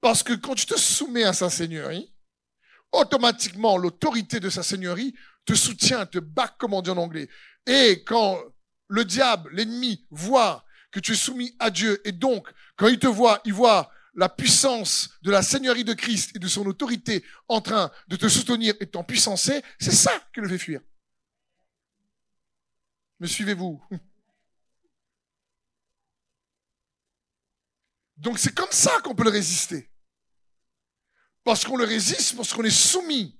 Parce 0.00 0.22
que 0.22 0.32
quand 0.32 0.54
tu 0.54 0.66
te 0.66 0.78
soumets 0.78 1.24
à 1.24 1.32
sa 1.32 1.50
seigneurie, 1.50 2.14
automatiquement, 2.92 3.76
l'autorité 3.76 4.40
de 4.40 4.50
sa 4.50 4.62
seigneurie 4.62 5.14
te 5.44 5.54
soutient, 5.54 6.06
te 6.06 6.18
bat, 6.18 6.48
comme 6.58 6.74
on 6.74 6.82
dit 6.82 6.90
en 6.90 6.96
anglais. 6.96 7.28
Et 7.66 8.02
quand 8.04 8.42
le 8.88 9.04
diable, 9.04 9.50
l'ennemi, 9.52 10.06
voit 10.10 10.64
que 10.90 11.00
tu 11.00 11.12
es 11.12 11.16
soumis 11.16 11.54
à 11.58 11.70
Dieu, 11.70 12.00
et 12.06 12.12
donc, 12.12 12.48
quand 12.76 12.88
il 12.88 12.98
te 12.98 13.06
voit, 13.06 13.40
il 13.44 13.52
voit 13.52 13.90
la 14.16 14.28
puissance 14.28 15.10
de 15.22 15.30
la 15.30 15.42
Seigneurie 15.42 15.84
de 15.84 15.92
Christ 15.92 16.34
et 16.34 16.38
de 16.38 16.48
son 16.48 16.66
autorité 16.66 17.24
en 17.48 17.60
train 17.60 17.92
de 18.08 18.16
te 18.16 18.28
soutenir 18.28 18.74
et 18.80 18.86
de 18.86 18.90
t'empuissancer, 18.90 19.62
c'est 19.78 19.92
ça 19.92 20.12
qui 20.34 20.40
le 20.40 20.48
fait 20.48 20.58
fuir. 20.58 20.80
Me 23.20 23.26
suivez-vous? 23.26 23.80
Donc 28.16 28.38
c'est 28.38 28.54
comme 28.54 28.72
ça 28.72 29.00
qu'on 29.02 29.14
peut 29.14 29.24
le 29.24 29.30
résister. 29.30 29.92
Parce 31.44 31.64
qu'on 31.64 31.76
le 31.76 31.84
résiste, 31.84 32.34
parce 32.36 32.52
qu'on 32.52 32.64
est 32.64 32.70
soumis 32.70 33.38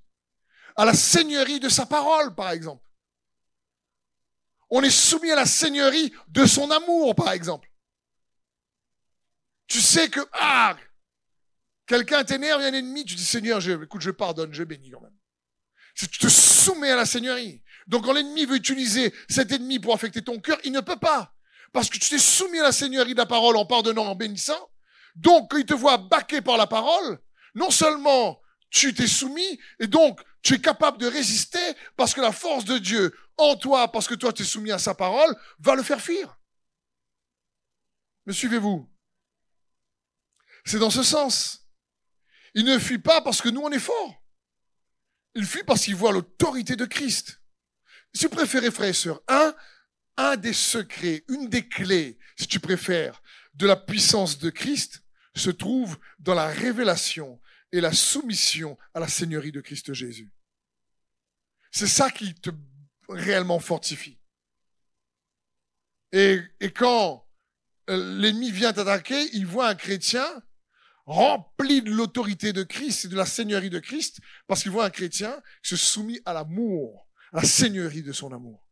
à 0.77 0.85
la 0.85 0.95
seigneurie 0.95 1.59
de 1.59 1.70
sa 1.70 1.87
parole, 1.87 2.35
par 2.35 2.51
exemple. 2.51 2.87
On 4.68 4.83
est 4.83 4.91
soumis 4.91 5.31
à 5.31 5.37
la 5.37 5.47
seigneurie 5.47 6.12
de 6.29 6.45
son 6.45 6.70
amour, 6.70 7.14
par 7.14 7.33
exemple. 7.33 7.66
Tu 9.67 9.81
sais 9.81 10.09
que, 10.09 10.21
ah, 10.33 10.77
quelqu'un 11.87 12.25
t'énerve, 12.25 12.61
il 12.61 12.64
y 12.64 12.67
a 12.67 12.71
un 12.71 12.75
ennemi, 12.75 13.05
tu 13.05 13.14
dis 13.14 13.25
Seigneur, 13.25 13.61
je, 13.61 13.73
écoute, 13.83 14.01
je 14.01 14.11
pardonne, 14.11 14.53
je 14.53 14.64
bénis 14.64 14.91
quand 14.91 15.01
même. 15.01 15.17
Tu 15.95 16.09
te 16.09 16.29
soumets 16.29 16.91
à 16.91 16.97
la 16.97 17.07
Seigneurie. 17.07 17.62
Donc 17.87 18.05
quand 18.05 18.12
l'ennemi 18.12 18.45
veut 18.45 18.57
utiliser 18.57 19.14
cet 19.29 19.53
ennemi 19.53 19.79
pour 19.79 19.95
affecter 19.95 20.23
ton 20.23 20.39
cœur, 20.39 20.59
il 20.64 20.73
ne 20.73 20.81
peut 20.81 20.99
pas. 20.99 21.35
Parce 21.73 21.89
que 21.89 21.99
tu 21.99 22.11
t'es 22.11 22.19
soumis 22.19 22.59
à 22.59 22.64
la 22.64 22.73
Seigneurie 22.73 23.12
de 23.12 23.19
la 23.19 23.27
parole 23.27 23.57
en 23.57 23.64
pardonnant, 23.64 24.07
en 24.07 24.14
bénissant. 24.14 24.71
Donc 25.14 25.51
quand 25.51 25.57
il 25.57 25.67
te 25.67 25.75
voit 25.75 25.97
baqué 25.97 26.43
par 26.43 26.59
la 26.59 26.67
parole, 26.67 27.19
non 27.55 27.71
seulement 27.71 28.41
tu 28.71 28.93
t'es 28.93 29.07
soumis, 29.07 29.59
et 29.81 29.87
donc 29.87 30.21
tu 30.43 30.55
es 30.55 30.61
capable 30.61 30.99
de 30.99 31.07
résister 31.07 31.59
parce 31.97 32.12
que 32.12 32.21
la 32.21 32.33
force 32.33 32.64
de 32.64 32.79
Dieu 32.79 33.17
en 33.39 33.57
toi, 33.57 33.91
parce 33.91 34.07
que 34.07 34.14
toi 34.14 34.33
tu 34.33 34.43
es 34.43 34.47
soumis 34.47 34.73
à 34.73 34.79
sa 34.79 34.95
parole, 34.95 35.35
va 35.61 35.75
le 35.75 35.83
faire 35.83 36.01
fuir. 36.01 36.37
Me 38.27 38.33
suivez-vous? 38.33 38.89
C'est 40.67 40.79
dans 40.79 40.91
ce 40.91 41.03
sens. 41.03 41.67
Il 42.55 42.64
ne 42.64 42.79
fuit 42.79 42.99
pas 42.99 43.21
parce 43.23 43.41
que 43.41 43.49
nous, 43.49 43.61
on 43.61 43.71
est 43.71 43.79
fort. 43.79 44.23
Il 45.35 45.47
fuit 45.47 45.64
parce 45.64 45.85
qu'il 45.85 45.95
voit 45.95 46.12
l'autorité 46.12 46.77
de 46.77 46.85
Christ. 46.85 47.41
Si 48.12 48.25
vous 48.25 48.31
préférez, 48.31 48.71
frères 48.71 48.89
et 48.89 48.95
sœurs, 48.95 49.23
un, 49.29 49.55
un 50.17 50.37
des 50.37 50.53
secrets, 50.53 51.25
une 51.29 51.49
des 51.49 51.69
clés, 51.69 52.19
si 52.37 52.47
tu 52.47 52.59
préfères, 52.59 53.23
de 53.55 53.67
la 53.67 53.77
puissance 53.77 54.39
de 54.39 54.51
Christ 54.51 55.03
se 55.35 55.51
trouve 55.51 55.99
dans 56.19 56.35
la 56.35 56.47
révélation 56.49 57.41
et 57.73 57.81
la 57.81 57.93
soumission 57.93 58.79
à 58.95 59.01
la 59.01 59.09
Seigneurie 59.09 59.53
de 59.53 59.61
Christ 59.61 59.93
Jésus. 59.93 60.33
C'est 61.71 61.87
ça 61.87 62.11
qui 62.11 62.35
te 62.35 62.51
réellement 63.09 63.61
fortifie. 63.61 64.19
Et, 66.12 66.41
et 66.61 66.73
quand 66.73 67.29
euh, 67.91 68.19
l'ennemi 68.19 68.51
vient 68.51 68.73
t'attaquer, 68.73 69.29
il 69.35 69.47
voit 69.47 69.69
un 69.69 69.75
chrétien 69.75 70.27
rempli 71.07 71.83
de 71.83 71.91
l'autorité 71.91 72.53
de 72.53 72.65
Christ 72.65 73.05
et 73.05 73.09
de 73.09 73.17
la 73.17 73.27
seigneurie 73.27 73.71
de 73.71 73.79
Christ, 73.79 74.19
parce 74.47 74.63
qu'il 74.63 74.73
voit 74.73 74.85
un 74.85 74.91
chrétien 74.91 75.41
se 75.63 75.77
soumis 75.77 76.21
à 76.25 76.33
l'amour, 76.33 77.09
à 77.33 77.37
la 77.37 77.45
seigneurie 77.45 78.03
de 78.03 78.13
son 78.13 78.33
amour. 78.33 78.67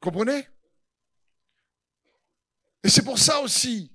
Comprenez? 0.00 0.48
Et 2.82 2.90
c'est 2.90 3.04
pour 3.04 3.18
ça 3.18 3.40
aussi 3.40 3.92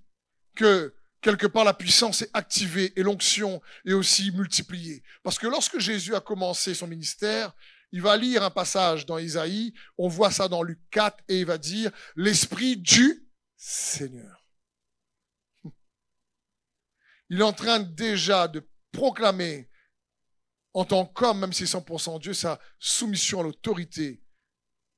que 0.56 0.96
quelque 1.22 1.46
part 1.46 1.66
la 1.66 1.74
puissance 1.74 2.22
est 2.22 2.32
activée 2.34 2.94
et 2.96 3.04
l'onction 3.04 3.62
est 3.86 3.94
aussi 3.94 4.32
multipliée. 4.32 5.04
Parce 5.22 5.38
que 5.38 5.46
lorsque 5.46 5.78
Jésus 5.78 6.16
a 6.16 6.22
commencé 6.22 6.74
son 6.74 6.88
ministère, 6.88 7.54
il 7.92 8.02
va 8.02 8.16
lire 8.18 8.44
un 8.44 8.50
passage 8.50 9.06
dans 9.06 9.18
Isaïe, 9.18 9.74
on 9.98 10.08
voit 10.08 10.32
ça 10.32 10.48
dans 10.48 10.64
Luc 10.64 10.80
4, 10.92 11.24
et 11.28 11.42
il 11.42 11.46
va 11.46 11.58
dire, 11.58 11.92
l'Esprit 12.16 12.78
du 12.78 13.28
Seigneur 13.58 14.39
il 17.30 17.40
est 17.40 17.44
en 17.44 17.54
train 17.54 17.80
déjà 17.80 18.48
de 18.48 18.68
proclamer 18.92 19.70
en 20.74 20.86
tant 20.86 21.06
qu'homme, 21.06 21.40
même 21.40 21.54
si 21.54 21.66
c'est 21.66 21.78
100% 21.78 22.20
Dieu, 22.20 22.34
sa 22.34 22.60
soumission 22.80 23.40
à 23.40 23.44
l'autorité 23.44 24.22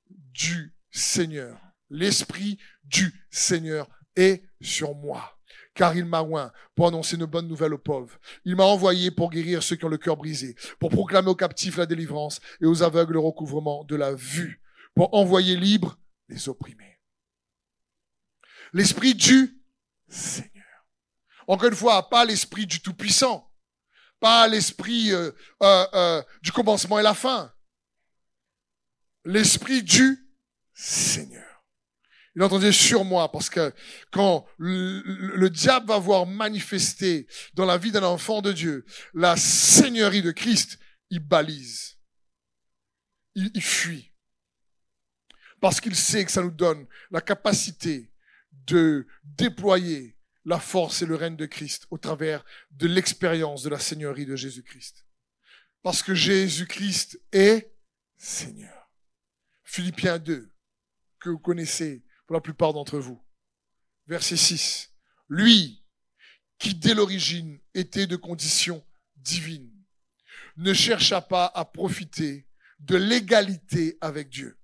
du 0.09 0.75
Seigneur. 0.91 1.59
L'Esprit 1.89 2.57
du 2.84 3.13
Seigneur 3.29 3.89
est 4.15 4.43
sur 4.61 4.95
moi, 4.95 5.38
car 5.73 5.95
il 5.95 6.05
m'a 6.05 6.21
oint 6.21 6.51
pour 6.75 6.88
annoncer 6.88 7.15
une 7.15 7.25
bonne 7.25 7.47
nouvelle 7.47 7.73
aux 7.73 7.77
pauvres. 7.77 8.17
Il 8.45 8.55
m'a 8.55 8.63
envoyé 8.63 9.11
pour 9.11 9.29
guérir 9.29 9.63
ceux 9.63 9.75
qui 9.75 9.86
ont 9.86 9.89
le 9.89 9.97
cœur 9.97 10.17
brisé, 10.17 10.55
pour 10.79 10.89
proclamer 10.89 11.29
aux 11.29 11.36
captifs 11.36 11.77
la 11.77 11.86
délivrance 11.86 12.39
et 12.61 12.65
aux 12.65 12.84
aveugles 12.84 13.13
le 13.13 13.19
recouvrement 13.19 13.84
de 13.86 13.95
la 13.95 14.13
vue, 14.13 14.61
pour 14.95 15.13
envoyer 15.13 15.55
libres 15.55 15.97
les 16.29 16.49
opprimés. 16.49 16.99
L'Esprit 18.73 19.15
du 19.15 19.61
Seigneur. 20.07 20.51
Encore 21.47 21.69
une 21.69 21.75
fois, 21.75 22.09
pas 22.09 22.25
l'esprit 22.25 22.65
du 22.65 22.81
Tout-Puissant, 22.81 23.51
pas 24.19 24.47
l'esprit 24.47 25.11
euh, 25.11 25.31
euh, 25.63 25.87
euh, 25.93 26.23
du 26.41 26.51
commencement 26.51 26.99
et 26.99 27.03
la 27.03 27.13
fin, 27.13 27.53
l'esprit 29.25 29.83
du 29.83 30.29
Seigneur. 30.73 31.63
Il 32.35 32.43
entendait 32.43 32.71
sur 32.71 33.03
moi 33.03 33.29
parce 33.29 33.49
que 33.49 33.73
quand 34.11 34.45
le, 34.57 35.49
diable 35.49 35.87
va 35.87 35.97
voir 35.97 36.25
manifester 36.25 37.27
dans 37.55 37.65
la 37.65 37.77
vie 37.77 37.91
d'un 37.91 38.03
enfant 38.03 38.41
de 38.41 38.53
Dieu 38.53 38.85
la 39.13 39.35
seigneurie 39.35 40.21
de 40.21 40.31
Christ, 40.31 40.79
il 41.09 41.19
balise, 41.19 41.97
il 43.35 43.61
fuit. 43.61 44.13
Parce 45.59 45.81
qu'il 45.81 45.95
sait 45.95 46.23
que 46.23 46.31
ça 46.31 46.41
nous 46.41 46.51
donne 46.51 46.87
la 47.11 47.21
capacité 47.21 48.11
de 48.51 49.05
déployer 49.23 50.17
la 50.45 50.59
force 50.59 51.01
et 51.01 51.05
le 51.05 51.15
règne 51.15 51.35
de 51.35 51.45
Christ 51.45 51.85
au 51.89 51.97
travers 51.97 52.43
de 52.71 52.87
l'expérience 52.87 53.63
de 53.63 53.69
la 53.69 53.79
Seigneurie 53.79 54.25
de 54.25 54.35
Jésus-Christ. 54.35 55.05
Parce 55.83 56.03
que 56.03 56.13
Jésus-Christ 56.13 57.21
est 57.31 57.73
Seigneur. 58.17 58.91
Philippiens 59.63 60.19
2, 60.19 60.51
que 61.19 61.29
vous 61.29 61.39
connaissez 61.39 62.03
pour 62.25 62.35
la 62.35 62.41
plupart 62.41 62.73
d'entre 62.73 62.99
vous. 62.99 63.23
Verset 64.07 64.37
6. 64.37 64.93
Lui, 65.29 65.83
qui 66.57 66.75
dès 66.75 66.93
l'origine 66.93 67.59
était 67.73 68.07
de 68.07 68.15
condition 68.15 68.85
divine, 69.15 69.71
ne 70.57 70.73
chercha 70.73 71.21
pas 71.21 71.45
à 71.45 71.65
profiter 71.65 72.47
de 72.79 72.95
l'égalité 72.95 73.97
avec 74.01 74.29
Dieu. 74.29 74.61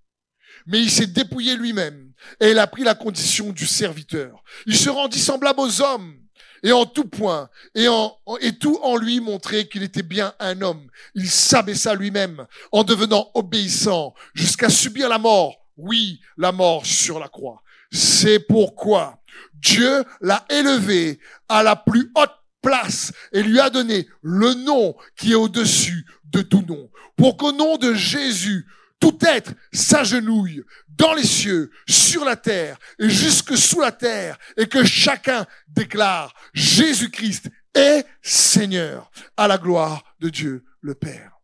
Mais 0.66 0.82
il 0.82 0.92
s'est 0.92 1.08
dépouillé 1.08 1.56
lui-même 1.56 2.12
et 2.40 2.52
il 2.52 2.60
a 2.60 2.68
pris 2.68 2.84
la 2.84 2.96
condition 2.96 3.52
du 3.52 3.66
serviteur. 3.66 4.44
Il 4.66 4.76
se 4.76 4.90
rendit 4.90 5.20
semblable 5.20 5.60
aux 5.60 5.82
hommes 5.82 6.18
et 6.64 6.72
en 6.72 6.86
tout 6.86 7.08
point 7.08 7.50
et, 7.76 7.88
en, 7.88 8.18
et 8.42 8.58
tout 8.58 8.80
en 8.82 8.98
lui 8.98 9.20
montrait 9.20 9.68
qu'il 9.68 9.84
était 9.84 10.04
bien 10.04 10.34
un 10.40 10.62
homme. 10.62 10.88
Il 11.16 11.30
s'abaissa 11.30 11.96
lui-même 11.96 12.46
en 12.72 12.84
devenant 12.84 13.32
obéissant 13.34 14.14
jusqu'à 14.34 14.70
subir 14.70 15.10
la 15.10 15.20
mort. 15.20 15.56
Oui, 15.78 16.20
la 16.38 16.52
mort 16.52 16.86
sur 16.86 17.20
la 17.20 17.28
croix. 17.28 17.62
C'est 17.92 18.40
pourquoi 18.40 19.20
Dieu 19.54 20.04
l'a 20.22 20.46
élevé 20.50 21.20
à 21.48 21.64
la 21.64 21.76
plus 21.76 22.12
haute 22.16 22.32
place 22.62 23.14
et 23.32 23.44
lui 23.44 23.60
a 23.60 23.70
donné 23.70 24.08
le 24.22 24.54
nom 24.54 24.96
qui 25.16 25.32
est 25.32 25.36
au-dessus 25.36 26.06
de 26.26 26.42
tout 26.42 26.64
nom. 26.68 26.90
Pour 27.16 27.38
qu'au 27.38 27.52
nom 27.52 27.78
de 27.78 27.94
Jésus, 27.94 28.66
tout 29.00 29.18
être 29.22 29.54
s'agenouille 29.72 30.64
dans 30.90 31.14
les 31.14 31.26
cieux, 31.26 31.72
sur 31.88 32.26
la 32.26 32.36
terre 32.36 32.78
et 33.00 33.10
jusque 33.10 33.58
sous 33.58 33.80
la 33.80 33.92
terre 33.92 34.38
et 34.58 34.68
que 34.68 34.84
chacun 34.84 35.46
déclare 35.68 36.34
Jésus-Christ 36.54 37.50
est 37.76 38.06
Seigneur 38.22 39.12
à 39.36 39.48
la 39.48 39.58
gloire 39.58 40.04
de 40.20 40.30
Dieu 40.30 40.66
le 40.82 40.96
Père. 40.96 41.38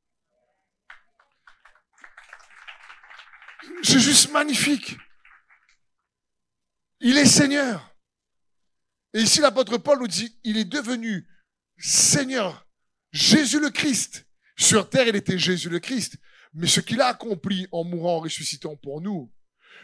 C'est 3.83 3.99
juste 3.99 4.31
magnifique. 4.31 4.97
Il 7.01 7.17
est 7.17 7.25
Seigneur. 7.25 7.93
Et 9.13 9.21
ici, 9.21 9.41
l'apôtre 9.41 9.77
Paul 9.77 9.99
nous 9.99 10.07
dit, 10.07 10.39
il 10.43 10.57
est 10.57 10.65
devenu 10.65 11.27
Seigneur, 11.77 12.65
Jésus 13.11 13.59
le 13.59 13.69
Christ. 13.69 14.25
Sur 14.55 14.89
terre, 14.89 15.07
il 15.07 15.15
était 15.15 15.37
Jésus 15.37 15.69
le 15.69 15.79
Christ. 15.79 16.17
Mais 16.53 16.67
ce 16.67 16.79
qu'il 16.79 17.01
a 17.01 17.07
accompli 17.07 17.67
en 17.71 17.83
mourant, 17.83 18.17
en 18.17 18.19
ressuscitant 18.19 18.75
pour 18.75 19.01
nous, 19.01 19.33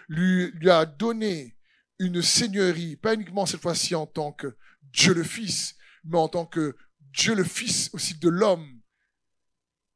lui, 0.08 0.52
lui 0.52 0.70
a 0.70 0.86
donné 0.86 1.58
une 1.98 2.22
seigneurie, 2.22 2.96
pas 2.96 3.14
uniquement 3.14 3.46
cette 3.46 3.62
fois-ci 3.62 3.96
en 3.96 4.08
tant 4.08 4.32
que 4.32 4.58
Dieu 4.82 5.14
le 5.14 5.24
Fils, 5.24 5.76
mais 6.04 6.18
en 6.18 6.28
tant 6.28 6.46
que 6.46 6.78
Dieu 7.00 7.36
le 7.36 7.44
Fils 7.44 7.90
aussi 7.94 8.16
de 8.18 8.30
l'homme. 8.30 8.82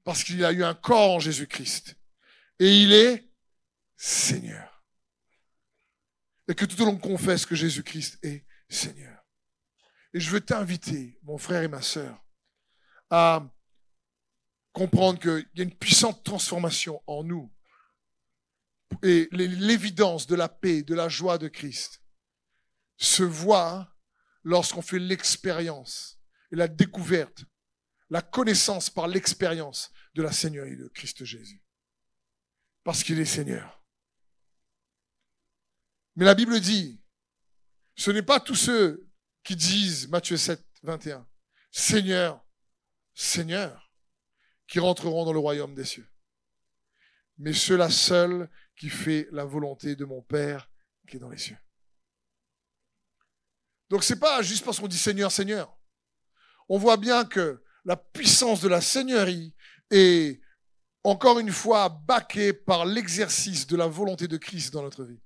Parce 0.03 0.23
qu'il 0.23 0.43
a 0.43 0.51
eu 0.51 0.63
un 0.63 0.73
corps 0.73 1.11
en 1.11 1.19
Jésus-Christ. 1.19 1.95
Et 2.59 2.81
il 2.81 2.91
est 2.91 3.31
Seigneur. 3.95 4.83
Et 6.47 6.55
que 6.55 6.65
tout 6.65 6.77
le 6.77 6.85
monde 6.85 7.01
confesse 7.01 7.45
que 7.45 7.55
Jésus-Christ 7.55 8.19
est 8.23 8.45
Seigneur. 8.67 9.23
Et 10.13 10.19
je 10.19 10.29
veux 10.29 10.41
t'inviter, 10.41 11.19
mon 11.23 11.37
frère 11.37 11.63
et 11.63 11.67
ma 11.67 11.81
sœur, 11.81 12.23
à 13.09 13.49
comprendre 14.73 15.19
qu'il 15.19 15.47
y 15.55 15.61
a 15.61 15.63
une 15.63 15.75
puissante 15.75 16.23
transformation 16.23 17.01
en 17.07 17.23
nous. 17.23 17.53
Et 19.01 19.29
l'évidence 19.31 20.27
de 20.27 20.35
la 20.35 20.49
paix, 20.49 20.83
de 20.83 20.93
la 20.93 21.09
joie 21.09 21.37
de 21.37 21.47
Christ 21.47 22.03
se 22.97 23.23
voit 23.23 23.95
lorsqu'on 24.43 24.81
fait 24.81 24.99
l'expérience 24.99 26.19
et 26.51 26.55
la 26.55 26.67
découverte, 26.67 27.45
la 28.09 28.21
connaissance 28.21 28.89
par 28.89 29.07
l'expérience 29.07 29.91
de 30.13 30.21
la 30.21 30.31
Seigneurie 30.31 30.77
de 30.77 30.87
Christ 30.89 31.23
Jésus. 31.23 31.63
Parce 32.83 33.03
qu'il 33.03 33.19
est 33.19 33.25
Seigneur. 33.25 33.83
Mais 36.15 36.25
la 36.25 36.35
Bible 36.35 36.59
dit, 36.59 37.01
ce 37.95 38.11
n'est 38.11 38.21
pas 38.23 38.39
tous 38.39 38.55
ceux 38.55 39.09
qui 39.43 39.55
disent, 39.55 40.07
Matthieu 40.09 40.37
7, 40.37 40.63
21, 40.83 41.27
Seigneur, 41.71 42.45
Seigneur, 43.13 43.82
qui 44.73 44.79
rentreront 44.79 45.23
dans 45.23 45.33
le 45.33 45.37
royaume 45.37 45.75
des 45.75 45.85
cieux. 45.85 46.09
Mais 47.37 47.53
ceux-là 47.53 47.91
seuls 47.91 48.49
qui 48.75 48.89
fait 48.89 49.27
la 49.31 49.45
volonté 49.45 49.95
de 49.95 50.03
mon 50.03 50.23
Père 50.23 50.67
qui 51.07 51.17
est 51.17 51.19
dans 51.19 51.29
les 51.29 51.37
cieux. 51.37 51.59
Donc 53.91 54.03
c'est 54.03 54.19
pas 54.19 54.41
juste 54.41 54.65
parce 54.65 54.79
qu'on 54.79 54.87
dit 54.87 54.97
Seigneur, 54.97 55.31
Seigneur. 55.31 55.77
On 56.69 56.79
voit 56.79 56.97
bien 56.97 57.23
que 57.23 57.63
la 57.85 57.95
puissance 57.95 58.61
de 58.61 58.67
la 58.67 58.81
Seigneurie 58.81 59.53
est 59.91 60.41
encore 61.03 61.37
une 61.37 61.51
fois 61.51 61.89
baquée 61.89 62.51
par 62.51 62.87
l'exercice 62.87 63.67
de 63.67 63.75
la 63.75 63.85
volonté 63.85 64.27
de 64.27 64.37
Christ 64.37 64.73
dans 64.73 64.81
notre 64.81 65.03
vie. 65.03 65.21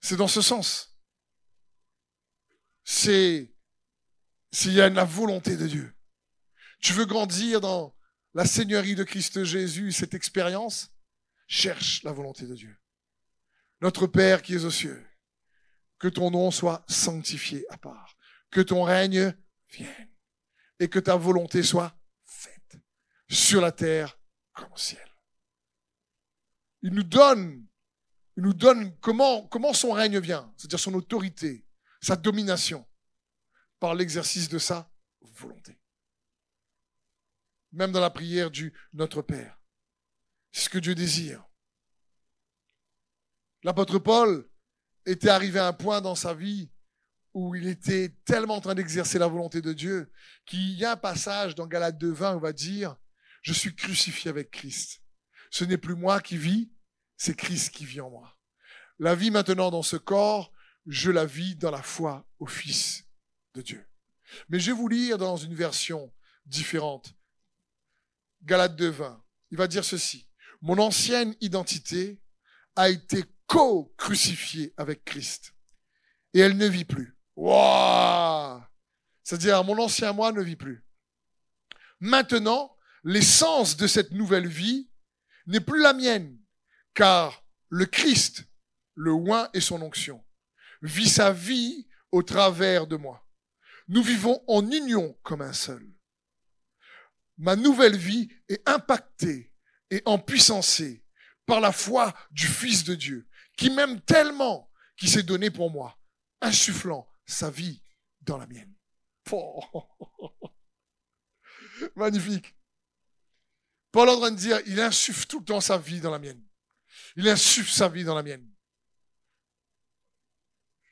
C'est 0.00 0.16
dans 0.16 0.28
ce 0.28 0.40
sens 0.40 0.96
c'est 2.84 3.52
s'il 4.52 4.74
y 4.74 4.80
a 4.80 4.88
la 4.88 5.04
volonté 5.04 5.56
de 5.56 5.66
Dieu. 5.66 5.95
Tu 6.80 6.92
veux 6.92 7.04
grandir 7.04 7.60
dans 7.60 7.96
la 8.34 8.44
Seigneurie 8.44 8.94
de 8.94 9.04
Christ 9.04 9.44
Jésus, 9.44 9.92
cette 9.92 10.14
expérience, 10.14 10.90
cherche 11.46 12.02
la 12.02 12.12
volonté 12.12 12.46
de 12.46 12.54
Dieu. 12.54 12.76
Notre 13.80 14.06
Père 14.06 14.42
qui 14.42 14.54
es 14.54 14.64
aux 14.64 14.70
cieux, 14.70 15.04
que 15.98 16.08
ton 16.08 16.30
nom 16.30 16.50
soit 16.50 16.84
sanctifié 16.88 17.64
à 17.70 17.78
part, 17.78 18.16
que 18.50 18.60
ton 18.60 18.82
règne 18.82 19.34
vienne 19.70 20.10
et 20.78 20.88
que 20.88 20.98
ta 20.98 21.16
volonté 21.16 21.62
soit 21.62 21.98
faite 22.24 22.78
sur 23.28 23.60
la 23.60 23.72
terre 23.72 24.18
comme 24.52 24.72
au 24.72 24.76
ciel. 24.76 25.00
Il 26.82 26.92
nous 26.92 27.02
donne, 27.02 27.66
il 28.36 28.42
nous 28.42 28.54
donne 28.54 28.96
comment, 29.00 29.46
comment 29.48 29.72
son 29.72 29.92
règne 29.92 30.18
vient, 30.18 30.52
c'est-à-dire 30.56 30.78
son 30.78 30.94
autorité, 30.94 31.66
sa 32.00 32.16
domination 32.16 32.86
par 33.80 33.94
l'exercice 33.94 34.48
de 34.48 34.58
sa 34.58 34.90
volonté. 35.20 35.78
Même 37.76 37.92
dans 37.92 38.00
la 38.00 38.10
prière 38.10 38.50
du 38.50 38.72
Notre 38.92 39.22
Père. 39.22 39.60
C'est 40.50 40.64
ce 40.64 40.68
que 40.68 40.78
Dieu 40.78 40.94
désire. 40.94 41.44
L'apôtre 43.62 43.98
Paul 43.98 44.48
était 45.04 45.28
arrivé 45.28 45.60
à 45.60 45.68
un 45.68 45.72
point 45.72 46.00
dans 46.00 46.14
sa 46.14 46.34
vie 46.34 46.70
où 47.34 47.54
il 47.54 47.68
était 47.68 48.16
tellement 48.24 48.56
en 48.56 48.60
train 48.60 48.74
d'exercer 48.74 49.18
la 49.18 49.28
volonté 49.28 49.60
de 49.60 49.72
Dieu 49.72 50.10
qu'il 50.46 50.72
y 50.72 50.84
a 50.84 50.92
un 50.92 50.96
passage 50.96 51.54
dans 51.54 51.66
Galates 51.66 52.00
2.20 52.00 52.32
où 52.32 52.36
on 52.36 52.40
va 52.40 52.52
dire, 52.52 52.96
je 53.42 53.52
suis 53.52 53.74
crucifié 53.74 54.30
avec 54.30 54.50
Christ. 54.50 55.02
Ce 55.50 55.64
n'est 55.64 55.78
plus 55.78 55.94
moi 55.94 56.20
qui 56.20 56.36
vis, 56.36 56.72
c'est 57.16 57.36
Christ 57.36 57.70
qui 57.70 57.84
vit 57.84 58.00
en 58.00 58.10
moi. 58.10 58.36
La 58.98 59.14
vie 59.14 59.30
maintenant 59.30 59.70
dans 59.70 59.82
ce 59.82 59.96
corps 59.96 60.52
je 60.86 61.10
la 61.10 61.26
vis 61.26 61.56
dans 61.56 61.70
la 61.70 61.82
foi 61.82 62.26
au 62.38 62.46
Fils 62.46 63.04
de 63.54 63.62
Dieu. 63.62 63.84
Mais 64.48 64.58
je 64.58 64.70
vais 64.70 64.76
vous 64.76 64.88
lire 64.88 65.18
dans 65.18 65.36
une 65.36 65.54
version 65.54 66.12
différente. 66.46 67.14
Galate 68.42 68.78
2.20. 68.78 69.20
Il 69.50 69.58
va 69.58 69.66
dire 69.66 69.84
ceci. 69.84 70.28
Mon 70.60 70.78
ancienne 70.78 71.34
identité 71.40 72.20
a 72.74 72.88
été 72.88 73.24
co-crucifiée 73.46 74.74
avec 74.76 75.04
Christ. 75.04 75.54
Et 76.34 76.40
elle 76.40 76.56
ne 76.56 76.66
vit 76.66 76.84
plus. 76.84 77.16
Waouh 77.36 78.62
C'est-à-dire, 79.22 79.62
mon 79.64 79.78
ancien 79.78 80.12
moi 80.12 80.32
ne 80.32 80.42
vit 80.42 80.56
plus. 80.56 80.84
Maintenant, 82.00 82.76
l'essence 83.04 83.76
de 83.76 83.86
cette 83.86 84.10
nouvelle 84.10 84.48
vie 84.48 84.90
n'est 85.46 85.60
plus 85.60 85.80
la 85.80 85.92
mienne, 85.92 86.38
car 86.94 87.44
le 87.68 87.86
Christ, 87.86 88.44
le 88.94 89.12
oint 89.12 89.48
et 89.54 89.60
son 89.60 89.80
onction, 89.82 90.24
vit 90.82 91.08
sa 91.08 91.32
vie 91.32 91.86
au 92.12 92.22
travers 92.22 92.86
de 92.86 92.96
moi. 92.96 93.26
Nous 93.88 94.02
vivons 94.02 94.42
en 94.46 94.68
union 94.70 95.16
comme 95.22 95.42
un 95.42 95.52
seul. 95.52 95.86
Ma 97.38 97.56
nouvelle 97.56 97.96
vie 97.96 98.28
est 98.48 98.66
impactée 98.68 99.52
et 99.90 100.02
empuissancée 100.04 101.04
par 101.44 101.60
la 101.60 101.72
foi 101.72 102.14
du 102.30 102.46
Fils 102.46 102.84
de 102.84 102.94
Dieu, 102.94 103.28
qui 103.56 103.70
m'aime 103.70 104.00
tellement 104.00 104.70
qu'il 104.96 105.08
s'est 105.08 105.22
donné 105.22 105.50
pour 105.50 105.70
moi, 105.70 105.98
insufflant 106.40 107.08
sa 107.24 107.50
vie 107.50 107.82
dans 108.22 108.38
la 108.38 108.46
mienne. 108.46 108.74
Magnifique. 111.96 112.54
Paul 113.92 114.08
est 114.08 114.12
en 114.12 114.20
train 114.20 114.30
de 114.30 114.36
dire, 114.36 114.60
il 114.66 114.80
insuffle 114.80 115.26
tout 115.26 115.40
le 115.40 115.44
temps 115.44 115.60
sa 115.60 115.78
vie 115.78 116.00
dans 116.00 116.10
la 116.10 116.18
mienne. 116.18 116.42
Il 117.16 117.28
insuffle 117.28 117.70
sa 117.70 117.88
vie 117.88 118.04
dans 118.04 118.14
la 118.14 118.22
mienne. 118.22 118.50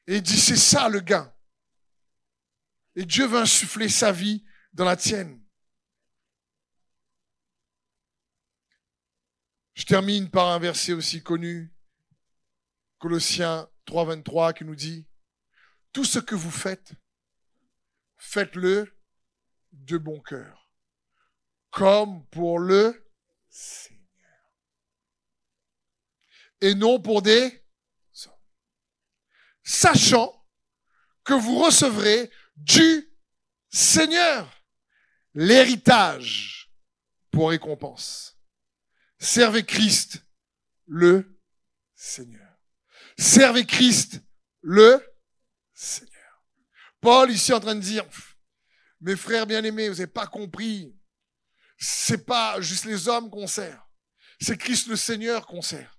Et 0.07 0.17
il 0.17 0.23
dit, 0.23 0.39
c'est 0.39 0.57
ça 0.57 0.89
le 0.89 1.01
gain. 1.01 1.33
Et 2.95 3.05
Dieu 3.05 3.27
veut 3.27 3.41
insuffler 3.41 3.89
sa 3.89 4.13
vie 4.13 4.45
dans 4.73 4.85
la 4.85 4.97
tienne. 4.97 5.44
Je 9.75 9.85
termine 9.85 10.31
par 10.31 10.53
un 10.53 10.59
verset 10.59 10.93
aussi 10.93 11.23
connu, 11.23 11.75
Colossiens 12.99 13.69
3, 13.87 14.05
23 14.07 14.53
qui 14.53 14.65
nous 14.65 14.77
dit, 14.77 15.09
tout 15.93 16.05
ce 16.05 16.19
que 16.19 16.35
vous 16.35 16.51
faites, 16.51 16.93
faites-le 18.17 18.97
de 19.73 19.99
bon 19.99 20.21
cœur, 20.21 20.71
comme 21.71 22.25
pour 22.29 22.59
le 22.59 23.11
Seigneur. 23.49 24.01
Et 26.61 26.75
non 26.75 27.01
pour 27.01 27.21
des. 27.23 27.63
Sachant 29.67 30.47
que 31.25 31.33
vous 31.33 31.59
recevrez 31.59 32.31
du 32.57 33.11
Seigneur 33.71 34.63
l'héritage 35.33 36.71
pour 37.31 37.51
récompense. 37.51 38.34
Servez 39.25 39.65
Christ 39.65 40.23
le 40.87 41.41
Seigneur. 41.95 42.47
Servez 43.19 43.65
Christ 43.65 44.21
le 44.61 45.03
Seigneur. 45.73 46.45
Paul 47.01 47.31
ici 47.31 47.51
en 47.55 47.61
train 47.61 47.75
de 47.75 47.81
dire, 47.81 48.05
mes 49.01 49.17
frères 49.17 49.47
bien-aimés, 49.47 49.89
vous 49.89 49.95
n'avez 49.95 50.07
pas 50.09 50.27
compris. 50.27 50.95
C'est 51.79 52.27
pas 52.27 52.61
juste 52.61 52.85
les 52.85 53.09
hommes 53.09 53.31
qu'on 53.31 53.47
sert. 53.47 53.83
C'est 54.43 54.59
Christ 54.59 54.89
le 54.89 54.97
Seigneur 54.97 55.47
qu'on 55.47 55.63
sert. 55.63 55.99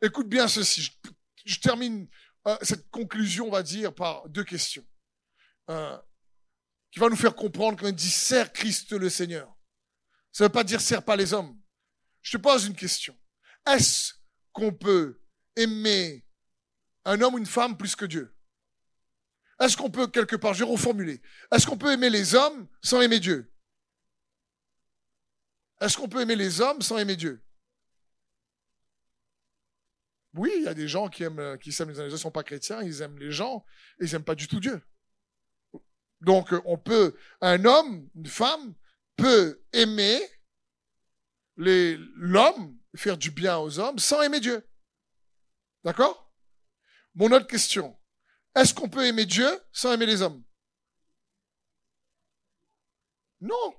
Écoute 0.00 0.28
bien 0.28 0.46
ceci. 0.46 0.88
Je, 1.44 1.58
termine 1.58 2.08
euh, 2.46 2.56
cette 2.62 2.88
conclusion, 2.90 3.48
on 3.48 3.50
va 3.50 3.64
dire, 3.64 3.92
par 3.92 4.28
deux 4.28 4.44
questions. 4.44 4.86
Qui 5.66 7.00
va 7.00 7.08
nous 7.08 7.16
faire 7.16 7.34
comprendre 7.34 7.76
quand 7.76 7.88
il 7.88 7.94
dit 7.94 8.08
sert 8.10 8.52
Christ 8.52 8.92
le 8.92 9.10
Seigneur. 9.10 9.52
Ça 10.30 10.44
ne 10.44 10.48
veut 10.48 10.52
pas 10.52 10.62
dire 10.62 10.80
sert 10.80 11.04
pas 11.04 11.16
les 11.16 11.34
hommes. 11.34 11.61
Je 12.22 12.36
te 12.36 12.42
pose 12.42 12.66
une 12.66 12.76
question. 12.76 13.16
Est-ce 13.66 14.14
qu'on 14.52 14.72
peut 14.72 15.20
aimer 15.56 16.24
un 17.04 17.20
homme 17.20 17.34
ou 17.34 17.38
une 17.38 17.46
femme 17.46 17.76
plus 17.76 17.96
que 17.96 18.04
Dieu? 18.04 18.34
Est-ce 19.60 19.76
qu'on 19.76 19.90
peut, 19.90 20.08
quelque 20.08 20.36
part, 20.36 20.54
je 20.54 20.64
vais 20.64 20.70
reformuler, 20.70 21.20
est-ce 21.52 21.66
qu'on 21.66 21.78
peut 21.78 21.92
aimer 21.92 22.10
les 22.10 22.34
hommes 22.34 22.68
sans 22.82 23.00
aimer 23.00 23.20
Dieu? 23.20 23.52
Est-ce 25.80 25.96
qu'on 25.96 26.08
peut 26.08 26.20
aimer 26.20 26.36
les 26.36 26.60
hommes 26.60 26.80
sans 26.80 26.98
aimer 26.98 27.16
Dieu? 27.16 27.42
Oui, 30.34 30.52
il 30.56 30.62
y 30.62 30.68
a 30.68 30.74
des 30.74 30.88
gens 30.88 31.08
qui 31.08 31.24
aiment, 31.24 31.58
qui 31.58 31.72
s'aiment 31.72 31.90
les 31.90 32.00
uns 32.00 32.04
les 32.04 32.12
autres, 32.12 32.22
sont 32.22 32.30
pas 32.30 32.42
chrétiens, 32.42 32.82
ils 32.82 33.02
aiment 33.02 33.18
les 33.18 33.32
gens 33.32 33.64
ils 34.00 34.10
n'aiment 34.12 34.24
pas 34.24 34.34
du 34.34 34.48
tout 34.48 34.60
Dieu. 34.60 34.80
Donc, 36.20 36.54
on 36.64 36.78
peut, 36.78 37.16
un 37.40 37.64
homme, 37.64 38.08
une 38.14 38.26
femme, 38.26 38.74
peut 39.16 39.62
aimer 39.72 40.20
l'homme, 41.56 42.78
faire 42.94 43.16
du 43.16 43.30
bien 43.30 43.58
aux 43.58 43.78
hommes, 43.78 43.98
sans 43.98 44.22
aimer 44.22 44.40
Dieu. 44.40 44.66
D'accord? 45.84 46.32
Mon 47.14 47.30
autre 47.32 47.46
question. 47.46 47.98
Est-ce 48.54 48.74
qu'on 48.74 48.88
peut 48.88 49.06
aimer 49.06 49.26
Dieu 49.26 49.48
sans 49.72 49.92
aimer 49.92 50.06
les 50.06 50.22
hommes? 50.22 50.42
Non. 53.40 53.74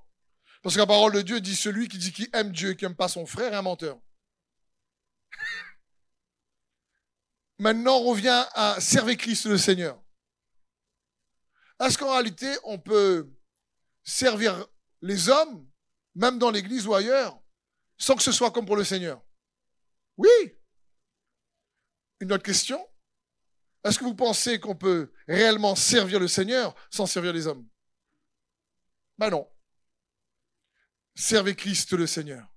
Parce 0.61 0.75
que 0.75 0.79
la 0.79 0.87
parole 0.87 1.13
de 1.13 1.21
Dieu 1.21 1.41
dit 1.41 1.55
celui 1.55 1.87
qui 1.87 1.97
dit 1.97 2.11
qu'il 2.11 2.29
aime 2.33 2.51
Dieu 2.51 2.71
et 2.71 2.75
qui 2.75 2.85
n'aime 2.85 2.95
pas 2.95 3.07
son 3.07 3.25
frère 3.25 3.53
est 3.53 3.57
un 3.57 3.61
menteur. 3.61 3.99
Maintenant, 7.59 7.97
on 7.97 8.03
revient 8.09 8.45
à 8.53 8.79
servir 8.81 9.17
Christ 9.17 9.45
le 9.45 9.57
Seigneur. 9.57 10.01
Est-ce 11.79 11.97
qu'en 11.97 12.11
réalité, 12.11 12.49
on 12.63 12.79
peut 12.79 13.29
servir 14.03 14.67
les 15.01 15.29
hommes, 15.29 15.69
même 16.15 16.39
dans 16.39 16.51
l'église 16.51 16.87
ou 16.87 16.93
ailleurs, 16.93 17.42
sans 17.97 18.15
que 18.15 18.23
ce 18.23 18.31
soit 18.31 18.51
comme 18.51 18.65
pour 18.65 18.75
le 18.75 18.83
Seigneur 18.83 19.21
Oui. 20.17 20.29
Une 22.19 22.31
autre 22.31 22.43
question 22.43 22.85
Est-ce 23.83 23.99
que 23.99 24.03
vous 24.03 24.15
pensez 24.15 24.59
qu'on 24.59 24.75
peut 24.75 25.11
réellement 25.27 25.75
servir 25.75 26.19
le 26.19 26.27
Seigneur 26.27 26.75
sans 26.89 27.05
servir 27.05 27.33
les 27.33 27.47
hommes? 27.47 27.67
Ben 29.17 29.29
non. 29.29 29.47
Servez 31.15 31.55
Christ 31.55 31.93
le 31.93 32.07
Seigneur. 32.07 32.47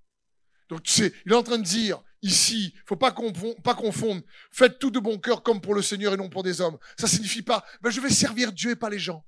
Donc 0.68 0.82
tu 0.82 0.92
sais, 0.92 1.12
il 1.24 1.32
est 1.32 1.36
en 1.36 1.42
train 1.42 1.58
de 1.58 1.64
dire 1.64 2.02
ici, 2.22 2.74
faut 2.86 2.96
pas 2.96 3.12
confondre, 3.12 3.60
pas 3.62 3.74
confondre, 3.74 4.22
faites 4.50 4.78
tout 4.78 4.90
de 4.90 4.98
bon 4.98 5.18
cœur 5.18 5.42
comme 5.42 5.60
pour 5.60 5.74
le 5.74 5.82
Seigneur 5.82 6.14
et 6.14 6.16
non 6.16 6.28
pour 6.28 6.42
des 6.42 6.60
hommes. 6.60 6.78
Ça 6.98 7.06
signifie 7.06 7.42
pas, 7.42 7.64
ben 7.82 7.90
je 7.90 8.00
vais 8.00 8.10
servir 8.10 8.52
Dieu 8.52 8.70
et 8.70 8.76
pas 8.76 8.90
les 8.90 8.98
gens. 8.98 9.24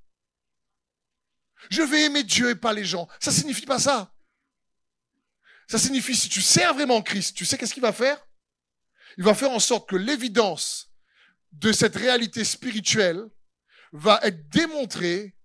Je 1.70 1.82
vais 1.82 2.04
aimer 2.04 2.24
Dieu 2.24 2.50
et 2.50 2.54
pas 2.54 2.72
les 2.72 2.84
gens. 2.84 3.08
Ça 3.20 3.30
signifie 3.30 3.66
pas 3.66 3.78
ça. 3.78 4.12
Ça 5.70 5.78
signifie 5.78 6.16
si 6.16 6.28
tu 6.28 6.40
sers 6.40 6.74
vraiment 6.74 7.02
Christ, 7.02 7.36
tu 7.36 7.44
sais 7.44 7.58
qu'est-ce 7.58 7.74
qu'il 7.74 7.82
va 7.82 7.92
faire? 7.92 8.26
Il 9.16 9.24
va 9.24 9.34
faire 9.34 9.50
en 9.50 9.58
sorte 9.58 9.88
que 9.88 9.96
l'évidence 9.96 10.90
de 11.52 11.72
cette 11.72 11.96
réalité 11.96 12.44
spirituelle 12.44 13.28
va 13.92 14.20
être 14.22 14.48
démontrée 14.48 15.36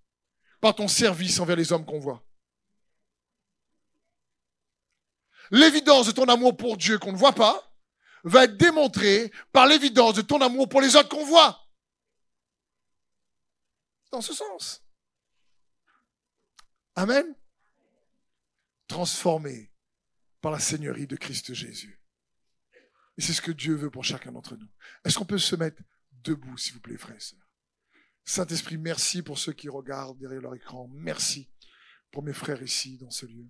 par 0.60 0.74
ton 0.74 0.88
service 0.88 1.38
envers 1.40 1.56
les 1.56 1.72
hommes 1.72 1.84
qu'on 1.84 1.98
voit. 1.98 2.24
l'évidence 5.50 6.06
de 6.06 6.12
ton 6.12 6.24
amour 6.24 6.56
pour 6.56 6.76
Dieu 6.76 6.98
qu'on 6.98 7.12
ne 7.12 7.16
voit 7.16 7.34
pas 7.34 7.72
va 8.24 8.44
être 8.44 8.56
démontrée 8.56 9.30
par 9.52 9.66
l'évidence 9.66 10.14
de 10.14 10.22
ton 10.22 10.40
amour 10.40 10.68
pour 10.68 10.80
les 10.80 10.96
autres 10.96 11.08
qu'on 11.08 11.24
voit. 11.24 11.60
Dans 14.10 14.22
ce 14.22 14.32
sens. 14.32 14.82
Amen? 16.94 17.34
Transformé 18.86 19.73
par 20.44 20.52
la 20.52 20.58
Seigneurie 20.58 21.06
de 21.06 21.16
Christ 21.16 21.54
Jésus. 21.54 22.02
Et 23.16 23.22
c'est 23.22 23.32
ce 23.32 23.40
que 23.40 23.50
Dieu 23.50 23.74
veut 23.76 23.88
pour 23.88 24.04
chacun 24.04 24.30
d'entre 24.30 24.58
nous. 24.58 24.68
Est-ce 25.02 25.18
qu'on 25.18 25.24
peut 25.24 25.38
se 25.38 25.56
mettre 25.56 25.80
debout, 26.22 26.58
s'il 26.58 26.74
vous 26.74 26.80
plaît, 26.80 26.98
frères 26.98 27.16
et 27.16 27.20
sœurs? 27.20 27.48
Saint-Esprit, 28.26 28.76
merci 28.76 29.22
pour 29.22 29.38
ceux 29.38 29.54
qui 29.54 29.70
regardent 29.70 30.18
derrière 30.18 30.42
leur 30.42 30.54
écran. 30.54 30.86
Merci 30.92 31.50
pour 32.10 32.22
mes 32.22 32.34
frères 32.34 32.62
ici, 32.62 32.98
dans 32.98 33.08
ce 33.08 33.24
lieu. 33.24 33.46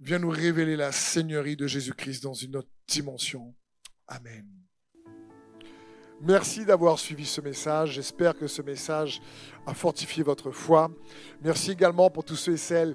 Viens 0.00 0.20
nous 0.20 0.30
révéler 0.30 0.74
la 0.74 0.90
Seigneurie 0.90 1.56
de 1.56 1.66
Jésus-Christ 1.66 2.22
dans 2.22 2.32
une 2.32 2.56
autre 2.56 2.72
dimension. 2.88 3.54
Amen. 4.06 4.48
Merci 6.22 6.64
d'avoir 6.64 7.00
suivi 7.00 7.26
ce 7.26 7.40
message. 7.40 7.94
J'espère 7.94 8.38
que 8.38 8.46
ce 8.46 8.62
message 8.62 9.20
a 9.66 9.74
fortifié 9.74 10.22
votre 10.22 10.52
foi. 10.52 10.88
Merci 11.42 11.72
également 11.72 12.08
pour 12.10 12.24
tous 12.24 12.36
ceux 12.36 12.52
et 12.52 12.56
celles 12.56 12.94